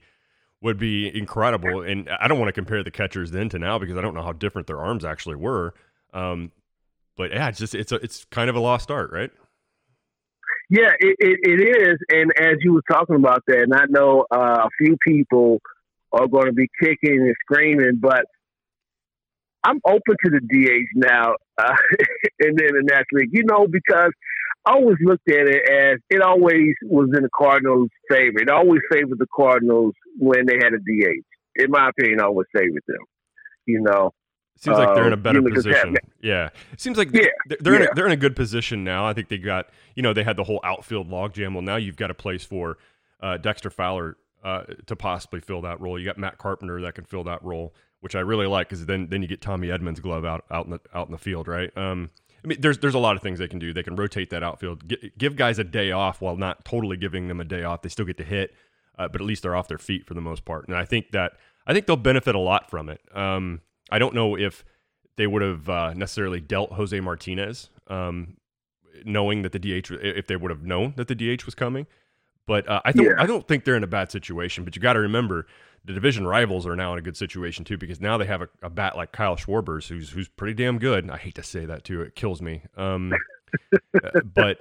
would 0.62 0.78
be 0.78 1.16
incredible. 1.16 1.82
And 1.82 2.10
I 2.10 2.28
don't 2.28 2.40
want 2.40 2.50
to 2.50 2.54
compare 2.54 2.84
the 2.84 2.92
catchers 2.92 3.32
then 3.32 3.50
to 3.50 3.60
now 3.60 3.78
because 3.80 3.98
I 3.98 4.02
don't 4.02 4.14
know 4.14 4.24
how 4.24 4.34
different 4.34 4.68
their 4.68 4.80
arms 4.80 5.06
actually 5.06 5.36
were. 5.36 5.74
Um, 6.14 6.52
but 7.16 7.32
yeah, 7.32 7.50
it's 7.50 7.60
just 7.60 7.76
it's 7.76 7.92
a, 7.92 7.96
it's 7.96 8.26
kind 8.26 8.50
of 8.50 8.56
a 8.56 8.60
lost 8.60 8.92
art, 8.92 9.12
right? 9.12 9.32
Yeah, 10.70 10.92
it, 11.00 11.16
it, 11.20 11.40
it 11.44 11.90
is. 11.90 11.98
And 12.10 12.32
as 12.40 12.58
you 12.62 12.74
were 12.74 12.84
talking 12.90 13.16
about 13.16 13.44
that, 13.48 13.64
and 13.64 13.74
I 13.74 13.86
know 13.90 14.26
uh, 14.30 14.66
a 14.66 14.70
few 14.78 14.98
people 15.06 15.60
are 16.12 16.28
going 16.28 16.48
to 16.48 16.54
be 16.54 16.68
kicking 16.80 17.22
and 17.22 17.36
screaming, 17.46 18.00
but 18.02 18.26
I'm 19.64 19.80
open 19.86 20.16
to 20.26 20.30
the 20.30 20.40
DH 20.42 20.90
now 20.96 21.36
uh, 21.58 21.74
in 22.40 22.56
the 22.56 22.84
National 22.84 23.22
League. 23.22 23.30
You 23.34 23.44
know, 23.46 23.68
because 23.68 24.12
I 24.66 24.74
always 24.74 24.98
looked 25.02 25.30
at 25.30 25.48
it 25.48 25.70
as 25.70 25.98
it 26.10 26.22
always 26.22 26.74
was 26.84 27.10
in 27.16 27.24
the 27.24 27.30
Cardinals' 27.38 27.90
favor. 28.10 28.40
It 28.40 28.50
always 28.50 28.82
favored 28.92 29.20
the 29.20 29.28
Cardinals 29.36 29.94
when 30.20 30.46
they 30.46 30.56
had 30.56 30.74
a 30.74 30.78
DH. 30.80 31.24
In 31.56 31.72
my 31.72 31.90
opinion, 31.90 32.22
I 32.22 32.26
always 32.26 32.48
favored 32.56 32.84
them. 32.88 33.00
You 33.66 33.82
know, 33.82 34.12
Seems 34.60 34.78
like 34.78 34.96
they're 34.96 35.06
in 35.08 35.14
a 35.14 35.16
Uh, 35.16 35.20
better 35.20 35.42
'cause 35.42 35.54
position. 35.54 35.96
Yeah, 36.20 36.50
it 36.74 36.82
seems 36.82 36.98
like 36.98 37.10
Yeah, 37.14 37.26
they're 37.48 37.58
they're, 37.62 37.74
in 37.76 37.82
yeah. 37.84 37.88
a, 37.92 37.96
they're 37.96 38.06
in 38.08 38.12
a 38.12 38.18
good 38.18 38.36
position 38.36 38.84
now. 38.84 39.06
I 39.06 39.14
think 39.14 39.28
they 39.30 39.38
got 39.38 39.70
you 39.96 40.02
know 40.04 40.14
they 40.14 40.24
had 40.24 40.36
the 40.36 40.44
whole 40.46 40.60
outfield 40.64 41.10
logjam. 41.10 41.54
Well, 41.54 41.62
now 41.62 41.76
you've 41.76 41.96
got 41.98 42.10
a 42.10 42.16
place 42.16 42.44
for 42.44 42.78
uh, 43.22 43.38
Dexter 43.38 43.70
Fowler 43.70 44.18
uh, 44.44 44.64
to 44.88 44.96
possibly 44.96 45.40
fill 45.42 45.62
that 45.62 45.80
role. 45.80 46.00
You 46.00 46.06
got 46.06 46.18
Matt 46.18 46.38
Carpenter 46.40 46.82
that 46.82 46.96
can 46.96 47.04
fill 47.06 47.24
that 47.26 47.44
role, 47.44 47.74
which 48.02 48.16
I 48.16 48.20
really 48.20 48.48
like 48.48 48.70
because 48.70 48.86
then 48.86 49.08
then 49.10 49.22
you 49.22 49.28
get 49.28 49.42
Tommy 49.42 49.68
Edman's 49.68 50.00
glove 50.00 50.26
out 50.26 50.46
out 50.52 50.66
in 50.66 50.72
the 50.72 50.80
out 50.94 51.08
in 51.08 51.12
the 51.12 51.18
field, 51.18 51.48
right? 51.48 51.76
Um, 51.78 52.10
I 52.44 52.48
mean, 52.48 52.62
there's 52.62 52.78
there's 52.80 52.94
a 52.96 53.00
lot 53.00 53.16
of 53.16 53.22
things 53.22 53.40
they 53.40 53.48
can 53.48 53.60
do. 53.60 53.74
They 53.74 53.84
can 53.84 53.96
rotate 53.96 54.30
that 54.30 54.44
outfield, 54.44 54.88
gi- 54.88 55.12
give 55.18 55.36
guys 55.36 55.60
a 55.60 55.64
day 55.64 55.92
off 55.92 56.22
while 56.22 56.36
not 56.38 56.64
totally 56.66 56.96
giving 56.98 57.28
them 57.28 57.40
a 57.42 57.46
day 57.46 57.64
off. 57.64 57.82
They 57.82 57.90
still 57.90 58.06
get 58.06 58.18
to 58.18 58.24
hit, 58.24 58.54
uh, 58.98 59.08
but 59.08 59.22
at 59.22 59.28
least 59.28 59.44
they're 59.44 59.56
off 59.56 59.68
their 59.68 59.78
feet 59.80 60.06
for 60.06 60.14
the 60.14 60.22
most 60.22 60.46
part. 60.46 60.68
And 60.68 60.78
I 60.78 60.86
think 60.86 61.12
that 61.12 61.34
I 61.66 61.74
think 61.74 61.86
they'll 61.88 61.96
benefit 61.98 62.36
a 62.36 62.40
lot 62.40 62.70
from 62.70 62.90
it. 62.90 63.02
Um, 63.14 63.62
I 63.92 64.00
don't 64.00 64.14
know 64.14 64.38
if 64.38 64.64
they 65.18 65.26
would 65.28 65.42
have 65.42 65.68
uh, 65.68 65.94
necessarily 65.96 66.40
dealt 66.40 66.74
Jose 66.74 66.98
Martinez, 67.00 67.70
um, 67.88 68.38
knowing 69.04 69.42
that 69.42 69.52
the 69.52 69.60
DH, 69.60 69.92
if 69.92 70.28
they 70.28 70.36
would 70.36 70.52
have 70.52 70.64
known 70.64 70.94
that 70.98 71.08
the 71.08 71.16
DH 71.16 71.46
was 71.46 71.56
coming. 71.56 71.88
But 72.46 72.70
uh, 72.70 72.82
I 72.86 72.92
don't, 72.94 73.06
Yeah. 73.06 73.14
I 73.18 73.26
don't 73.26 73.46
think 73.48 73.66
they're 73.66 73.76
in 73.76 73.84
a 73.84 73.88
bad 73.88 74.12
situation. 74.12 74.64
But 74.64 74.76
you 74.76 74.82
got 74.82 74.94
to 74.94 75.00
remember, 75.00 75.48
the 75.88 75.94
division 75.94 76.28
rivals 76.28 76.68
are 76.68 76.76
now 76.76 76.92
in 76.92 77.00
a 77.00 77.02
good 77.02 77.16
situation 77.16 77.64
too, 77.64 77.78
because 77.78 78.02
now 78.02 78.18
they 78.18 78.26
have 78.26 78.42
a, 78.42 78.50
a 78.62 78.70
bat 78.70 78.98
like 78.98 79.14
Kyle 79.14 79.38
Schwarber's, 79.38 79.88
who's 79.88 80.10
who's 80.10 80.28
pretty 80.28 80.54
damn 80.54 80.80
good. 80.80 81.10
I 81.10 81.18
hate 81.18 81.36
to 81.36 81.44
say 81.44 81.66
that 81.66 81.86
too; 81.86 82.02
it 82.02 82.14
kills 82.14 82.42
me. 82.42 82.64
Um, 82.76 83.14
uh, 83.74 84.20
but 84.22 84.58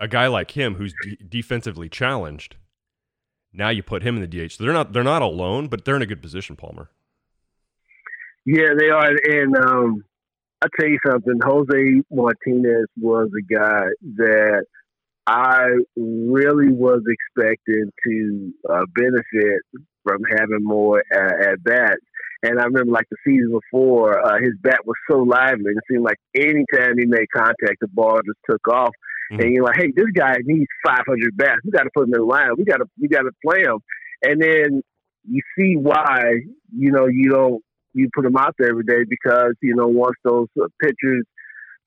a 0.00 0.06
guy 0.06 0.28
like 0.28 0.52
him, 0.52 0.76
who's 0.76 0.94
de- 1.02 1.16
defensively 1.16 1.88
challenged, 1.88 2.54
now 3.52 3.70
you 3.70 3.82
put 3.82 4.04
him 4.04 4.16
in 4.16 4.22
the 4.22 4.28
DH. 4.28 4.52
So 4.52 4.64
they're 4.64 4.72
not 4.72 4.92
they're 4.92 5.02
not 5.02 5.20
alone, 5.20 5.66
but 5.66 5.84
they're 5.84 5.96
in 5.96 6.02
a 6.02 6.06
good 6.06 6.22
position, 6.22 6.54
Palmer. 6.54 6.90
Yeah, 8.46 8.68
they 8.78 8.88
are. 8.88 9.10
And 9.24 9.56
um, 9.56 10.04
I 10.62 10.68
tell 10.78 10.88
you 10.88 10.98
something, 11.04 11.40
Jose 11.44 12.02
Martinez 12.10 12.86
was 12.96 13.30
a 13.36 13.52
guy 13.52 13.86
that 14.16 14.64
I 15.26 15.66
really 15.96 16.72
was 16.72 17.02
expecting 17.06 17.90
to 18.06 18.52
uh, 18.70 18.84
benefit 18.94 19.62
from 20.08 20.22
having 20.38 20.62
more 20.64 21.02
uh, 21.14 21.50
at 21.50 21.62
bats. 21.62 22.00
And 22.42 22.58
I 22.60 22.64
remember, 22.64 22.92
like 22.92 23.06
the 23.10 23.16
season 23.26 23.50
before, 23.50 24.24
uh, 24.24 24.38
his 24.40 24.52
bat 24.62 24.80
was 24.86 24.96
so 25.10 25.18
lively. 25.18 25.72
It 25.72 25.82
seemed 25.90 26.04
like 26.04 26.18
anytime 26.36 26.96
he 26.98 27.04
made 27.06 27.26
contact, 27.36 27.78
the 27.80 27.88
ball 27.88 28.20
just 28.24 28.38
took 28.48 28.66
off. 28.68 28.94
Mhm. 29.32 29.42
And 29.42 29.52
you're 29.54 29.64
like, 29.64 29.76
"Hey, 29.76 29.92
this 29.94 30.06
guy 30.14 30.36
needs 30.44 30.70
500 30.86 31.36
bats. 31.36 31.60
We 31.64 31.70
got 31.72 31.82
to 31.82 31.90
put 31.94 32.06
him 32.08 32.14
in 32.14 32.20
the 32.20 32.26
lineup. 32.26 32.56
We 32.56 32.64
got 32.64 32.78
to, 32.78 32.86
we 33.00 33.08
got 33.08 33.22
to 33.22 33.32
play 33.44 33.62
him." 33.62 33.78
And 34.22 34.40
then 34.40 34.82
you 35.28 35.42
see 35.58 35.76
why, 35.76 36.22
you 36.74 36.90
know, 36.92 37.06
you 37.06 37.28
don't 37.30 37.62
you 37.94 38.08
put 38.14 38.24
him 38.24 38.36
out 38.36 38.54
there 38.58 38.70
every 38.70 38.84
day 38.84 39.02
because 39.08 39.54
you 39.60 39.74
know 39.74 39.88
once 39.88 40.16
those 40.24 40.46
uh, 40.62 40.66
pitchers 40.80 41.24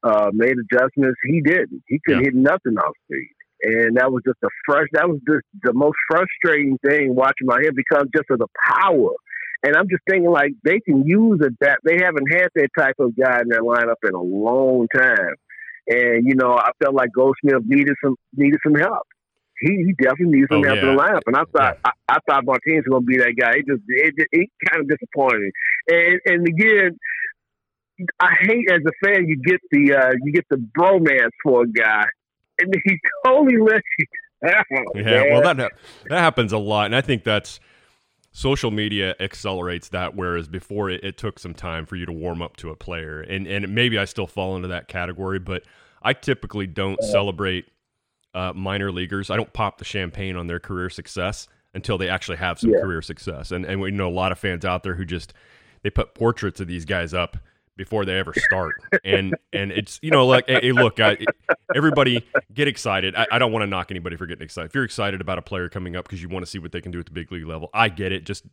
uh, 0.03 0.29
made 0.33 0.55
adjustments, 0.59 1.17
he 1.23 1.41
didn't. 1.41 1.81
He 1.87 1.99
couldn't 2.05 2.21
Yeah. 2.23 2.25
hit 2.25 2.35
nothing 2.35 2.77
off 2.77 2.93
speed, 3.05 3.33
and 3.63 3.97
that 3.97 4.11
was 4.11 4.23
just 4.25 4.39
the 4.41 4.49
fresh. 4.65 4.87
That 4.93 5.07
was 5.07 5.19
just 5.27 5.45
the 5.63 5.73
most 5.73 5.97
frustrating 6.09 6.77
thing 6.85 7.15
watching 7.15 7.47
my 7.47 7.61
him 7.61 7.73
because 7.75 8.05
just 8.15 8.29
of 8.29 8.39
the 8.39 8.47
power. 8.67 9.11
And 9.63 9.75
I'm 9.75 9.87
just 9.87 10.01
thinking 10.09 10.31
like 10.31 10.53
they 10.63 10.79
can 10.79 11.05
use 11.05 11.39
a 11.43 11.49
that 11.61 11.79
they 11.83 11.97
haven't 12.03 12.27
had 12.31 12.49
that 12.55 12.69
type 12.77 12.95
of 12.99 13.15
guy 13.15 13.41
in 13.41 13.49
their 13.49 13.61
lineup 13.61 14.01
in 14.03 14.15
a 14.15 14.21
long 14.21 14.87
time. 14.95 15.35
And 15.87 16.25
you 16.27 16.35
know, 16.35 16.53
I 16.53 16.71
felt 16.81 16.95
like 16.95 17.09
Goldschmidt 17.15 17.65
needed 17.65 17.95
some 18.03 18.15
needed 18.35 18.59
some 18.65 18.75
help. 18.75 19.05
He, 19.59 19.75
he 19.85 19.93
definitely 20.01 20.39
needs 20.39 20.49
some 20.49 20.61
Oh, 20.61 20.67
help 20.67 20.79
in 20.79 20.95
the 20.95 21.01
lineup. 21.01 21.21
And 21.27 21.35
I 21.35 21.43
thought 21.55 21.77
I, 21.85 21.91
I 22.09 22.17
thought 22.27 22.45
Martinez 22.45 22.83
was 22.87 23.01
going 23.01 23.03
to 23.03 23.05
be 23.05 23.17
that 23.17 23.35
guy. 23.39 23.51
It 23.51 23.67
just 23.67 23.83
it, 23.87 24.13
it, 24.17 24.27
it 24.31 24.49
kind 24.69 24.81
of 24.81 24.89
disappointed. 24.89 25.51
And 25.87 26.19
and 26.25 26.47
again, 26.47 26.97
I 28.19 28.33
hate 28.41 28.65
as 28.71 28.81
a 28.81 29.05
fan 29.05 29.27
you 29.27 29.39
get 29.45 29.59
the 29.69 29.93
uh, 29.93 30.11
you 30.23 30.33
get 30.33 30.45
the 30.49 30.57
bromance 30.57 31.29
for 31.43 31.63
a 31.63 31.67
guy, 31.67 32.05
and 32.61 32.75
he 32.85 32.99
totally 33.25 33.57
lets 33.57 33.81
you 33.99 34.05
down. 34.47 34.63
Yeah, 34.95 35.03
man. 35.03 35.31
well, 35.31 35.41
that 35.55 35.71
that 36.09 36.19
happens 36.19 36.51
a 36.53 36.57
lot, 36.57 36.85
and 36.87 36.95
I 36.95 37.01
think 37.01 37.23
that's 37.23 37.59
social 38.31 38.71
media 38.71 39.15
accelerates 39.19 39.89
that. 39.89 40.15
Whereas 40.15 40.47
before, 40.47 40.89
it, 40.89 41.03
it 41.03 41.17
took 41.17 41.39
some 41.39 41.53
time 41.53 41.85
for 41.85 41.95
you 41.95 42.05
to 42.05 42.11
warm 42.11 42.41
up 42.41 42.57
to 42.57 42.69
a 42.69 42.75
player, 42.75 43.21
and 43.21 43.45
and 43.47 43.73
maybe 43.73 43.97
I 43.97 44.05
still 44.05 44.27
fall 44.27 44.55
into 44.55 44.67
that 44.69 44.87
category, 44.87 45.39
but 45.39 45.63
I 46.01 46.13
typically 46.13 46.67
don't 46.67 47.01
celebrate 47.03 47.65
uh, 48.33 48.53
minor 48.53 48.91
leaguers. 48.91 49.29
I 49.29 49.35
don't 49.35 49.53
pop 49.53 49.77
the 49.77 49.85
champagne 49.85 50.35
on 50.35 50.47
their 50.47 50.59
career 50.59 50.89
success 50.89 51.47
until 51.73 51.97
they 51.97 52.09
actually 52.09 52.37
have 52.37 52.59
some 52.59 52.71
Yeah. 52.71 52.81
career 52.81 53.01
success, 53.01 53.51
and 53.51 53.65
and 53.65 53.79
we 53.81 53.91
know 53.91 54.07
a 54.07 54.11
lot 54.11 54.31
of 54.31 54.39
fans 54.39 54.65
out 54.65 54.83
there 54.83 54.95
who 54.95 55.05
just 55.05 55.33
they 55.83 55.89
put 55.89 56.13
portraits 56.15 56.59
of 56.59 56.67
these 56.67 56.85
guys 56.85 57.13
up 57.13 57.37
before 57.77 58.05
they 58.05 58.17
ever 58.19 58.33
start. 58.35 58.75
And 59.03 59.35
and 59.53 59.71
it's 59.71 59.99
you 60.01 60.11
know 60.11 60.25
like 60.27 60.45
hey, 60.47 60.71
look 60.71 60.99
I, 60.99 61.17
everybody 61.75 62.25
get 62.53 62.67
excited. 62.67 63.15
I, 63.15 63.27
I 63.31 63.39
don't 63.39 63.51
want 63.51 63.63
to 63.63 63.67
knock 63.67 63.91
anybody 63.91 64.15
for 64.15 64.25
getting 64.25 64.43
excited. 64.43 64.67
If 64.69 64.75
you're 64.75 64.83
excited 64.83 65.21
about 65.21 65.37
a 65.37 65.41
player 65.41 65.69
coming 65.69 65.95
up 65.95 66.05
because 66.05 66.21
you 66.21 66.29
want 66.29 66.45
to 66.45 66.49
see 66.51 66.59
what 66.59 66.71
they 66.71 66.81
can 66.81 66.91
do 66.91 66.99
at 66.99 67.05
the 67.05 67.11
big 67.11 67.31
league 67.31 67.45
level 67.47 67.69
i 67.73 67.89
get 67.89 68.11
it. 68.11 68.25
Just 68.25 68.45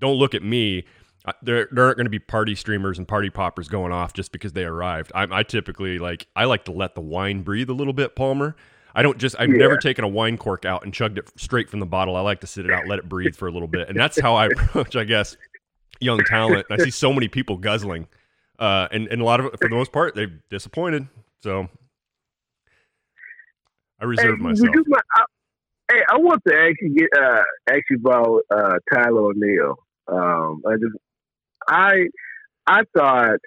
don't 0.00 0.16
look 0.16 0.34
at 0.34 0.42
me. 0.42 0.84
I- 1.26 1.32
there, 1.42 1.68
there 1.72 1.84
aren't 1.84 1.96
going 1.96 2.04
to 2.06 2.10
be 2.10 2.18
party 2.18 2.54
streamers 2.54 2.98
and 2.98 3.08
party 3.08 3.30
poppers 3.30 3.68
going 3.68 3.92
off 3.92 4.12
just 4.12 4.30
because 4.32 4.52
they 4.52 4.64
arrived. 4.64 5.10
I, 5.14 5.26
I 5.30 5.42
typically 5.42 5.98
like 5.98 6.26
i 6.36 6.44
like 6.44 6.64
to 6.66 6.72
let 6.72 6.94
the 6.94 7.00
wine 7.00 7.42
breathe 7.42 7.70
a 7.70 7.74
little 7.74 7.94
bit 7.94 8.14
palmer. 8.14 8.56
I 8.94 9.02
don't 9.02 9.16
just 9.18 9.34
i've 9.38 9.48
Yeah. 9.50 9.56
never 9.56 9.76
taken 9.78 10.04
a 10.04 10.08
wine 10.08 10.36
cork 10.36 10.64
out 10.64 10.84
and 10.84 10.92
chugged 10.92 11.16
it 11.18 11.30
straight 11.36 11.70
from 11.70 11.80
the 11.80 11.86
bottle. 11.86 12.16
I 12.16 12.20
like 12.20 12.40
to 12.42 12.46
sit 12.46 12.66
it 12.66 12.72
out 12.72 12.86
let 12.86 12.98
it 12.98 13.08
breathe 13.08 13.34
for 13.36 13.48
a 13.48 13.50
little 13.50 13.68
bit. 13.68 13.88
And 13.88 13.98
that's 13.98 14.20
how 14.26 14.34
i 14.34 14.46
approach 14.46 14.96
i 14.96 15.04
guess 15.04 15.36
young 16.00 16.18
talent. 16.24 16.66
I 16.70 16.76
see 16.78 16.90
so 16.90 17.12
many 17.12 17.28
people 17.28 17.56
guzzling 17.56 18.08
uh, 18.58 18.88
and, 18.90 19.08
and 19.08 19.20
a 19.20 19.24
lot 19.24 19.40
of 19.40 19.52
for 19.60 19.68
the 19.68 19.74
most 19.74 19.92
part, 19.92 20.14
they've 20.14 20.40
disappointed. 20.50 21.06
So 21.42 21.68
I 24.00 24.04
reserve 24.04 24.38
Hey, 24.38 24.42
myself. 24.42 24.70
you 24.74 24.84
mind- 24.86 25.02
I, 25.16 25.22
hey, 25.92 26.00
I 26.10 26.16
want 26.18 26.42
to 26.48 26.54
actually 26.54 26.94
get 26.94 27.08
uh, 27.16 27.42
you 27.90 27.96
about 27.96 28.40
uh, 28.50 28.78
Tyler 28.92 29.30
O'Neill. 29.30 29.76
Um, 30.08 30.62
I 30.66 30.72
just, 30.74 30.96
I, 31.68 31.92
I 32.66 32.82
thought 32.96 33.38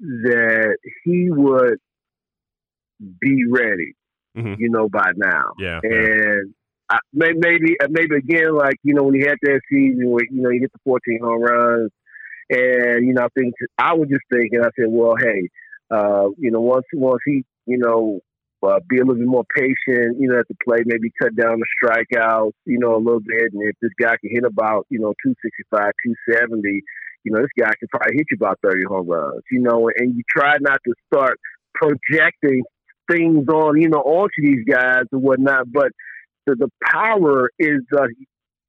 that 0.00 0.76
he 1.04 1.28
would 1.30 1.78
be 3.20 3.44
ready, 3.48 3.94
Mhm. 4.36 4.58
you 4.58 4.68
know, 4.70 4.88
by 4.88 5.10
now. 5.16 5.52
Yeah, 5.58 5.80
yeah. 5.84 5.90
and 5.90 6.54
I, 6.88 6.98
may- 7.12 7.32
maybe, 7.34 7.76
uh, 7.80 7.86
maybe 7.90 8.16
again, 8.16 8.54
like 8.56 8.76
you 8.82 8.94
know, 8.94 9.04
when 9.04 9.14
he 9.14 9.20
had 9.20 9.36
that 9.42 9.60
season 9.70 10.08
where 10.10 10.24
you 10.30 10.42
know 10.42 10.50
he 10.50 10.58
hit 10.60 10.72
the 10.72 10.78
14 10.84 11.20
home 11.22 11.42
runs, 11.42 11.90
and 12.50 13.06
you 13.06 13.14
know, 13.14 13.22
I 13.22 13.28
think 13.38 13.54
I 13.78 13.94
was 13.94 14.08
just 14.08 14.24
thinking, 14.32 14.60
I 14.60 14.70
said, 14.78 14.88
well, 14.88 15.14
hey, 15.18 15.48
uh, 15.90 16.28
you 16.38 16.50
know, 16.50 16.60
once 16.60 16.84
once 16.92 17.20
he, 17.24 17.44
you 17.66 17.78
know, 17.78 18.20
uh, 18.64 18.80
be 18.88 18.96
a 18.96 19.00
little 19.00 19.16
bit 19.16 19.26
more 19.26 19.44
patient, 19.54 20.16
you 20.18 20.28
know, 20.28 20.38
at 20.38 20.48
the 20.48 20.56
plate, 20.64 20.84
maybe 20.86 21.10
cut 21.20 21.34
down 21.36 21.60
the 21.60 21.66
strikeouts, 21.76 22.52
you 22.64 22.78
know, 22.78 22.94
a 22.94 23.02
little 23.02 23.20
bit, 23.20 23.52
and 23.52 23.62
if 23.62 23.76
this 23.80 23.92
guy 24.00 24.16
can 24.20 24.30
hit 24.30 24.44
about, 24.44 24.86
you 24.88 24.98
know, 24.98 25.12
265, 25.24 25.92
270, 26.30 26.80
you 27.24 27.32
know, 27.32 27.40
this 27.40 27.50
guy 27.58 27.72
can 27.78 27.88
probably 27.88 28.16
hit 28.16 28.26
you 28.30 28.36
about 28.36 28.58
30 28.62 28.84
home 28.88 29.08
runs, 29.08 29.42
you 29.50 29.60
know, 29.60 29.90
and 29.96 30.14
you 30.14 30.22
try 30.28 30.56
not 30.60 30.80
to 30.84 30.94
start 31.12 31.38
projecting 31.74 32.62
things 33.10 33.46
on, 33.48 33.80
you 33.80 33.88
know, 33.88 34.00
onto 34.00 34.40
these 34.42 34.64
guys 34.68 35.04
and 35.12 35.22
whatnot, 35.22 35.70
but 35.70 35.88
the, 36.46 36.54
the 36.54 36.68
power 36.84 37.50
is, 37.58 37.80
uh, 37.96 38.06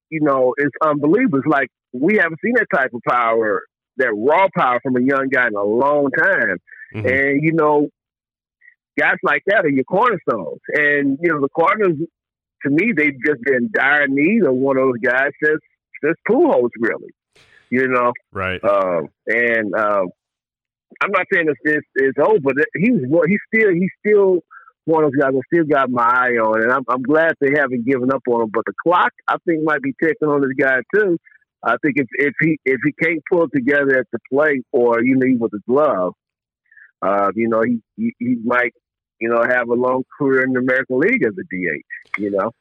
you 0.10 0.22
know, 0.22 0.54
is 0.58 0.72
unbelievable. 0.82 1.40
It's 1.40 1.48
like 1.48 1.70
we 2.02 2.18
haven't 2.18 2.40
seen 2.44 2.54
that 2.56 2.68
type 2.74 2.92
of 2.94 3.02
power, 3.08 3.62
that 3.98 4.14
raw 4.16 4.48
power 4.56 4.80
from 4.84 4.98
a 4.98 5.02
young 5.02 5.30
guy 5.32 5.48
in 5.48 5.56
a 5.56 5.64
long 5.64 6.10
time. 6.12 6.58
Mhm. 6.94 7.06
And, 7.06 7.44
you 7.44 7.54
know, 7.54 7.90
guys 8.98 9.18
like 9.24 9.44
that 9.48 9.66
are 9.66 9.70
your 9.70 9.84
cornerstones. 9.86 10.60
And, 10.74 11.18
you 11.22 11.30
know, 11.32 11.42
the 11.42 11.50
Cardinals, 11.56 11.98
to 12.64 12.70
me, 12.70 12.94
they've 12.96 13.18
just 13.26 13.42
been 13.44 13.70
dire 13.74 14.08
need 14.08 14.46
of 14.46 14.54
one 14.56 14.78
of 14.78 14.84
those 14.84 15.00
guys 15.04 15.32
since, 15.44 15.60
since 16.04 16.18
Pujols, 16.30 16.70
really. 16.80 17.10
You 17.70 17.88
know, 17.88 18.14
Right. 18.32 18.64
um, 18.64 19.08
and 19.28 19.74
um, 19.74 20.08
I'm 21.02 21.12
not 21.12 21.26
saying 21.34 21.48
it's, 21.50 21.60
it's, 21.64 21.88
it's 21.96 22.18
over, 22.20 22.40
but 22.42 22.56
he 22.76 22.92
was 22.92 23.02
one- 23.08 23.28
he's 23.28 23.40
still 23.54 23.72
he's 23.74 23.90
still 24.06 24.40
one 24.86 25.04
of 25.04 25.12
those 25.12 25.20
guys 25.20 25.34
I 25.36 25.40
still 25.52 25.66
got 25.66 25.90
my 25.90 26.04
eye 26.04 26.38
on, 26.38 26.62
and 26.62 26.72
I'm, 26.72 26.84
I'm 26.88 27.02
glad 27.02 27.34
they 27.42 27.54
haven't 27.58 27.86
given 27.88 28.12
up 28.14 28.22
on 28.30 28.44
him. 28.44 28.50
But 28.54 28.66
the 28.68 28.74
clock, 28.86 29.12
I 29.28 29.38
think, 29.46 29.64
might 29.64 29.82
be 29.82 29.94
ticking 30.02 30.28
on 30.30 30.42
this 30.42 30.52
guy 30.58 30.82
too. 30.94 31.18
I 31.66 31.76
think 31.82 31.96
if 31.98 32.08
if 32.14 32.34
he 32.40 32.60
if 32.66 32.80
he 32.86 32.92
can't 33.04 33.22
pull 33.32 33.50
together 33.50 33.98
at 33.98 34.08
the 34.12 34.20
plate 34.32 34.64
or 34.72 35.04
you 35.04 35.16
know 35.16 35.36
with 35.40 35.52
the 35.52 35.62
glove, 35.68 36.14
uh, 37.02 37.32
you 37.36 37.48
know 37.50 37.62
he, 37.64 37.82
he 37.98 38.14
he 38.20 38.36
might 38.44 38.74
you 39.20 39.30
know 39.30 39.42
have 39.44 39.68
a 39.70 39.74
long 39.74 40.04
career 40.18 40.44
in 40.44 40.54
the 40.54 40.60
American 40.60 41.00
League 41.00 41.24
as 41.26 41.34
a 41.38 41.44
DH. 41.44 42.20
You 42.22 42.32
know, 42.32 42.52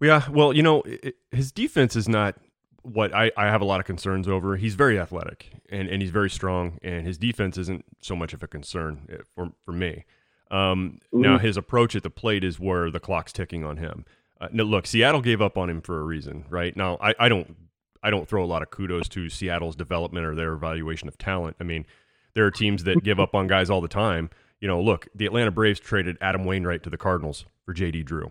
Yeah. 0.00 0.28
Well, 0.30 0.52
you 0.52 0.62
know, 0.62 0.82
i 0.86 0.98
i- 1.04 1.12
his 1.36 1.52
defense 1.52 1.94
is 1.96 2.08
not 2.08 2.36
what 2.82 3.14
I, 3.14 3.30
I 3.36 3.44
have 3.46 3.60
a 3.60 3.64
lot 3.64 3.78
of 3.80 3.86
concerns 3.86 4.26
over. 4.26 4.56
He's 4.56 4.74
very 4.74 4.98
athletic 4.98 5.52
and, 5.70 5.86
and 5.88 6.00
he's 6.02 6.10
very 6.10 6.30
strong, 6.30 6.78
and 6.82 7.06
his 7.06 7.18
defense 7.18 7.56
isn't 7.58 7.84
so 8.00 8.16
much 8.16 8.32
of 8.32 8.42
a 8.42 8.48
concern 8.48 9.06
eh, 9.12 9.16
for, 9.34 9.52
for 9.64 9.72
me. 9.72 10.04
Um, 10.50 10.98
Now, 11.12 11.38
his 11.38 11.56
approach 11.56 11.94
at 11.94 12.02
the 12.02 12.10
plate 12.10 12.42
is 12.42 12.58
where 12.58 12.90
the 12.90 12.98
clock's 12.98 13.32
ticking 13.32 13.64
on 13.64 13.76
him. 13.76 14.04
Uh, 14.40 14.48
no, 14.50 14.64
look, 14.64 14.86
Seattle 14.86 15.20
gave 15.20 15.40
up 15.42 15.56
on 15.58 15.68
him 15.70 15.80
for 15.82 16.00
a 16.00 16.04
reason, 16.04 16.44
right? 16.48 16.74
Now, 16.76 16.96
I, 17.00 17.14
I 17.18 17.28
don't 17.28 17.54
I 18.02 18.10
don't 18.10 18.28
throw 18.28 18.44
a 18.44 18.46
lot 18.46 18.62
of 18.62 18.70
kudos 18.70 19.08
to 19.10 19.28
Seattle's 19.28 19.76
development 19.76 20.26
or 20.26 20.34
their 20.34 20.52
evaluation 20.52 21.08
of 21.08 21.18
talent. 21.18 21.56
I 21.60 21.64
mean, 21.64 21.86
there 22.34 22.46
are 22.46 22.50
teams 22.50 22.84
that 22.84 23.02
give 23.02 23.20
up 23.20 23.34
on 23.34 23.46
guys 23.46 23.70
all 23.70 23.80
the 23.80 23.88
time. 23.88 24.30
You 24.60 24.68
know, 24.68 24.80
look, 24.80 25.08
the 25.14 25.26
Atlanta 25.26 25.50
Braves 25.50 25.80
traded 25.80 26.16
Adam 26.20 26.44
Wainwright 26.44 26.82
to 26.84 26.90
the 26.90 26.96
Cardinals 26.96 27.44
for 27.64 27.74
JD 27.74 28.04
Drew. 28.04 28.30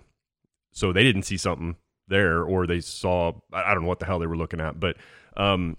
So 0.71 0.93
they 0.93 1.03
didn't 1.03 1.23
see 1.23 1.37
something 1.37 1.75
there 2.07 2.43
or 2.43 2.65
they 2.65 2.79
saw 2.79 3.33
I 3.53 3.73
don't 3.73 3.83
know 3.83 3.87
what 3.87 3.99
the 3.99 4.05
hell 4.05 4.19
they 4.19 4.27
were 4.27 4.37
looking 4.37 4.59
at, 4.59 4.79
but 4.79 4.97
um, 5.37 5.77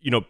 you 0.00 0.10
know, 0.10 0.24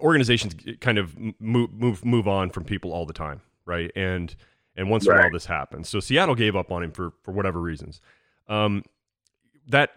organizations 0.00 0.54
kind 0.80 0.98
of 0.98 1.16
move 1.40 1.72
move 1.72 2.04
move 2.04 2.28
on 2.28 2.50
from 2.50 2.64
people 2.64 2.92
all 2.92 3.06
the 3.06 3.12
time, 3.12 3.40
right? 3.64 3.90
And 3.94 4.34
and 4.76 4.88
once 4.90 5.06
in 5.06 5.12
a 5.12 5.16
while 5.16 5.30
this 5.30 5.46
happens. 5.46 5.88
So 5.88 6.00
Seattle 6.00 6.34
gave 6.34 6.56
up 6.56 6.72
on 6.72 6.82
him 6.82 6.92
for 6.92 7.12
for 7.22 7.32
whatever 7.32 7.60
reasons. 7.60 8.00
Um, 8.48 8.84
that 9.68 9.90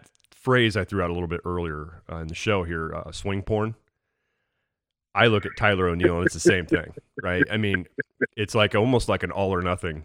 phrase 0.44 0.76
I 0.76 0.84
threw 0.84 1.02
out 1.02 1.10
a 1.10 1.14
little 1.14 1.28
bit 1.28 1.40
earlier 1.44 2.02
uh, 2.12 2.16
in 2.16 2.28
the 2.28 2.34
show 2.34 2.64
here, 2.64 2.94
uh, 2.94 3.10
swing 3.10 3.42
porn. 3.42 3.74
I 5.14 5.26
look 5.26 5.46
at 5.46 5.52
Tyler 5.56 5.88
O'Neill 5.88 6.18
and 6.18 6.26
it's 6.26 6.34
the 6.34 6.40
same 6.40 6.66
thing, 6.66 6.92
right? 7.22 7.44
I 7.50 7.56
mean, 7.56 7.86
it's 8.36 8.54
like 8.54 8.74
almost 8.74 9.08
like 9.08 9.22
an 9.22 9.30
all 9.30 9.54
or 9.54 9.62
nothing 9.62 10.04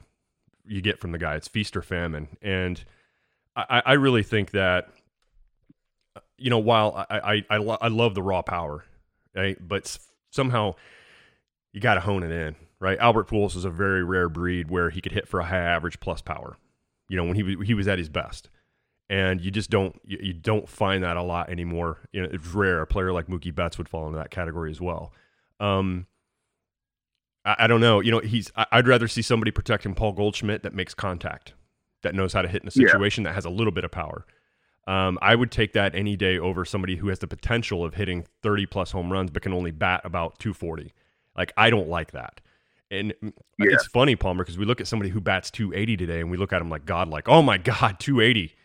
you 0.65 0.81
get 0.81 0.99
from 0.99 1.11
the 1.11 1.17
guy. 1.17 1.35
It's 1.35 1.47
feast 1.47 1.75
or 1.75 1.81
famine, 1.81 2.29
and 2.41 2.83
I, 3.55 3.81
I 3.85 3.93
really 3.93 4.23
think 4.23 4.51
that 4.51 4.89
you 6.37 6.49
know 6.49 6.59
while 6.59 7.05
I 7.09 7.19
I 7.19 7.45
I, 7.49 7.57
lo- 7.57 7.77
I 7.81 7.87
love 7.87 8.13
the 8.13 8.21
raw 8.21 8.43
power, 8.43 8.85
right? 9.35 9.57
But 9.59 9.97
somehow 10.29 10.75
you 11.73 11.81
got 11.81 11.95
to 11.95 12.01
hone 12.01 12.21
it 12.21 12.31
in, 12.31 12.55
right? 12.79 12.99
Albert 12.99 13.27
Pujols 13.27 13.55
is 13.55 13.65
a 13.65 13.69
very 13.71 14.03
rare 14.03 14.29
breed 14.29 14.69
where 14.69 14.91
he 14.91 15.01
could 15.01 15.11
hit 15.11 15.27
for 15.27 15.39
a 15.39 15.45
high 15.45 15.57
average 15.57 15.99
plus 15.99 16.21
power. 16.21 16.55
You 17.09 17.17
know 17.17 17.23
when 17.23 17.35
he 17.35 17.57
he 17.65 17.73
was 17.73 17.87
at 17.87 17.97
his 17.97 18.09
best 18.09 18.49
and 19.09 19.41
you 19.41 19.49
just 19.49 19.69
don't 19.69 19.99
you, 20.05 20.19
you, 20.21 20.33
don't 20.33 20.69
find 20.69 21.03
that 21.03 21.17
a 21.17 21.23
lot 21.23 21.49
anymore. 21.49 21.97
You 22.11 22.21
know, 22.21 22.29
it's 22.31 22.47
rare. 22.47 22.81
A 22.81 22.87
player 22.87 23.11
like 23.11 23.27
Mookie 23.27 23.53
Betts 23.53 23.77
would 23.77 23.89
fall 23.89 24.07
into 24.07 24.19
that 24.19 24.29
category 24.29 24.69
as 24.69 24.79
well. 24.79 25.11
Um, 25.59 26.05
I, 27.43 27.55
I 27.59 27.67
don't 27.67 27.81
know. 27.81 27.99
You 27.99 28.11
know, 28.11 28.19
he's. 28.19 28.51
I, 28.55 28.77
would 28.77 28.87
rather 28.87 29.07
see 29.07 29.21
somebody 29.21 29.51
protecting 29.51 29.95
Paul 29.95 30.13
Goldschmidt 30.13 30.63
that 30.63 30.75
makes 30.75 30.93
contact, 30.93 31.53
that 32.03 32.13
knows 32.13 32.33
how 32.33 32.43
to 32.43 32.47
hit 32.47 32.61
in 32.61 32.67
a 32.67 32.71
situation 32.71 33.23
yeah. 33.23 33.31
that 33.31 33.35
has 33.35 33.45
a 33.45 33.49
little 33.49 33.73
bit 33.73 33.83
of 33.83 33.91
power. 33.91 34.25
Um, 34.87 35.19
I 35.21 35.35
would 35.35 35.51
take 35.51 35.73
that 35.73 35.93
any 35.93 36.15
day 36.15 36.39
over 36.39 36.65
somebody 36.65 36.95
who 36.95 37.09
has 37.09 37.19
the 37.19 37.27
potential 37.27 37.83
of 37.83 37.93
hitting 37.93 38.25
30 38.41 38.65
plus 38.65 38.91
home 38.91 39.11
runs 39.11 39.29
but 39.29 39.43
can 39.43 39.53
only 39.53 39.69
bat 39.69 40.01
about 40.03 40.39
240. 40.39 40.93
Like 41.37 41.53
I 41.57 41.69
don't 41.69 41.89
like 41.89 42.11
that. 42.11 42.41
And 42.89 43.13
yeah. 43.21 43.31
it's 43.59 43.85
funny, 43.85 44.15
Palmer, 44.15 44.43
because 44.43 44.57
we 44.57 44.65
look 44.65 44.81
at 44.81 44.87
somebody 44.87 45.11
who 45.11 45.21
bats 45.21 45.51
280 45.51 45.95
today 45.97 46.21
and 46.21 46.31
we 46.31 46.37
look 46.37 46.51
at 46.53 46.59
him 46.59 46.71
like 46.71 46.85
God, 46.85 47.07
like, 47.07 47.29
oh 47.29 47.43
my 47.43 47.57
God, 47.59 47.99
280 47.99 48.55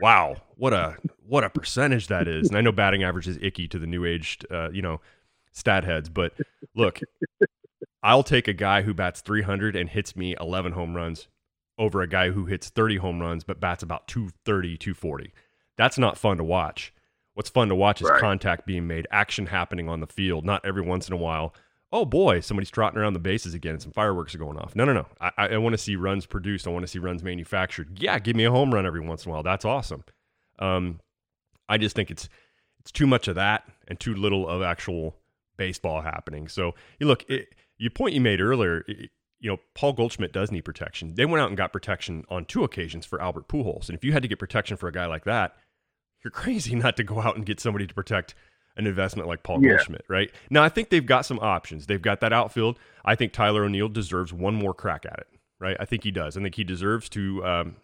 wow, 0.00 0.36
what 0.56 0.72
a 0.72 0.96
what 1.26 1.44
a 1.44 1.50
percentage 1.50 2.08
that 2.08 2.28
is. 2.28 2.48
And 2.48 2.56
I 2.56 2.60
know 2.60 2.72
batting 2.72 3.02
average 3.02 3.28
is 3.28 3.38
icky 3.40 3.68
to 3.68 3.78
the 3.78 3.86
new 3.86 4.04
age, 4.04 4.38
uh, 4.50 4.70
you 4.70 4.82
know, 4.82 5.00
stat 5.52 5.84
heads, 5.84 6.08
but 6.08 6.32
look, 6.74 7.00
I'll 8.02 8.22
take 8.22 8.48
a 8.48 8.52
guy 8.52 8.82
who 8.82 8.94
bats 8.94 9.20
300 9.20 9.76
and 9.76 9.88
hits 9.88 10.16
me 10.16 10.34
11 10.40 10.72
home 10.72 10.94
runs 10.94 11.28
over 11.78 12.02
a 12.02 12.08
guy 12.08 12.30
who 12.30 12.46
hits 12.46 12.70
30 12.70 12.96
home 12.96 13.20
runs 13.20 13.44
but 13.44 13.60
bats 13.60 13.82
about 13.82 14.08
230, 14.08 14.76
240. 14.76 15.32
That's 15.76 15.98
not 15.98 16.18
fun 16.18 16.38
to 16.38 16.44
watch. 16.44 16.92
What's 17.34 17.50
fun 17.50 17.68
to 17.68 17.74
watch 17.74 18.02
is 18.02 18.08
right. 18.08 18.20
contact 18.20 18.66
being 18.66 18.88
made, 18.88 19.06
action 19.12 19.46
happening 19.46 19.88
on 19.88 20.00
the 20.00 20.08
field, 20.08 20.44
not 20.44 20.64
every 20.64 20.82
once 20.82 21.06
in 21.06 21.14
a 21.14 21.18
while 21.18 21.54
oh 21.92 22.04
boy, 22.04 22.40
somebody's 22.40 22.70
trotting 22.70 22.98
around 22.98 23.14
the 23.14 23.18
bases 23.18 23.54
again 23.54 23.72
and 23.72 23.82
some 23.82 23.92
fireworks 23.92 24.34
are 24.34 24.38
going 24.38 24.58
off. 24.58 24.76
No, 24.76 24.84
no, 24.84 24.92
no. 24.92 25.06
I, 25.20 25.48
I 25.48 25.58
want 25.58 25.72
to 25.72 25.78
see 25.78 25.96
runs 25.96 26.26
produced. 26.26 26.66
I 26.66 26.70
want 26.70 26.82
to 26.82 26.88
see 26.88 26.98
runs 26.98 27.22
manufactured. 27.22 27.98
Yeah, 28.00 28.18
give 28.18 28.36
me 28.36 28.44
a 28.44 28.50
home 28.50 28.74
run 28.74 28.86
every 28.86 29.00
once 29.00 29.24
in 29.24 29.30
a 29.30 29.34
while. 29.34 29.42
That's 29.42 29.64
awesome. 29.64 30.04
Um, 30.58 31.00
I 31.68 31.78
just 31.78 31.94
think 31.96 32.10
it's 32.10 32.28
it's 32.80 32.92
too 32.92 33.06
much 33.06 33.28
of 33.28 33.34
that 33.34 33.64
and 33.86 33.98
too 33.98 34.14
little 34.14 34.48
of 34.48 34.62
actual 34.62 35.16
baseball 35.56 36.02
happening. 36.02 36.48
So 36.48 36.74
you 36.98 37.06
look, 37.06 37.28
it, 37.28 37.54
your 37.76 37.90
point 37.90 38.14
you 38.14 38.20
made 38.20 38.40
earlier, 38.40 38.84
it, 38.86 39.10
you 39.40 39.50
know, 39.50 39.58
Paul 39.74 39.92
Goldschmidt 39.92 40.32
does 40.32 40.50
need 40.50 40.64
protection. 40.64 41.14
They 41.14 41.26
went 41.26 41.42
out 41.42 41.48
and 41.48 41.56
got 41.56 41.72
protection 41.72 42.24
on 42.28 42.44
two 42.44 42.64
occasions 42.64 43.06
for 43.06 43.20
Albert 43.20 43.48
Pujols, 43.48 43.88
and 43.88 43.96
if 43.96 44.04
you 44.04 44.12
had 44.12 44.22
to 44.22 44.28
get 44.28 44.38
protection 44.38 44.76
for 44.76 44.88
a 44.88 44.92
guy 44.92 45.06
like 45.06 45.24
that, 45.24 45.54
you're 46.24 46.30
crazy 46.32 46.74
not 46.74 46.96
to 46.96 47.04
go 47.04 47.20
out 47.20 47.36
and 47.36 47.46
get 47.46 47.60
somebody 47.60 47.86
to 47.86 47.94
protect 47.94 48.34
an 48.78 48.86
investment 48.86 49.28
like 49.28 49.42
Paul 49.42 49.62
yeah. 49.62 49.70
Goldschmidt, 49.70 50.04
right? 50.08 50.30
Now, 50.48 50.62
I 50.62 50.68
think 50.68 50.88
they've 50.88 51.04
got 51.04 51.26
some 51.26 51.38
options. 51.40 51.86
They've 51.86 52.00
got 52.00 52.20
that 52.20 52.32
outfield. 52.32 52.78
I 53.04 53.14
think 53.16 53.32
Tyler 53.32 53.64
O'Neill 53.64 53.88
deserves 53.88 54.32
one 54.32 54.54
more 54.54 54.72
crack 54.72 55.04
at 55.04 55.18
it, 55.18 55.26
right? 55.58 55.76
I 55.78 55.84
think 55.84 56.04
he 56.04 56.10
does. 56.10 56.36
I 56.36 56.42
think 56.42 56.54
he 56.54 56.64
deserves 56.64 57.08
to. 57.10 57.44
Um, 57.44 57.76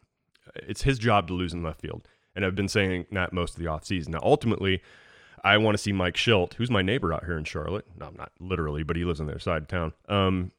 it's 0.54 0.82
his 0.82 0.98
job 0.98 1.26
to 1.28 1.34
lose 1.34 1.52
in 1.52 1.62
left 1.62 1.80
field, 1.80 2.06
and 2.34 2.44
I've 2.44 2.54
been 2.54 2.68
saying 2.68 3.06
that 3.12 3.32
most 3.32 3.54
of 3.54 3.62
the 3.62 3.68
offseason. 3.68 4.08
Now, 4.10 4.20
ultimately, 4.22 4.80
I 5.42 5.58
want 5.58 5.74
to 5.74 5.82
see 5.82 5.92
Mike 5.92 6.14
Shildt, 6.14 6.54
who's 6.54 6.70
my 6.70 6.82
neighbor 6.82 7.12
out 7.12 7.24
here 7.24 7.36
in 7.36 7.44
Charlotte. 7.44 7.86
No, 7.98 8.10
not 8.16 8.32
literally, 8.38 8.82
but 8.82 8.96
he 8.96 9.04
lives 9.04 9.20
on 9.20 9.26
their 9.26 9.38
side 9.38 9.62
of 9.62 9.68
town. 9.68 9.92
Um, 10.08 10.52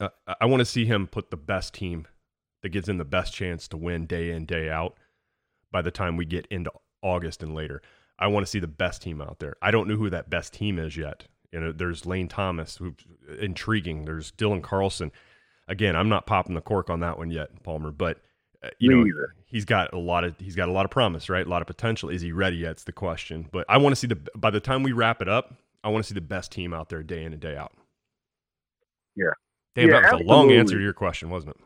uh, 0.00 0.08
I 0.40 0.46
want 0.46 0.60
to 0.60 0.64
see 0.64 0.86
him 0.86 1.06
put 1.06 1.30
the 1.30 1.36
best 1.36 1.74
team 1.74 2.06
that 2.62 2.70
gives 2.70 2.88
him 2.88 2.98
the 2.98 3.04
best 3.04 3.34
chance 3.34 3.68
to 3.68 3.76
win 3.76 4.06
day 4.06 4.30
in 4.30 4.46
day 4.46 4.70
out. 4.70 4.96
By 5.70 5.82
the 5.82 5.90
time 5.90 6.16
we 6.16 6.24
get 6.24 6.46
into 6.46 6.70
August 7.02 7.42
and 7.42 7.54
later, 7.54 7.82
I 8.22 8.28
want 8.28 8.46
to 8.46 8.50
see 8.50 8.60
the 8.60 8.68
best 8.68 9.02
team 9.02 9.20
out 9.20 9.40
there. 9.40 9.56
I 9.60 9.72
don't 9.72 9.88
know 9.88 9.96
who 9.96 10.08
that 10.10 10.30
best 10.30 10.52
team 10.52 10.78
is 10.78 10.96
yet. 10.96 11.24
You 11.50 11.58
know, 11.58 11.72
there's 11.72 12.06
Lane 12.06 12.28
Thomas, 12.28 12.76
who's 12.76 12.94
intriguing. 13.40 14.04
There's 14.04 14.30
Dylan 14.30 14.62
Carlson. 14.62 15.10
Again, 15.66 15.96
I'm 15.96 16.08
not 16.08 16.24
popping 16.24 16.54
the 16.54 16.60
cork 16.60 16.88
on 16.88 17.00
that 17.00 17.18
one 17.18 17.32
yet, 17.32 17.64
Palmer. 17.64 17.90
But 17.90 18.18
uh, 18.62 18.68
you 18.78 18.90
Me 18.90 18.94
know, 18.94 19.06
either. 19.06 19.34
he's 19.46 19.64
got 19.64 19.92
a 19.92 19.98
lot 19.98 20.22
of 20.22 20.36
he's 20.38 20.54
got 20.54 20.68
a 20.68 20.72
lot 20.72 20.84
of 20.84 20.92
promise, 20.92 21.28
right? 21.28 21.44
A 21.44 21.48
lot 21.50 21.62
of 21.62 21.66
potential. 21.66 22.10
Is 22.10 22.22
he 22.22 22.30
ready 22.30 22.58
yet? 22.58 22.70
It's 22.70 22.84
the 22.84 22.92
question. 22.92 23.48
But 23.50 23.66
I 23.68 23.78
want 23.78 23.92
to 23.92 23.96
see 23.96 24.06
the 24.06 24.18
by 24.36 24.50
the 24.50 24.60
time 24.60 24.84
we 24.84 24.92
wrap 24.92 25.20
it 25.20 25.28
up, 25.28 25.52
I 25.82 25.88
want 25.88 26.04
to 26.04 26.08
see 26.08 26.14
the 26.14 26.20
best 26.20 26.52
team 26.52 26.72
out 26.72 26.90
there 26.90 27.02
day 27.02 27.24
in 27.24 27.32
and 27.32 27.42
day 27.42 27.56
out. 27.56 27.72
Yeah. 29.16 29.24
Damn, 29.74 29.88
yeah, 29.88 29.94
that 29.94 29.96
was 29.96 30.04
absolutely. 30.04 30.32
a 30.32 30.36
long 30.36 30.52
answer 30.52 30.76
to 30.76 30.82
your 30.82 30.92
question, 30.92 31.28
wasn't 31.28 31.56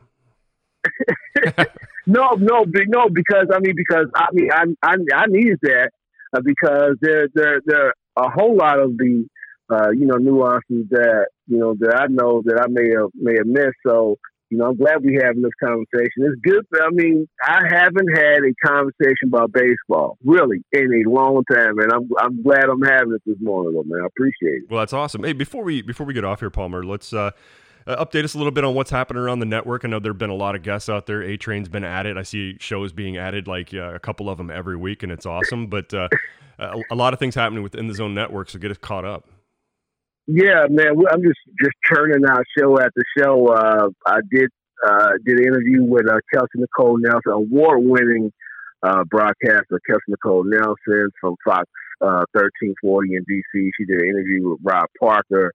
it? 1.45 1.69
no, 2.07 2.31
no, 2.31 2.65
no, 2.87 3.09
because 3.09 3.45
I 3.53 3.59
mean, 3.59 3.75
because 3.75 4.07
I 4.15 4.25
mean, 4.33 4.49
I 4.51 4.63
I, 4.81 4.95
I 5.13 5.25
needed 5.27 5.59
that 5.61 5.91
uh, 6.33 6.41
because 6.43 6.95
there 7.01 7.27
there 7.33 7.61
there 7.65 7.93
are 8.15 8.27
a 8.27 8.29
whole 8.29 8.55
lot 8.55 8.79
of 8.79 8.97
the 8.97 9.27
uh, 9.69 9.89
you 9.91 10.05
know 10.05 10.17
nuances 10.17 10.85
that 10.89 11.27
you 11.47 11.57
know 11.57 11.75
that 11.79 11.95
I 11.95 12.07
know 12.07 12.41
that 12.45 12.61
I 12.61 12.67
may 12.69 12.89
have 12.91 13.09
may 13.15 13.37
have 13.37 13.47
missed. 13.47 13.77
So 13.85 14.17
you 14.49 14.57
know, 14.57 14.67
I'm 14.67 14.77
glad 14.77 15.03
we're 15.03 15.25
having 15.25 15.41
this 15.41 15.51
conversation. 15.61 16.23
It's 16.23 16.39
good. 16.41 16.65
I 16.81 16.89
mean, 16.91 17.27
I 17.43 17.63
haven't 17.69 18.07
had 18.15 18.39
a 18.45 18.53
conversation 18.65 19.27
about 19.27 19.51
baseball 19.51 20.17
really 20.23 20.63
in 20.71 21.03
a 21.05 21.09
long 21.09 21.43
time, 21.51 21.79
and 21.79 21.91
I'm 21.91 22.09
I'm 22.19 22.41
glad 22.43 22.65
I'm 22.65 22.81
having 22.81 23.13
it 23.13 23.21
this 23.25 23.37
morning, 23.41 23.73
though, 23.73 23.83
man. 23.83 24.03
I 24.03 24.07
appreciate 24.07 24.63
it. 24.63 24.69
Well, 24.69 24.79
that's 24.79 24.93
awesome. 24.93 25.23
Hey, 25.23 25.33
before 25.33 25.63
we 25.63 25.81
before 25.81 26.05
we 26.05 26.13
get 26.13 26.23
off 26.23 26.39
here, 26.39 26.49
Palmer, 26.49 26.83
let's. 26.83 27.13
Uh, 27.13 27.31
uh, 27.87 28.03
update 28.03 28.23
us 28.23 28.33
a 28.33 28.37
little 28.37 28.51
bit 28.51 28.65
on 28.65 28.75
what's 28.75 28.91
happening 28.91 29.23
around 29.23 29.39
the 29.39 29.45
network. 29.45 29.85
I 29.85 29.87
know 29.87 29.99
there 29.99 30.11
have 30.11 30.17
been 30.17 30.29
a 30.29 30.35
lot 30.35 30.55
of 30.55 30.61
guests 30.61 30.89
out 30.89 31.05
there. 31.05 31.21
A 31.21 31.37
Train's 31.37 31.69
been 31.69 31.85
added. 31.85 32.17
I 32.17 32.23
see 32.23 32.57
shows 32.59 32.91
being 32.91 33.17
added, 33.17 33.47
like 33.47 33.73
uh, 33.73 33.93
a 33.93 33.99
couple 33.99 34.29
of 34.29 34.37
them 34.37 34.51
every 34.51 34.75
week, 34.75 35.03
and 35.03 35.11
it's 35.11 35.25
awesome. 35.25 35.67
But 35.67 35.93
uh, 35.93 36.09
a, 36.59 36.81
a, 36.91 36.95
lot 36.95 37.13
of 37.13 37.19
things 37.19 37.33
happening 37.33 37.63
within 37.63 37.87
the 37.87 37.95
zone 37.95 38.13
network, 38.13 38.49
so 38.49 38.59
get 38.59 38.71
us 38.71 38.77
caught 38.77 39.05
up. 39.05 39.29
Yeah, 40.27 40.65
man, 40.69 40.87
I'm 41.09 41.23
just 41.23 41.39
just 41.63 41.75
churning 41.85 42.23
out 42.29 42.43
show 42.57 42.77
after 42.77 43.01
show. 43.17 43.47
Uh, 43.47 43.87
I 44.05 44.19
did 44.29 44.49
uh, 44.85 45.11
did 45.25 45.39
an 45.39 45.45
interview 45.45 45.83
with 45.83 46.09
uh, 46.09 46.17
Kelsey 46.33 46.49
Nicole 46.55 46.97
Nelson, 46.97 47.31
award 47.31 47.79
winning 47.81 48.31
broadcaster 49.09 49.79
Kelsey 49.87 50.03
Nicole 50.09 50.43
Nelson 50.43 51.09
from 51.21 51.35
Fox 51.45 51.65
1340 51.99 53.15
in 53.15 53.23
DC. 53.23 53.69
She 53.77 53.85
did 53.85 54.01
an 54.01 54.09
interview 54.09 54.49
with 54.49 54.59
Rob 54.63 54.87
Parker. 54.99 55.53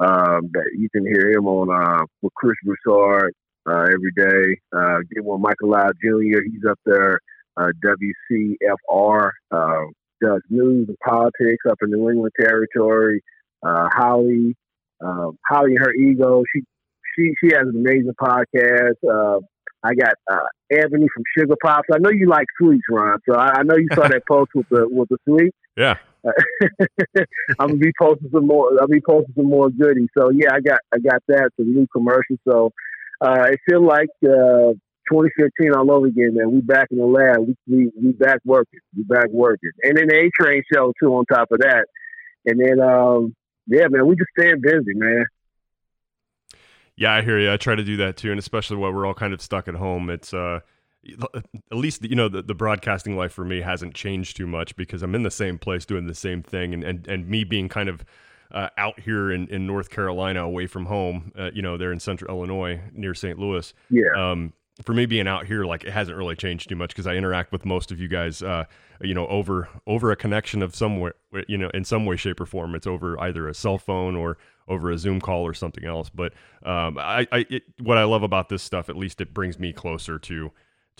Um, 0.00 0.48
that 0.52 0.64
you 0.78 0.88
can 0.90 1.04
hear 1.04 1.30
him 1.30 1.46
on 1.46 1.68
uh, 1.70 2.04
with 2.22 2.32
Chris 2.34 2.56
Broussard 2.64 3.34
uh, 3.68 3.82
every 3.82 4.12
day. 4.16 4.58
Uh, 4.74 4.98
get 5.14 5.24
one 5.24 5.42
Michael 5.42 5.70
Loud 5.70 5.92
Jr. 6.02 6.40
He's 6.42 6.64
up 6.68 6.78
there. 6.86 7.20
Uh, 7.56 7.68
WCFR 7.84 9.30
uh, 9.50 9.84
does 10.22 10.40
news 10.48 10.88
and 10.88 10.96
politics 11.06 11.64
up 11.68 11.78
in 11.82 11.90
New 11.90 12.08
England 12.08 12.32
territory. 12.40 13.22
Uh, 13.62 13.88
Holly, 13.92 14.56
uh, 15.04 15.30
Holly 15.48 15.72
and 15.76 15.80
her 15.80 15.92
ego. 15.92 16.42
She 16.54 16.62
she 17.14 17.32
she 17.42 17.54
has 17.54 17.66
an 17.66 17.76
amazing 17.76 18.14
podcast. 18.20 18.96
Uh, 19.06 19.40
I 19.82 19.94
got 19.94 20.14
uh, 20.30 20.38
Ebony 20.70 21.06
from 21.12 21.24
Sugar 21.36 21.56
Pops. 21.62 21.88
I 21.92 21.98
know 21.98 22.10
you 22.10 22.28
like 22.28 22.46
sweets, 22.60 22.84
Ron. 22.90 23.18
So 23.28 23.34
I, 23.34 23.60
I 23.60 23.62
know 23.62 23.76
you 23.76 23.88
saw 23.94 24.08
that 24.08 24.22
post 24.26 24.50
with 24.54 24.68
the 24.70 24.86
with 24.88 25.08
the 25.08 25.18
sweets. 25.28 25.56
Yeah. 25.76 25.98
I'm 27.58 27.68
gonna 27.68 27.76
be 27.76 27.92
posting 27.98 28.30
some 28.32 28.46
more. 28.46 28.70
I'll 28.80 28.88
be 28.88 29.00
posting 29.00 29.34
some 29.36 29.46
more 29.48 29.70
goodies. 29.70 30.08
So 30.16 30.30
yeah, 30.30 30.52
I 30.52 30.60
got 30.60 30.80
I 30.92 30.98
got 30.98 31.22
that 31.28 31.50
some 31.56 31.74
new 31.74 31.86
commercials. 31.92 32.38
So 32.48 32.72
uh, 33.20 33.48
it 33.50 33.60
feels 33.68 33.84
like 33.84 34.10
uh, 34.24 34.74
2015 35.10 35.72
all 35.74 35.90
over 35.90 36.06
again, 36.06 36.34
man. 36.34 36.52
We 36.52 36.60
back 36.60 36.88
in 36.90 36.98
the 36.98 37.06
lab. 37.06 37.38
We 37.40 37.56
we, 37.66 37.92
we 38.00 38.12
back 38.12 38.40
working. 38.44 38.80
We 38.96 39.02
back 39.04 39.28
working, 39.30 39.70
and 39.82 39.96
then 39.96 40.06
the 40.08 40.16
A 40.16 40.30
Train 40.42 40.62
show 40.72 40.92
too. 41.02 41.14
On 41.14 41.24
top 41.26 41.50
of 41.52 41.60
that, 41.60 41.86
and 42.46 42.60
then 42.60 42.80
um, 42.80 43.34
yeah, 43.66 43.86
man, 43.88 44.06
we 44.06 44.16
just 44.16 44.30
staying 44.38 44.60
busy, 44.60 44.94
man. 44.94 45.24
Yeah, 46.96 47.14
I 47.14 47.22
hear 47.22 47.38
you. 47.38 47.50
I 47.52 47.56
try 47.56 47.74
to 47.74 47.84
do 47.84 47.96
that 47.98 48.16
too, 48.16 48.30
and 48.30 48.38
especially 48.38 48.76
while 48.76 48.92
we're 48.92 49.06
all 49.06 49.14
kind 49.14 49.32
of 49.32 49.40
stuck 49.40 49.68
at 49.68 49.74
home, 49.74 50.10
it's 50.10 50.34
uh 50.34 50.60
at 51.32 51.76
least 51.76 52.04
you 52.04 52.14
know 52.14 52.28
the, 52.28 52.42
the 52.42 52.54
broadcasting 52.54 53.16
life 53.16 53.32
for 53.32 53.44
me 53.44 53.62
hasn't 53.62 53.94
changed 53.94 54.36
too 54.36 54.46
much 54.46 54.76
because 54.76 55.02
I'm 55.02 55.14
in 55.14 55.22
the 55.22 55.30
same 55.30 55.58
place 55.58 55.86
doing 55.86 56.06
the 56.06 56.14
same 56.14 56.42
thing 56.42 56.74
and 56.74 56.84
and, 56.84 57.06
and 57.08 57.28
me 57.28 57.44
being 57.44 57.68
kind 57.68 57.88
of 57.88 58.04
uh, 58.52 58.68
out 58.76 58.98
here 59.00 59.30
in, 59.30 59.48
in 59.48 59.66
North 59.66 59.90
Carolina, 59.90 60.42
away 60.42 60.66
from 60.66 60.86
home. 60.86 61.32
Uh, 61.38 61.50
you 61.52 61.62
know, 61.62 61.76
they're 61.76 61.92
in 61.92 62.00
Central 62.00 62.36
Illinois 62.36 62.80
near 62.92 63.14
St. 63.14 63.38
Louis. 63.38 63.72
Yeah. 63.90 64.10
Um, 64.16 64.52
for 64.84 64.94
me 64.94 65.06
being 65.06 65.28
out 65.28 65.46
here, 65.46 65.64
like 65.64 65.84
it 65.84 65.92
hasn't 65.92 66.16
really 66.16 66.34
changed 66.34 66.68
too 66.68 66.76
much 66.76 66.90
because 66.90 67.06
I 67.06 67.14
interact 67.14 67.52
with 67.52 67.66
most 67.66 67.92
of 67.92 68.00
you 68.00 68.08
guys, 68.08 68.42
uh, 68.42 68.64
you 69.02 69.12
know, 69.12 69.26
over 69.26 69.68
over 69.86 70.10
a 70.10 70.16
connection 70.16 70.62
of 70.62 70.74
somewhere, 70.74 71.14
you 71.48 71.58
know, 71.58 71.70
in 71.74 71.84
some 71.84 72.06
way, 72.06 72.16
shape, 72.16 72.40
or 72.40 72.46
form. 72.46 72.74
It's 72.74 72.86
over 72.86 73.20
either 73.20 73.46
a 73.46 73.54
cell 73.54 73.76
phone 73.76 74.16
or 74.16 74.38
over 74.68 74.90
a 74.90 74.96
Zoom 74.96 75.20
call 75.20 75.42
or 75.42 75.52
something 75.52 75.84
else. 75.84 76.08
But 76.08 76.32
um, 76.62 76.96
I, 76.98 77.26
I 77.30 77.46
it, 77.50 77.64
what 77.78 77.98
I 77.98 78.04
love 78.04 78.22
about 78.22 78.48
this 78.48 78.62
stuff, 78.62 78.88
at 78.88 78.96
least 78.96 79.20
it 79.20 79.34
brings 79.34 79.58
me 79.58 79.72
closer 79.72 80.18
to 80.18 80.50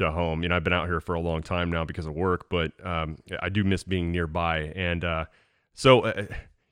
to 0.01 0.11
home. 0.11 0.43
You 0.43 0.49
know, 0.49 0.57
I've 0.57 0.65
been 0.65 0.73
out 0.73 0.87
here 0.89 1.01
for 1.01 1.15
a 1.15 1.21
long 1.21 1.43
time 1.43 1.71
now 1.71 1.85
because 1.85 2.07
of 2.07 2.15
work, 2.15 2.51
but 2.51 2.73
um, 2.85 3.17
I 3.41 3.49
do 3.49 3.65
miss 3.65 3.85
being 3.85 4.11
nearby. 4.11 4.73
And 4.75 5.05
uh, 5.05 5.25
so, 5.75 6.01
uh, 6.03 6.27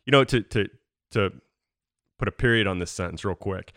you 0.05 0.11
know, 0.11 0.25
to 0.25 0.43
to 0.43 0.69
to 1.13 1.33
put 2.19 2.29
a 2.29 2.33
period 2.33 2.67
on 2.67 2.79
this 2.79 2.91
sentence 2.91 3.25
real 3.25 3.35
quick. 3.35 3.73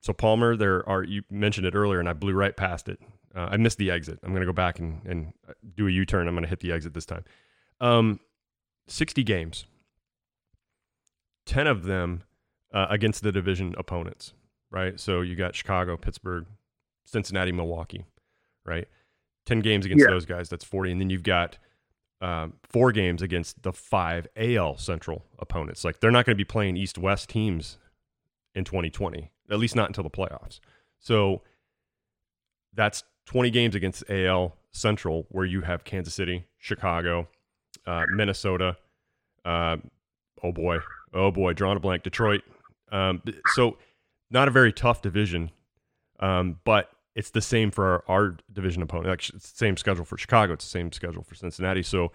So 0.00 0.12
Palmer, 0.12 0.56
there 0.56 0.88
are 0.88 1.02
you 1.02 1.22
mentioned 1.30 1.66
it 1.66 1.74
earlier, 1.74 2.00
and 2.00 2.08
I 2.08 2.12
blew 2.12 2.32
right 2.32 2.56
past 2.56 2.88
it. 2.88 2.98
Uh, 3.34 3.48
I 3.50 3.56
missed 3.56 3.78
the 3.78 3.90
exit. 3.90 4.18
I'm 4.22 4.30
going 4.30 4.42
to 4.42 4.46
go 4.46 4.52
back 4.52 4.78
and, 4.78 5.00
and 5.04 5.32
do 5.76 5.88
a 5.88 5.90
U-turn. 5.90 6.28
I'm 6.28 6.34
going 6.34 6.44
to 6.44 6.48
hit 6.48 6.60
the 6.60 6.70
exit 6.70 6.94
this 6.94 7.06
time. 7.06 7.24
Um, 7.80 8.20
60 8.86 9.24
games, 9.24 9.64
10 11.46 11.66
of 11.66 11.82
them 11.82 12.22
uh, 12.72 12.86
against 12.90 13.24
the 13.24 13.32
division 13.32 13.74
opponents, 13.76 14.34
right? 14.70 15.00
So 15.00 15.20
you 15.20 15.34
got 15.34 15.56
Chicago, 15.56 15.96
Pittsburgh, 15.96 16.46
Cincinnati, 17.04 17.50
Milwaukee, 17.50 18.04
right? 18.64 18.86
10 19.46 19.60
games 19.60 19.84
against 19.86 20.04
Yeah. 20.04 20.10
those 20.10 20.24
guys. 20.26 20.48
That's 20.48 20.64
40. 20.64 20.92
And 20.92 21.00
then 21.00 21.10
you've 21.10 21.22
got 21.22 21.58
um, 22.20 22.54
four 22.62 22.92
games 22.92 23.20
against 23.22 23.62
the 23.62 23.72
five 23.72 24.26
AL 24.36 24.78
Central 24.78 25.24
opponents. 25.38 25.84
Like 25.84 26.00
they're 26.00 26.10
not 26.10 26.24
going 26.24 26.34
to 26.34 26.40
be 26.40 26.44
playing 26.44 26.76
East 26.76 26.96
West 26.96 27.28
teams 27.28 27.76
in 28.54 28.64
2020, 28.64 29.30
at 29.50 29.58
least 29.58 29.76
not 29.76 29.88
until 29.88 30.04
the 30.04 30.10
playoffs. 30.10 30.60
So 31.00 31.42
that's 32.72 33.02
20 33.26 33.50
games 33.50 33.74
against 33.74 34.04
AL 34.08 34.56
Central, 34.70 35.26
where 35.28 35.44
you 35.44 35.60
have 35.62 35.84
Kansas 35.84 36.14
City, 36.14 36.46
Chicago, 36.58 37.28
uh, 37.86 38.04
Minnesota. 38.10 38.76
Uh, 39.44 39.76
oh 40.42 40.52
boy, 40.52 40.78
oh 41.12 41.30
boy, 41.30 41.52
drawing 41.52 41.76
a 41.76 41.80
blank. 41.80 42.02
Detroit. 42.02 42.42
Um, 42.90 43.22
so 43.54 43.76
not 44.30 44.48
a 44.48 44.50
very 44.50 44.72
tough 44.72 45.02
division, 45.02 45.50
um, 46.20 46.58
but 46.64 46.90
it's 47.14 47.30
the 47.30 47.40
same 47.40 47.70
for 47.70 47.84
our, 47.86 48.04
our 48.08 48.36
division 48.52 48.82
opponent. 48.82 49.12
Actually, 49.12 49.36
it's 49.36 49.52
the 49.52 49.58
same 49.58 49.76
schedule 49.76 50.04
for 50.04 50.18
Chicago. 50.18 50.54
It's 50.54 50.64
the 50.64 50.70
same 50.70 50.92
schedule 50.92 51.22
for 51.22 51.34
Cincinnati. 51.34 51.82
So, 51.82 52.12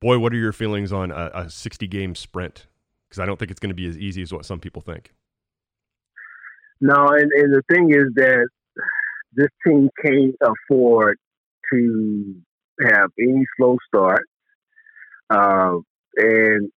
boy, 0.00 0.18
what 0.18 0.32
are 0.32 0.36
your 0.36 0.52
feelings 0.52 0.92
on 0.92 1.10
a, 1.10 1.30
a 1.34 1.50
60 1.50 1.86
game 1.86 2.14
sprint? 2.14 2.66
Because 3.08 3.20
I 3.20 3.26
don't 3.26 3.38
think 3.38 3.50
it's 3.50 3.60
going 3.60 3.70
to 3.70 3.74
be 3.74 3.86
as 3.86 3.96
easy 3.96 4.22
as 4.22 4.32
what 4.32 4.44
some 4.44 4.60
people 4.60 4.82
think. 4.82 5.12
No, 6.80 7.08
and, 7.08 7.30
and 7.32 7.54
the 7.54 7.62
thing 7.72 7.90
is 7.90 8.12
that 8.16 8.48
this 9.32 9.48
team 9.66 9.88
can't 10.04 10.34
afford 10.42 11.16
to 11.72 12.34
have 12.82 13.10
any 13.18 13.44
slow 13.56 13.76
start. 13.88 14.26
Uh, 15.30 15.78
and 16.16 16.70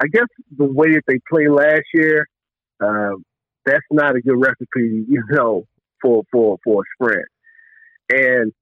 I 0.00 0.06
guess 0.12 0.26
the 0.56 0.64
way 0.64 0.92
that 0.92 1.02
they 1.06 1.18
played 1.30 1.50
last 1.50 1.84
year, 1.94 2.26
uh, 2.82 3.14
that's 3.68 3.86
not 3.90 4.16
a 4.16 4.20
good 4.20 4.36
recipe, 4.40 5.04
you 5.08 5.22
know, 5.30 5.64
for 6.02 6.22
for 6.32 6.58
for 6.64 6.82
a 6.82 6.84
sprint. 6.94 7.26
And 8.10 8.52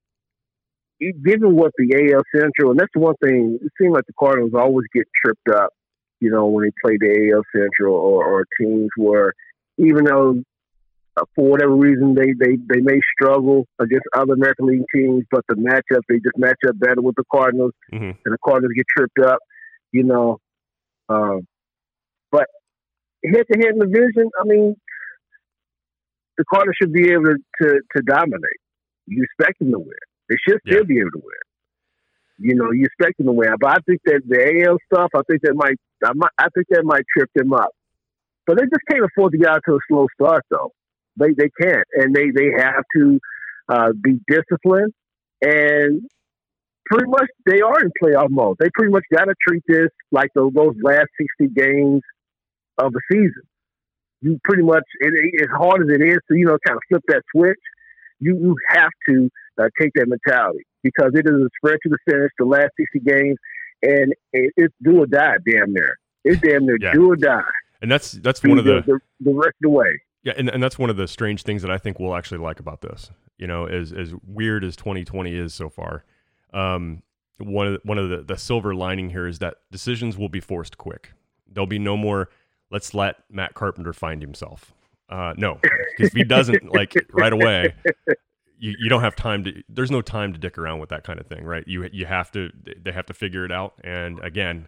given 1.23 1.55
what 1.55 1.71
the 1.77 2.11
AL 2.13 2.23
Central, 2.35 2.71
and 2.71 2.79
that's 2.79 2.91
the 2.93 2.99
one 2.99 3.15
thing, 3.23 3.59
it 3.61 3.71
seems 3.79 3.93
like 3.93 4.05
the 4.07 4.13
Cardinals 4.19 4.53
always 4.55 4.85
get 4.93 5.05
tripped 5.23 5.47
up, 5.53 5.69
you 6.19 6.31
know, 6.31 6.47
when 6.47 6.65
they 6.65 6.71
play 6.83 6.97
the 6.99 7.31
AL 7.33 7.43
Central 7.55 7.95
or, 7.95 8.25
or 8.25 8.45
teams 8.59 8.89
where, 8.97 9.33
even 9.77 10.05
though 10.05 10.41
uh, 11.17 11.23
for 11.35 11.49
whatever 11.49 11.75
reason 11.75 12.15
they, 12.15 12.33
they, 12.39 12.57
they 12.73 12.81
may 12.81 12.99
struggle 13.13 13.67
against 13.79 14.05
other 14.15 14.33
American 14.33 14.67
League 14.67 14.85
teams, 14.93 15.23
but 15.31 15.41
the 15.47 15.55
matchup, 15.55 16.01
they 16.09 16.15
just 16.15 16.37
match 16.37 16.57
up 16.67 16.77
better 16.79 17.01
with 17.01 17.15
the 17.15 17.23
Cardinals, 17.31 17.73
Mhm. 17.93 18.17
and 18.25 18.33
the 18.33 18.37
Cardinals 18.43 18.73
get 18.75 18.85
tripped 18.95 19.19
up, 19.19 19.39
you 19.91 20.03
know. 20.03 20.39
Um, 21.09 21.47
but 22.31 22.47
head 23.23 23.45
to 23.51 23.59
head 23.59 23.73
in 23.73 23.79
the 23.79 23.85
division, 23.85 24.29
I 24.39 24.43
mean, 24.45 24.75
the 26.37 26.45
Cardinals 26.53 26.75
should 26.81 26.93
be 26.93 27.11
able 27.11 27.25
to, 27.25 27.37
to, 27.61 27.79
to 27.95 28.01
dominate. 28.03 28.61
You 29.07 29.23
expect 29.23 29.59
them 29.59 29.71
to 29.71 29.79
win. 29.79 30.05
They 30.29 30.35
should 30.47 30.59
still 30.67 30.79
Yeah. 30.79 30.83
be 30.87 30.99
able 30.99 31.11
to 31.11 31.23
win. 31.23 31.43
You 32.39 32.55
know, 32.55 32.71
you 32.71 32.85
expect 32.85 33.17
them 33.17 33.27
to 33.27 33.33
win. 33.33 33.49
But 33.59 33.71
I 33.71 33.77
think 33.87 34.01
that 34.05 34.21
the 34.27 34.63
AL 34.67 34.77
stuff, 34.93 35.09
I 35.15 35.21
think 35.29 35.41
that 35.43 35.55
might, 35.55 35.77
I, 36.05 36.11
might, 36.13 36.31
I 36.37 36.47
think 36.53 36.67
that 36.69 36.83
might 36.85 37.03
trip 37.15 37.29
them 37.35 37.53
up. 37.53 37.71
But 38.45 38.57
they 38.57 38.63
just 38.63 38.85
can't 38.89 39.03
afford 39.03 39.33
to 39.33 39.37
get 39.39 39.49
out 39.49 39.61
to 39.67 39.75
a 39.75 39.79
slow 39.89 40.07
start, 40.19 40.43
though. 40.49 40.71
They 41.17 41.29
they 41.37 41.49
can't, 41.59 41.83
and 41.95 42.15
they 42.15 42.29
they 42.31 42.51
have 42.57 42.83
to 42.95 43.19
uh, 43.69 43.89
be 44.01 44.19
disciplined. 44.27 44.93
And 45.41 46.03
pretty 46.85 47.07
much, 47.09 47.27
they 47.45 47.59
are 47.61 47.79
in 47.81 47.91
playoff 48.01 48.29
mode. 48.29 48.57
They 48.59 48.69
pretty 48.73 48.91
much 48.91 49.03
got 49.11 49.25
to 49.25 49.33
treat 49.47 49.63
this 49.67 49.89
like 50.11 50.29
those, 50.35 50.53
those 50.53 50.75
last 50.83 51.07
sixty 51.19 51.53
games 51.53 52.01
of 52.77 52.93
the 52.93 53.01
season. 53.11 53.43
You 54.21 54.39
pretty 54.43 54.63
much, 54.63 54.83
it, 54.99 55.13
it- 55.13 55.41
as 55.43 55.49
hard 55.55 55.81
as 55.83 55.89
it 55.89 56.01
is 56.01 56.17
to 56.31 56.37
you 56.37 56.45
know 56.45 56.57
kind 56.65 56.77
of 56.77 56.83
flip 56.89 57.03
that 57.07 57.21
switch, 57.35 57.59
you 58.19 58.35
you 58.37 58.55
have 58.69 58.91
to 59.09 59.29
uh, 59.61 59.67
take 59.79 59.91
that 59.95 60.07
mentality 60.07 60.65
because 60.83 61.11
it 61.13 61.25
is 61.25 61.33
a 61.33 61.49
sprint 61.57 61.79
to 61.83 61.89
the 61.89 61.97
finish, 62.09 62.31
the 62.39 62.45
last 62.45 62.69
sixty 62.79 62.99
games, 62.99 63.37
and 63.83 64.13
it, 64.33 64.51
it's 64.57 64.73
do 64.83 65.01
or 65.01 65.05
die, 65.05 65.35
damn 65.49 65.71
near. 65.73 65.97
It's 66.23 66.41
damn 66.41 66.65
near 66.65 66.77
Yeah. 66.81 66.93
do 66.93 67.11
or 67.11 67.15
die. 67.15 67.41
And 67.81 67.91
that's 67.91 68.13
that's 68.13 68.43
one 68.43 68.57
of 68.57 68.65
the 68.65 68.81
the, 68.85 68.99
the 69.19 69.33
rest 69.33 69.49
of 69.49 69.61
the 69.61 69.69
way. 69.69 69.87
Yeah, 70.23 70.33
and, 70.35 70.49
and 70.49 70.61
that's 70.61 70.77
one 70.79 70.89
of 70.89 70.97
the 70.97 71.07
strange 71.07 71.43
things 71.43 71.61
that 71.61 71.71
I 71.71 71.77
think 71.77 71.99
we'll 71.99 72.15
actually 72.15 72.39
like 72.39 72.59
about 72.59 72.81
this. 72.81 73.11
You 73.37 73.45
know, 73.47 73.65
as 73.65 73.93
as 73.93 74.13
weird 74.25 74.63
as 74.63 74.75
2020 74.75 75.33
is 75.33 75.53
so 75.53 75.69
far, 75.69 76.03
um, 76.53 77.03
one 77.37 77.67
of 77.67 77.73
the, 77.73 77.79
one 77.83 77.97
of 77.99 78.09
the, 78.09 78.23
the 78.23 78.35
silver 78.37 78.73
lining 78.73 79.11
here 79.11 79.27
is 79.27 79.37
that 79.39 79.57
decisions 79.71 80.17
will 80.17 80.27
be 80.27 80.39
forced 80.39 80.77
quick. 80.79 81.11
There'll 81.47 81.67
be 81.67 81.77
no 81.79 81.95
more. 81.95 82.29
Let's 82.69 82.93
let 82.93 83.17
Matt 83.29 83.53
Carpenter 83.53 83.93
find 83.93 84.21
himself. 84.21 84.73
Uh, 85.09 85.33
no, 85.37 85.57
because 85.61 86.09
if 86.09 86.13
he 86.13 86.23
doesn't 86.23 86.73
like 86.73 86.93
right 87.13 87.31
away, 87.31 87.73
you, 88.59 88.75
you 88.77 88.89
don't 88.89 89.01
have 89.01 89.15
time 89.15 89.43
to. 89.45 89.63
There's 89.69 89.91
no 89.91 90.01
time 90.01 90.33
to 90.33 90.39
dick 90.39 90.57
around 90.57 90.79
with 90.79 90.89
that 90.89 91.03
kind 91.03 91.19
of 91.19 91.27
thing, 91.27 91.45
right? 91.45 91.63
You 91.65 91.87
you 91.93 92.05
have 92.05 92.31
to. 92.31 92.49
They 92.81 92.91
have 92.91 93.05
to 93.05 93.13
figure 93.13 93.45
it 93.45 93.51
out. 93.51 93.75
And 93.83 94.19
again, 94.19 94.67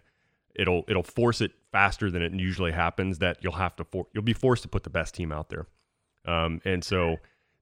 it'll 0.54 0.84
it'll 0.88 1.02
force 1.02 1.40
it 1.40 1.52
faster 1.72 2.10
than 2.10 2.22
it 2.22 2.32
usually 2.32 2.72
happens 2.72 3.18
that 3.18 3.38
you'll 3.40 3.52
have 3.52 3.76
to 3.76 3.84
for, 3.84 4.06
you'll 4.12 4.22
be 4.22 4.32
forced 4.32 4.62
to 4.62 4.68
put 4.68 4.82
the 4.82 4.90
best 4.90 5.14
team 5.14 5.32
out 5.32 5.48
there 5.48 5.66
um, 6.26 6.60
and 6.64 6.84
so 6.84 7.16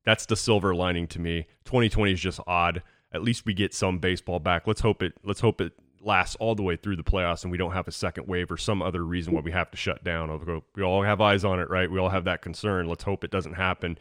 that's 0.04 0.26
the 0.26 0.36
silver 0.36 0.74
lining 0.74 1.06
to 1.06 1.20
me 1.20 1.46
2020 1.64 2.12
is 2.12 2.20
just 2.20 2.40
odd 2.46 2.82
at 3.12 3.22
least 3.22 3.46
we 3.46 3.54
get 3.54 3.74
some 3.74 3.98
baseball 3.98 4.38
back 4.38 4.66
let's 4.66 4.80
hope 4.80 5.02
it 5.02 5.12
let's 5.24 5.40
hope 5.40 5.60
it 5.60 5.72
lasts 6.02 6.36
all 6.36 6.54
the 6.54 6.62
way 6.62 6.76
through 6.76 6.96
the 6.96 7.02
playoffs 7.02 7.42
and 7.42 7.50
we 7.50 7.58
don't 7.58 7.72
have 7.72 7.88
a 7.88 7.92
second 7.92 8.26
wave 8.26 8.50
or 8.50 8.56
some 8.56 8.82
other 8.82 9.04
reason 9.04 9.34
why 9.34 9.40
we 9.40 9.50
have 9.50 9.70
to 9.70 9.76
shut 9.76 10.02
down 10.04 10.62
we 10.76 10.82
all 10.82 11.02
have 11.02 11.20
eyes 11.20 11.44
on 11.44 11.58
it 11.60 11.68
right 11.68 11.90
we 11.90 11.98
all 11.98 12.08
have 12.08 12.24
that 12.24 12.42
concern 12.42 12.86
let's 12.86 13.04
hope 13.04 13.24
it 13.24 13.30
doesn't 13.30 13.54
happen 13.54 13.98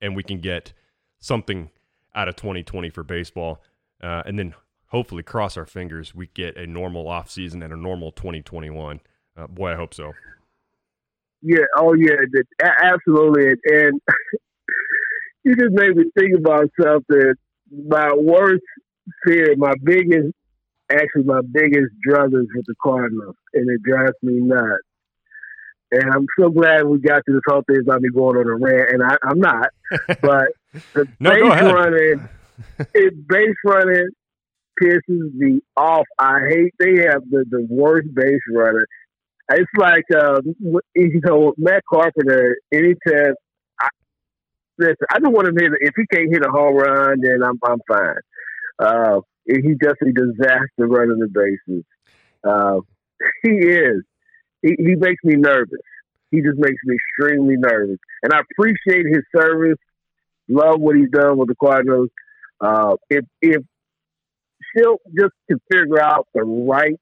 and 0.00 0.16
we 0.16 0.22
can 0.22 0.40
get 0.40 0.72
something 1.18 1.70
out 2.14 2.28
of 2.28 2.36
2020 2.36 2.90
for 2.90 3.02
baseball 3.02 3.62
uh, 4.02 4.22
and 4.26 4.38
then 4.38 4.54
hopefully 4.88 5.22
cross 5.22 5.56
our 5.56 5.66
fingers 5.66 6.14
we 6.14 6.26
get 6.34 6.56
a 6.56 6.66
normal 6.66 7.04
offseason 7.04 7.62
and 7.64 7.72
a 7.72 7.76
normal 7.76 8.10
2021 8.12 9.00
uh, 9.36 9.46
boy 9.46 9.72
i 9.72 9.76
hope 9.76 9.94
so 9.94 10.12
Yeah, 11.42 11.64
oh 11.76 11.94
yeah, 11.94 12.16
absolutely. 12.82 13.54
And 13.64 14.00
you 15.44 15.54
just 15.54 15.72
made 15.72 15.96
me 15.96 16.04
think 16.18 16.36
about 16.36 16.68
something. 16.80 17.34
My 17.70 18.12
worst 18.14 18.64
fear, 19.24 19.54
my 19.56 19.74
biggest, 19.82 20.32
actually 20.90 21.24
my 21.24 21.40
biggest 21.52 21.92
drug 22.02 22.32
is 22.34 22.46
with 22.54 22.66
the 22.66 22.74
Cardinals, 22.82 23.36
and 23.54 23.68
it 23.68 23.82
drives 23.82 24.16
me 24.22 24.34
nuts. 24.40 24.82
And 25.90 26.04
I'm 26.12 26.26
so 26.38 26.50
glad 26.50 26.84
we 26.84 26.98
got 26.98 27.22
to 27.26 27.32
this 27.32 27.40
whole 27.46 27.62
thing 27.66 27.80
about 27.80 28.02
me 28.02 28.10
going 28.14 28.36
on 28.36 28.46
a 28.46 28.56
rant, 28.56 28.90
and 28.90 29.02
I, 29.02 29.16
I'm 29.22 29.40
not. 29.40 29.68
But 30.20 30.48
the 30.94 31.08
No, 31.20 31.30
base 31.30 31.62
running, 31.62 32.28
it 32.94 33.28
base 33.28 33.56
running 33.64 34.08
pisses 34.80 35.34
me 35.34 35.60
off. 35.76 36.06
I 36.18 36.40
hate 36.48 36.74
they 36.78 37.04
have 37.06 37.22
the, 37.30 37.44
the 37.50 37.66
worst 37.70 38.08
base 38.14 38.40
runner. 38.52 38.86
It's 39.50 39.70
like 39.78 40.04
uh, 40.14 40.40
you 40.94 41.20
know 41.24 41.54
Matt 41.56 41.82
Carpenter. 41.90 42.56
Anytime, 42.70 43.34
I, 43.80 43.88
listen, 44.78 44.96
I 45.10 45.20
just 45.20 45.32
want 45.32 45.48
him 45.48 45.56
to 45.56 45.64
hit. 45.64 45.72
If 45.80 45.94
he 45.96 46.06
can't 46.14 46.30
hit 46.30 46.44
a 46.44 46.50
home 46.50 46.76
run, 46.76 47.20
then 47.22 47.42
I'm 47.42 47.58
I'm 47.64 47.80
fine. 47.88 48.16
Uh, 48.78 49.20
just 49.48 49.96
a 50.02 50.12
disaster 50.12 50.86
running 50.86 51.18
the 51.18 51.28
bases. 51.28 51.84
Uh, 52.44 52.80
he 53.42 53.50
is. 53.50 54.02
He, 54.62 54.74
he 54.78 54.94
makes 54.96 55.22
me 55.24 55.34
nervous. 55.36 55.80
He 56.30 56.42
just 56.42 56.58
makes 56.58 56.80
me 56.84 56.96
extremely 56.96 57.56
nervous, 57.56 57.98
and 58.22 58.32
I 58.32 58.40
appreciate 58.40 59.06
his 59.06 59.22
service. 59.34 59.78
Love 60.48 60.80
what 60.80 60.96
he's 60.96 61.10
done 61.10 61.38
with 61.38 61.48
the 61.48 61.54
Cardinals. 61.54 62.10
Uh, 62.60 62.96
if 63.08 63.24
if 63.40 63.62
Shildt 64.76 64.98
just 65.18 65.32
can 65.48 65.58
figure 65.70 66.02
out 66.02 66.26
the 66.34 66.42
right 66.42 66.98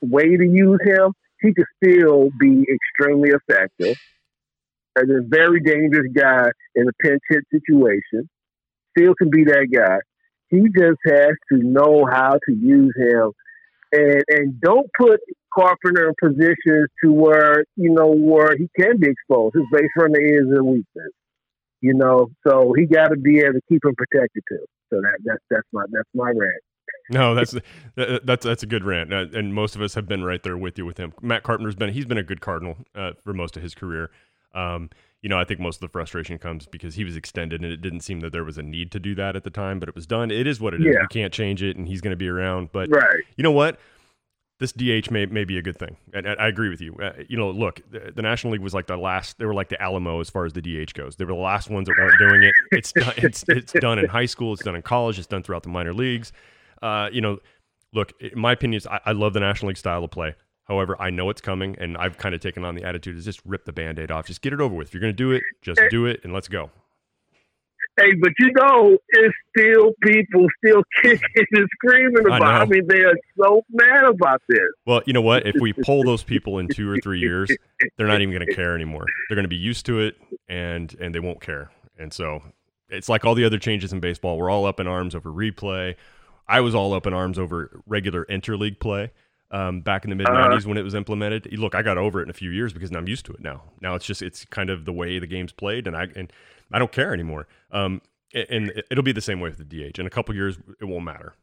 way 0.00 0.36
to 0.36 0.44
use 0.44 0.80
him, 0.84 1.12
he 1.40 1.52
could 1.52 1.66
still 1.82 2.30
be 2.38 2.64
extremely 2.72 3.30
effective. 3.30 3.96
And 4.96 5.10
a 5.10 5.22
very 5.26 5.60
dangerous 5.60 6.10
guy 6.14 6.46
in 6.74 6.88
a 6.88 6.92
pinch 7.00 7.20
hit 7.28 7.42
situation. 7.50 8.28
Still 8.96 9.14
can 9.14 9.28
be 9.28 9.44
that 9.44 9.66
guy. 9.74 9.98
He 10.54 10.68
just 10.68 11.00
has 11.06 11.34
to 11.52 11.58
know 11.58 12.06
how 12.10 12.38
to 12.46 12.52
use 12.52 12.94
him. 12.96 13.32
And 13.92 14.22
and 14.28 14.60
don't 14.60 14.88
put 14.98 15.20
Carpenter 15.52 16.08
in 16.08 16.14
positions 16.22 16.88
to 17.02 17.12
where, 17.12 17.64
you 17.76 17.90
know, 17.90 18.12
where 18.14 18.56
he 18.56 18.68
can 18.78 18.98
be 18.98 19.08
exposed. 19.10 19.54
His 19.54 19.64
base 19.72 19.90
runner 19.96 20.20
is 20.20 20.46
a 20.56 20.62
weakness. 20.62 21.12
You 21.80 21.94
know, 21.94 22.28
so 22.46 22.72
he 22.76 22.86
gotta 22.86 23.16
be 23.16 23.40
able 23.40 23.54
to 23.54 23.60
keep 23.68 23.84
him 23.84 23.94
protected 23.96 24.42
too. 24.48 24.64
So 24.90 25.00
that 25.00 25.18
that's 25.24 25.42
that's 25.50 25.68
my 25.72 25.84
that's 25.92 26.08
my 26.14 26.28
rant. 26.28 26.62
No, 27.10 27.34
that's 27.34 27.54
that's 27.96 28.44
that's 28.44 28.62
a 28.62 28.66
good 28.66 28.84
rant, 28.84 29.12
uh, 29.12 29.26
and 29.34 29.54
most 29.54 29.76
of 29.76 29.82
us 29.82 29.94
have 29.94 30.08
been 30.08 30.24
right 30.24 30.42
there 30.42 30.56
with 30.56 30.78
you 30.78 30.86
with 30.86 30.96
him. 30.96 31.12
Matt 31.20 31.42
Carpenter's 31.42 31.74
been 31.74 31.92
he's 31.92 32.06
been 32.06 32.18
a 32.18 32.22
good 32.22 32.40
Cardinal 32.40 32.78
uh, 32.94 33.12
for 33.22 33.34
most 33.34 33.56
of 33.56 33.62
his 33.62 33.74
career. 33.74 34.10
Um, 34.54 34.90
you 35.22 35.28
know, 35.28 35.38
I 35.38 35.44
think 35.44 35.58
most 35.58 35.76
of 35.76 35.80
the 35.80 35.88
frustration 35.88 36.38
comes 36.38 36.66
because 36.66 36.94
he 36.96 37.04
was 37.04 37.16
extended, 37.16 37.62
and 37.62 37.72
it 37.72 37.80
didn't 37.80 38.00
seem 38.00 38.20
that 38.20 38.32
there 38.32 38.44
was 38.44 38.58
a 38.58 38.62
need 38.62 38.90
to 38.92 39.00
do 39.00 39.14
that 39.14 39.36
at 39.36 39.42
the 39.44 39.50
time, 39.50 39.80
but 39.80 39.88
it 39.88 39.94
was 39.94 40.06
done. 40.06 40.30
It 40.30 40.46
is 40.46 40.60
what 40.60 40.74
it 40.74 40.80
is. 40.80 40.86
Yeah. 40.94 41.00
You 41.02 41.08
can't 41.08 41.32
change 41.32 41.62
it, 41.62 41.76
and 41.76 41.88
he's 41.88 42.00
going 42.02 42.10
to 42.12 42.16
be 42.16 42.28
around. 42.28 42.70
But 42.72 42.90
Right. 42.90 43.22
you 43.36 43.42
know 43.42 43.50
what? 43.52 43.78
This 44.60 44.70
DH 44.72 45.10
may, 45.10 45.26
may 45.26 45.44
be 45.44 45.58
a 45.58 45.62
good 45.62 45.76
thing, 45.78 45.96
and, 46.12 46.26
and 46.26 46.40
I 46.40 46.46
agree 46.46 46.68
with 46.68 46.80
you. 46.80 46.94
Uh, 46.96 47.12
you 47.28 47.36
know, 47.36 47.50
look, 47.50 47.80
the, 47.90 48.12
the 48.14 48.22
National 48.22 48.52
League 48.52 48.62
was 48.62 48.72
like 48.72 48.86
the 48.86 48.96
last; 48.96 49.38
they 49.38 49.46
were 49.46 49.54
like 49.54 49.68
the 49.68 49.80
Alamo 49.82 50.20
as 50.20 50.30
far 50.30 50.44
as 50.44 50.52
the 50.52 50.60
DH 50.62 50.94
goes. 50.94 51.16
They 51.16 51.24
were 51.24 51.32
the 51.32 51.38
last 51.40 51.70
ones 51.70 51.88
that 51.88 51.96
weren't 51.98 52.18
doing 52.20 52.42
it. 52.44 52.54
It's 52.70 52.92
done. 52.92 53.12
It's 53.16 53.44
it's 53.48 53.72
done 53.72 53.98
in 53.98 54.06
high 54.06 54.26
school. 54.26 54.52
It's 54.52 54.62
done 54.62 54.76
in 54.76 54.82
college. 54.82 55.18
It's 55.18 55.26
done 55.26 55.42
throughout 55.42 55.64
the 55.64 55.70
minor 55.70 55.92
leagues. 55.92 56.32
Uh, 56.80 57.08
you 57.12 57.20
know, 57.20 57.38
look, 57.92 58.12
in 58.20 58.38
my 58.38 58.52
opinion, 58.52 58.76
is 58.76 58.86
I, 58.86 59.00
I 59.06 59.12
love 59.12 59.32
the 59.32 59.40
National 59.40 59.68
League 59.68 59.76
style 59.76 60.04
of 60.04 60.10
play. 60.12 60.34
However, 60.64 61.00
I 61.00 61.10
know 61.10 61.28
it's 61.30 61.42
coming, 61.42 61.76
and 61.78 61.96
I've 61.96 62.16
kind 62.16 62.34
of 62.34 62.40
taken 62.40 62.64
on 62.64 62.74
the 62.74 62.84
attitude 62.84 63.16
is 63.16 63.24
just 63.24 63.40
rip 63.44 63.66
the 63.66 63.72
band-aid 63.72 64.10
off. 64.10 64.26
Just 64.26 64.40
get 64.40 64.52
it 64.52 64.60
over 64.60 64.74
with. 64.74 64.88
If 64.88 64.94
you're 64.94 65.00
going 65.00 65.12
to 65.12 65.16
do 65.16 65.32
it, 65.32 65.42
just 65.62 65.80
do 65.90 66.06
it, 66.06 66.20
and 66.24 66.32
let's 66.32 66.48
go. 66.48 66.70
Hey, 67.96 68.12
but 68.20 68.32
you 68.38 68.50
know, 68.56 68.98
it's 69.08 69.34
still 69.56 69.92
people 70.02 70.46
still 70.64 70.82
kicking 71.02 71.46
and 71.52 71.68
screaming 71.76 72.32
I 72.32 72.36
about. 72.38 72.42
I, 72.42 72.58
know. 72.60 72.66
mean, 72.66 72.86
they 72.88 73.00
are 73.00 73.14
so 73.38 73.62
mad 73.70 74.04
about 74.04 74.42
this. 74.48 74.58
Well, 74.84 75.02
you 75.06 75.12
know 75.12 75.20
what? 75.20 75.46
If 75.46 75.54
we 75.60 75.72
pull 75.72 76.02
those 76.02 76.24
people 76.24 76.58
in 76.58 76.68
two 76.68 76.90
or 76.90 76.98
three 76.98 77.20
years, 77.20 77.50
they're 77.96 78.08
not 78.08 78.20
even 78.20 78.34
going 78.34 78.46
to 78.46 78.54
care 78.54 78.74
anymore. 78.74 79.04
They're 79.28 79.36
going 79.36 79.44
to 79.44 79.48
be 79.48 79.56
used 79.56 79.86
to 79.86 80.00
it, 80.00 80.16
and 80.48 80.94
and 81.00 81.14
they 81.14 81.20
won't 81.20 81.40
care. 81.40 81.70
And 81.96 82.12
so 82.12 82.42
it's 82.88 83.08
like 83.08 83.24
all 83.24 83.36
the 83.36 83.44
other 83.44 83.58
changes 83.58 83.92
in 83.92 84.00
baseball. 84.00 84.38
We're 84.38 84.50
all 84.50 84.66
up 84.66 84.80
in 84.80 84.88
arms 84.88 85.14
over 85.14 85.30
replay. 85.30 85.94
I 86.48 86.60
was 86.60 86.74
all 86.74 86.94
up 86.94 87.06
in 87.06 87.14
arms 87.14 87.38
over 87.38 87.80
regular 87.86 88.24
interleague 88.24 88.80
play 88.80 89.12
um, 89.54 89.80
back 89.80 90.04
in 90.04 90.10
the 90.10 90.16
mid 90.16 90.26
'90s 90.50 90.66
when 90.66 90.76
it 90.76 90.82
was 90.82 90.94
implemented. 90.94 91.50
Look, 91.58 91.74
I 91.74 91.82
got 91.82 91.96
over 91.96 92.20
it 92.20 92.24
in 92.24 92.30
a 92.30 92.34
few 92.34 92.50
years 92.50 92.72
because 92.72 92.90
I'm 92.90 93.08
used 93.08 93.24
to 93.26 93.32
it 93.32 93.40
now. 93.40 93.62
Now 93.80 93.94
it's 93.94 94.04
just 94.04 94.20
it's 94.22 94.44
kind 94.46 94.68
of 94.70 94.84
the 94.84 94.92
way 94.92 95.18
the 95.18 95.26
game's 95.26 95.52
played, 95.52 95.86
and 95.86 95.96
I 95.96 96.08
and 96.16 96.32
I 96.72 96.78
don't 96.78 96.92
care 96.92 97.14
anymore. 97.14 97.46
Um, 97.70 98.02
and 98.34 98.70
it- 98.70 98.86
it'll 98.90 99.04
be 99.04 99.12
the 99.12 99.20
same 99.20 99.38
way 99.40 99.48
with 99.50 99.58
the 99.58 99.64
DH. 99.64 99.98
In 100.00 100.06
a 100.06 100.10
couple 100.10 100.34
years, 100.34 100.58
it 100.80 100.84
won't 100.86 101.04
matter. 101.04 101.34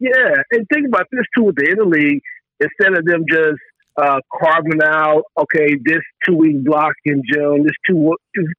Yeah, 0.00 0.34
and 0.52 0.66
think 0.72 0.86
about 0.86 1.06
this 1.10 1.24
too 1.36 1.44
with 1.44 1.56
the 1.56 1.64
interleague. 1.64 2.20
Instead 2.60 2.98
of 2.98 3.04
them 3.04 3.24
just 3.30 3.60
uh, 3.98 4.20
carving 4.32 4.80
out, 4.84 5.24
okay, 5.36 5.74
this 5.84 6.00
two 6.24 6.36
week 6.36 6.64
block 6.64 6.94
in 7.04 7.20
June, 7.32 7.64
this 7.64 7.72
two 7.86 8.14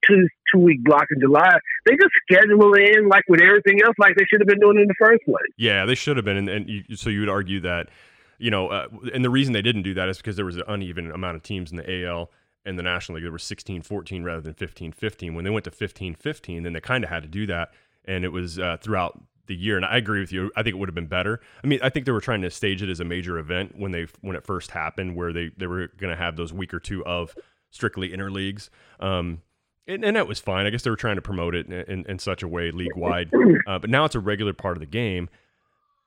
two 0.05 0.27
two 0.53 0.59
week 0.59 0.83
block 0.83 1.05
in 1.15 1.21
July, 1.21 1.57
they 1.85 1.95
just 1.95 2.11
schedule 2.23 2.73
it 2.73 2.97
in 2.97 3.07
like 3.07 3.23
with 3.29 3.41
everything 3.41 3.81
else, 3.83 3.95
like 3.97 4.15
they 4.17 4.25
should 4.25 4.41
have 4.41 4.47
been 4.47 4.59
doing 4.59 4.77
in 4.77 4.87
the 4.87 4.95
first 4.99 5.23
place. 5.23 5.37
Yeah, 5.57 5.85
they 5.85 5.95
should 5.95 6.17
have 6.17 6.25
been, 6.25 6.37
and, 6.37 6.49
and 6.49 6.69
you, 6.69 6.95
so 6.95 7.09
you 7.09 7.21
would 7.21 7.29
argue 7.29 7.61
that, 7.61 7.89
you 8.37 8.51
know, 8.51 8.67
uh, 8.67 8.87
and 9.13 9.23
the 9.23 9.29
reason 9.29 9.53
they 9.53 9.61
didn't 9.61 9.83
do 9.83 9.93
that 9.93 10.09
is 10.09 10.17
because 10.17 10.35
there 10.35 10.45
was 10.45 10.57
an 10.57 10.63
uneven 10.67 11.09
amount 11.11 11.37
of 11.37 11.43
teams 11.43 11.71
in 11.71 11.77
the 11.77 12.05
AL 12.05 12.29
and 12.65 12.77
the 12.77 12.83
National 12.83 13.15
League. 13.15 13.23
There 13.23 13.31
were 13.31 13.37
16-14 13.37 14.23
rather 14.23 14.41
than 14.41 14.53
15-15. 14.53 15.35
When 15.35 15.45
they 15.45 15.49
went 15.49 15.63
to 15.65 15.71
15-15, 15.71 16.63
then 16.63 16.73
they 16.73 16.81
kind 16.81 17.03
of 17.03 17.09
had 17.09 17.23
to 17.23 17.29
do 17.29 17.45
that, 17.47 17.69
and 18.03 18.25
it 18.25 18.33
was 18.33 18.59
uh, 18.59 18.77
throughout 18.81 19.21
the 19.49 19.55
year. 19.55 19.75
And 19.75 19.85
I 19.85 19.97
agree 19.97 20.21
with 20.21 20.31
you. 20.31 20.49
I 20.55 20.63
think 20.63 20.75
it 20.75 20.79
would 20.79 20.87
have 20.87 20.95
been 20.95 21.07
better. 21.07 21.41
I 21.61 21.67
mean, 21.67 21.79
I 21.83 21.89
think 21.89 22.05
they 22.05 22.13
were 22.13 22.21
trying 22.21 22.41
to 22.43 22.49
stage 22.49 22.81
it 22.81 22.89
as 22.89 23.01
a 23.01 23.03
major 23.03 23.37
event 23.37 23.77
when 23.77 23.91
they 23.91 24.07
when 24.21 24.37
it 24.37 24.45
first 24.45 24.71
happened, 24.71 25.17
where 25.17 25.33
they 25.33 25.51
they 25.57 25.67
were 25.67 25.87
going 25.97 26.11
to 26.11 26.15
have 26.15 26.37
those 26.37 26.53
week 26.53 26.73
or 26.73 26.79
two 26.79 27.05
of 27.05 27.35
strictly 27.71 28.09
interleagues. 28.09 28.69
Um, 29.01 29.41
and, 29.87 30.05
and 30.05 30.15
that 30.15 30.27
was 30.27 30.39
fine. 30.39 30.65
I 30.65 30.69
guess 30.69 30.83
they 30.83 30.89
were 30.89 30.95
trying 30.95 31.15
to 31.15 31.21
promote 31.21 31.55
it 31.55 31.65
in, 31.65 31.73
in, 31.73 32.05
in 32.07 32.19
such 32.19 32.43
a 32.43 32.47
way 32.47 32.71
league 32.71 32.95
wide. 32.95 33.31
Uh, 33.67 33.79
but 33.79 33.89
now 33.89 34.05
it's 34.05 34.15
a 34.15 34.19
regular 34.19 34.53
part 34.53 34.77
of 34.77 34.79
the 34.79 34.85
game. 34.87 35.29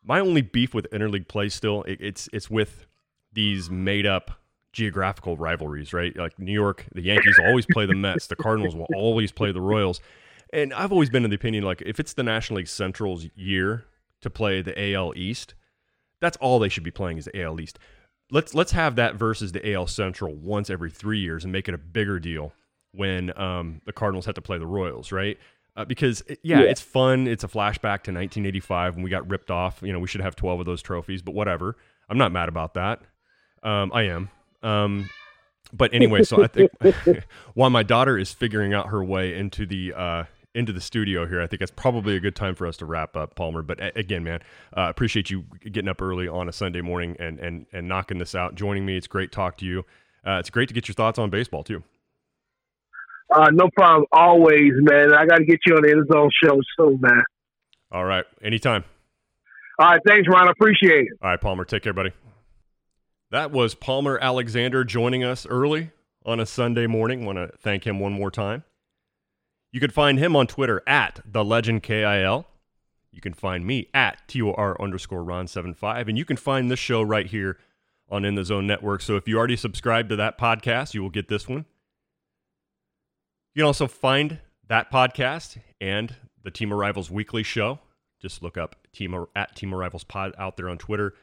My 0.05 0.21
only 0.21 0.41
beef 0.41 0.73
with 0.73 0.87
interleague 0.91 1.29
play 1.29 1.49
still 1.49 1.83
it, 1.83 1.99
it's 2.01 2.29
it's 2.33 2.49
with 2.49 2.87
these 3.33 3.71
made 3.71 4.07
up 4.07 4.31
geographical 4.73 5.37
rivalries, 5.37 5.93
right? 5.93 6.17
Like 6.17 6.39
New 6.39 6.53
York, 6.53 6.87
the 6.95 7.03
Yankees 7.03 7.39
always 7.45 7.67
play 7.67 7.87
the 7.87 7.95
Mets, 7.95 8.27
the 8.27 8.37
Cardinals 8.37 8.75
will 8.75 8.87
always 8.95 9.31
play 9.31 9.53
the 9.53 9.61
Royals. 9.61 10.01
And 10.53 10.73
I've 10.75 10.93
always 10.93 11.09
been 11.11 11.25
of 11.25 11.31
the 11.31 11.37
opinion 11.37 11.65
like 11.65 11.83
if 11.83 11.99
it's 11.99 12.13
the 12.13 12.23
National 12.23 12.59
League 12.59 12.69
Central's 12.69 13.27
year 13.35 13.85
to 14.21 14.29
play 14.31 14.61
the 14.63 14.93
AL 14.95 15.15
East, 15.17 15.55
that's 16.21 16.37
all 16.39 16.59
they 16.59 16.69
should 16.69 16.85
be 16.85 16.91
playing 16.91 17.19
is 17.19 17.25
the 17.25 17.43
AL 17.43 17.61
East. 17.61 17.79
Let's 18.31 18.55
let's 18.55 18.73
have 18.73 18.97
that 18.97 19.15
versus 19.17 19.53
the 19.53 19.73
AL 19.73 19.87
Central 19.89 20.35
once 20.35 20.71
every 20.71 20.91
three 20.91 21.19
years 21.19 21.45
and 21.45 21.53
make 21.53 21.69
it 21.69 21.75
a 21.75 21.79
bigger 21.79 22.19
deal 22.19 22.53
when 22.93 23.37
um, 23.39 23.81
the 23.87 23.93
Cardinals 23.93 24.27
have 24.27 24.35
to 24.35 24.43
play 24.43 24.59
the 24.59 24.67
Royals, 24.67 25.11
right? 25.13 25.39
Uh, 25.75 25.85
because 25.87 26.23
it- 26.27 26.39
yeah, 26.43 26.61
it's 26.61 26.81
fun. 26.83 27.27
It's 27.27 27.45
a 27.45 27.49
flashback 27.49 28.05
to 28.05 28.13
1985 28.13 28.97
when 28.97 29.05
we 29.05 29.11
got 29.11 29.29
ripped 29.29 29.51
off. 29.51 29.81
You 29.83 29.93
know, 29.93 29.99
we 29.99 30.07
should 30.09 30.21
have 30.21 30.37
12 30.37 30.61
of 30.61 30.67
those 30.67 30.83
trophies, 30.83 31.23
but 31.23 31.35
whatever. 31.35 31.77
I'm 32.11 32.19
not 32.19 32.31
mad 32.33 32.49
about 32.51 32.75
that. 32.75 33.01
Um, 33.63 33.91
I 33.95 34.03
am. 34.05 34.29
Um, 34.63 35.09
but 35.73 35.95
anyway, 35.95 36.23
so 36.25 36.43
I 36.43 36.47
think 36.49 36.71
while 37.55 37.71
my 37.71 37.83
daughter 37.83 38.19
is 38.19 38.33
figuring 38.33 38.75
out 38.75 38.89
her 38.89 39.03
way 39.03 39.35
into 39.35 39.65
the 39.65 39.95
uh, 39.95 40.25
into 40.55 40.73
the 40.73 40.81
studio 40.81 41.27
here, 41.27 41.41
I 41.41 41.47
think 41.47 41.63
it's 41.63 41.71
probably 41.71 42.17
a 42.17 42.21
good 42.21 42.37
time 42.37 42.55
for 42.55 42.67
us 42.67 42.77
to 42.79 42.87
wrap 42.87 43.17
up, 43.17 43.35
Palmer. 43.35 43.63
But 43.63 43.81
a- 43.81 43.99
again, 43.99 44.23
man, 44.25 44.41
uh, 44.77 44.87
appreciate 44.89 45.31
you 45.31 45.45
getting 45.65 45.89
up 45.89 46.03
early 46.03 46.29
on 46.29 46.49
a 46.49 46.53
Sunday 46.53 46.81
morning 46.81 47.17
and 47.19 47.39
and 47.41 47.67
and 47.73 47.89
knocking 47.89 48.19
this 48.19 48.35
out, 48.35 48.55
joining 48.55 48.85
me. 48.85 48.97
It's 48.97 49.07
great 49.07 49.33
to 49.33 49.37
talk 49.37 49.57
to 49.59 49.65
you. 49.65 49.85
Uh, 50.27 50.39
it's 50.39 50.51
great 50.51 50.69
to 50.69 50.75
get 50.75 50.89
your 50.89 50.95
thoughts 50.95 51.19
on 51.19 51.31
baseball 51.31 51.65
too. 51.65 51.83
Uh, 53.35 53.49
no 53.51 53.69
problem, 53.75 54.05
always, 54.13 54.73
man. 54.75 55.15
I 55.15 55.25
got 55.25 55.37
to 55.37 55.45
get 55.45 55.61
you 55.65 55.77
on 55.77 55.83
the 55.83 55.91
End 55.91 56.07
Zone 56.13 56.31
show 56.45 56.61
soon, 56.79 57.01
man. 57.01 57.23
All 57.91 58.05
right, 58.05 58.25
anytime. 58.43 58.85
All 59.79 59.89
right, 59.89 60.01
thanks, 60.07 60.29
Ron. 60.29 60.49
I 60.49 60.51
appreciate 60.51 61.07
it. 61.07 61.19
All 61.23 61.31
right, 61.31 61.41
Palmer, 61.41 61.65
take 61.65 61.83
care, 61.83 61.95
buddy. 61.95 62.13
That 63.31 63.51
was 63.51 63.75
Palmer 63.75 64.19
Alexander 64.21 64.85
joining 64.85 65.25
us 65.25 65.47
early 65.47 65.91
on 66.27 66.41
a 66.41 66.47
Sunday 66.47 66.87
morning. 66.87 67.25
Want 67.25 67.39
to 67.39 67.51
thank 67.59 67.87
him 67.87 67.99
one 67.99 68.13
more 68.13 68.31
time. 68.31 68.65
You 69.73 69.81
can 69.81 69.91
find 69.91 70.19
him 70.19 70.37
on 70.37 70.47
Twitter 70.47 70.83
at 70.87 71.21
the 71.25 71.43
Legend 71.43 71.83
KIL. 71.83 72.47
You 73.11 73.21
can 73.23 73.33
find 73.33 73.67
me 73.67 73.89
at 73.95 74.19
TOR 74.29 74.81
underscore 74.81 75.25
Ron75. 75.25 76.09
And 76.09 76.19
you 76.19 76.27
can 76.27 76.37
find 76.37 76.71
this 76.71 76.79
show 76.79 77.01
right 77.03 77.27
here 77.27 77.59
on 78.11 78.27
In 78.27 78.35
the 78.35 78.45
Zone 78.45 78.67
Network. 78.67 79.01
So 79.01 79.17
if 79.17 79.27
you 79.27 79.39
already 79.39 79.57
subscribed 79.57 80.11
to 80.11 80.17
that 80.17 80.39
podcast, 80.39 80.93
you 80.93 81.03
will 81.03 81.11
get 81.11 81.29
this 81.29 81.49
one. 81.49 81.65
You 83.55 83.61
can 83.61 83.67
also 83.67 83.87
find 83.87 84.39
that 84.69 84.93
podcast 84.93 85.59
and 85.81 86.15
the 86.43 86.51
Team 86.51 86.71
of 86.71 86.79
Rivals 86.79 87.11
Weekly 87.11 87.43
Show. 87.43 87.79
Just 88.21 88.43
look 88.43 88.59
up 88.59 88.77
Team 88.93 89.27
at 89.35 89.57
Team 89.57 89.73
of 89.73 89.79
Rivals 89.79 90.05
Pod 90.05 90.35
out 90.39 90.59
there 90.59 90.69
on 90.69 90.77
Twitter 90.77 91.15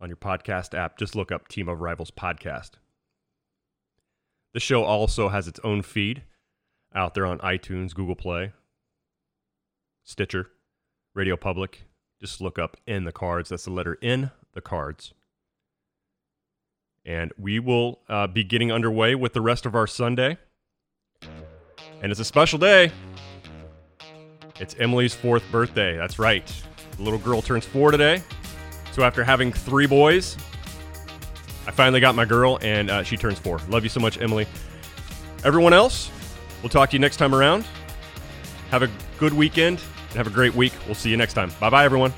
on 0.00 0.08
your 0.10 0.16
podcast 0.16 0.76
app. 0.76 0.98
Just 0.98 1.14
look 1.16 1.32
up 1.32 1.48
Team 1.48 1.68
of 1.70 1.80
Rivals 1.80 2.10
Podcast. 2.10 2.72
The 4.52 4.60
show 4.60 4.84
also 4.84 5.30
has 5.30 5.48
its 5.48 5.60
own 5.64 5.82
feed 5.82 6.22
out 6.94 7.14
there 7.14 7.26
on 7.26 7.38
iTunes, 7.38 7.94
Google 7.94 8.14
Play, 8.14 8.52
Stitcher, 10.04 10.50
Radio 11.14 11.36
Public. 11.36 11.84
Just 12.20 12.40
look 12.40 12.58
up 12.58 12.76
In 12.86 13.04
the 13.04 13.12
Cards. 13.12 13.50
That's 13.50 13.64
the 13.64 13.70
letter 13.70 13.94
In 13.94 14.30
the 14.52 14.60
Cards. 14.60 15.12
And 17.04 17.32
we 17.38 17.58
will 17.58 18.00
uh, 18.08 18.26
be 18.26 18.44
getting 18.44 18.72
underway 18.72 19.14
with 19.14 19.34
the 19.34 19.40
rest 19.40 19.66
of 19.66 19.74
our 19.74 19.86
Sunday. 19.86 20.38
And 22.02 22.10
it's 22.10 22.20
a 22.20 22.24
special 22.24 22.58
day. 22.58 22.90
It's 24.60 24.74
Emily's 24.78 25.14
fourth 25.14 25.42
birthday. 25.50 25.96
That's 25.96 26.18
right. 26.18 26.46
The 26.96 27.02
little 27.02 27.18
girl 27.18 27.42
turns 27.42 27.66
four 27.66 27.90
today. 27.90 28.22
So 28.92 29.02
after 29.02 29.24
having 29.24 29.52
three 29.52 29.86
boys, 29.86 30.36
I 31.66 31.72
finally 31.72 31.98
got 31.98 32.14
my 32.14 32.24
girl, 32.24 32.58
and 32.62 32.90
uh, 32.90 33.02
she 33.02 33.16
turns 33.16 33.38
four. 33.38 33.58
Love 33.68 33.82
you 33.82 33.88
so 33.88 33.98
much, 34.00 34.20
Emily. 34.20 34.46
Everyone 35.44 35.72
else, 35.72 36.10
we'll 36.64 36.70
talk 36.70 36.88
to 36.88 36.96
you 36.96 36.98
next 36.98 37.18
time 37.18 37.34
around. 37.34 37.66
Have 38.70 38.82
a 38.82 38.88
good 39.18 39.34
weekend 39.34 39.82
and 40.08 40.16
have 40.16 40.26
a 40.26 40.30
great 40.30 40.54
week. 40.54 40.72
We'll 40.86 40.94
see 40.94 41.10
you 41.10 41.16
next 41.18 41.34
time. 41.34 41.52
Bye 41.60 41.68
bye, 41.68 41.84
everyone. 41.84 42.12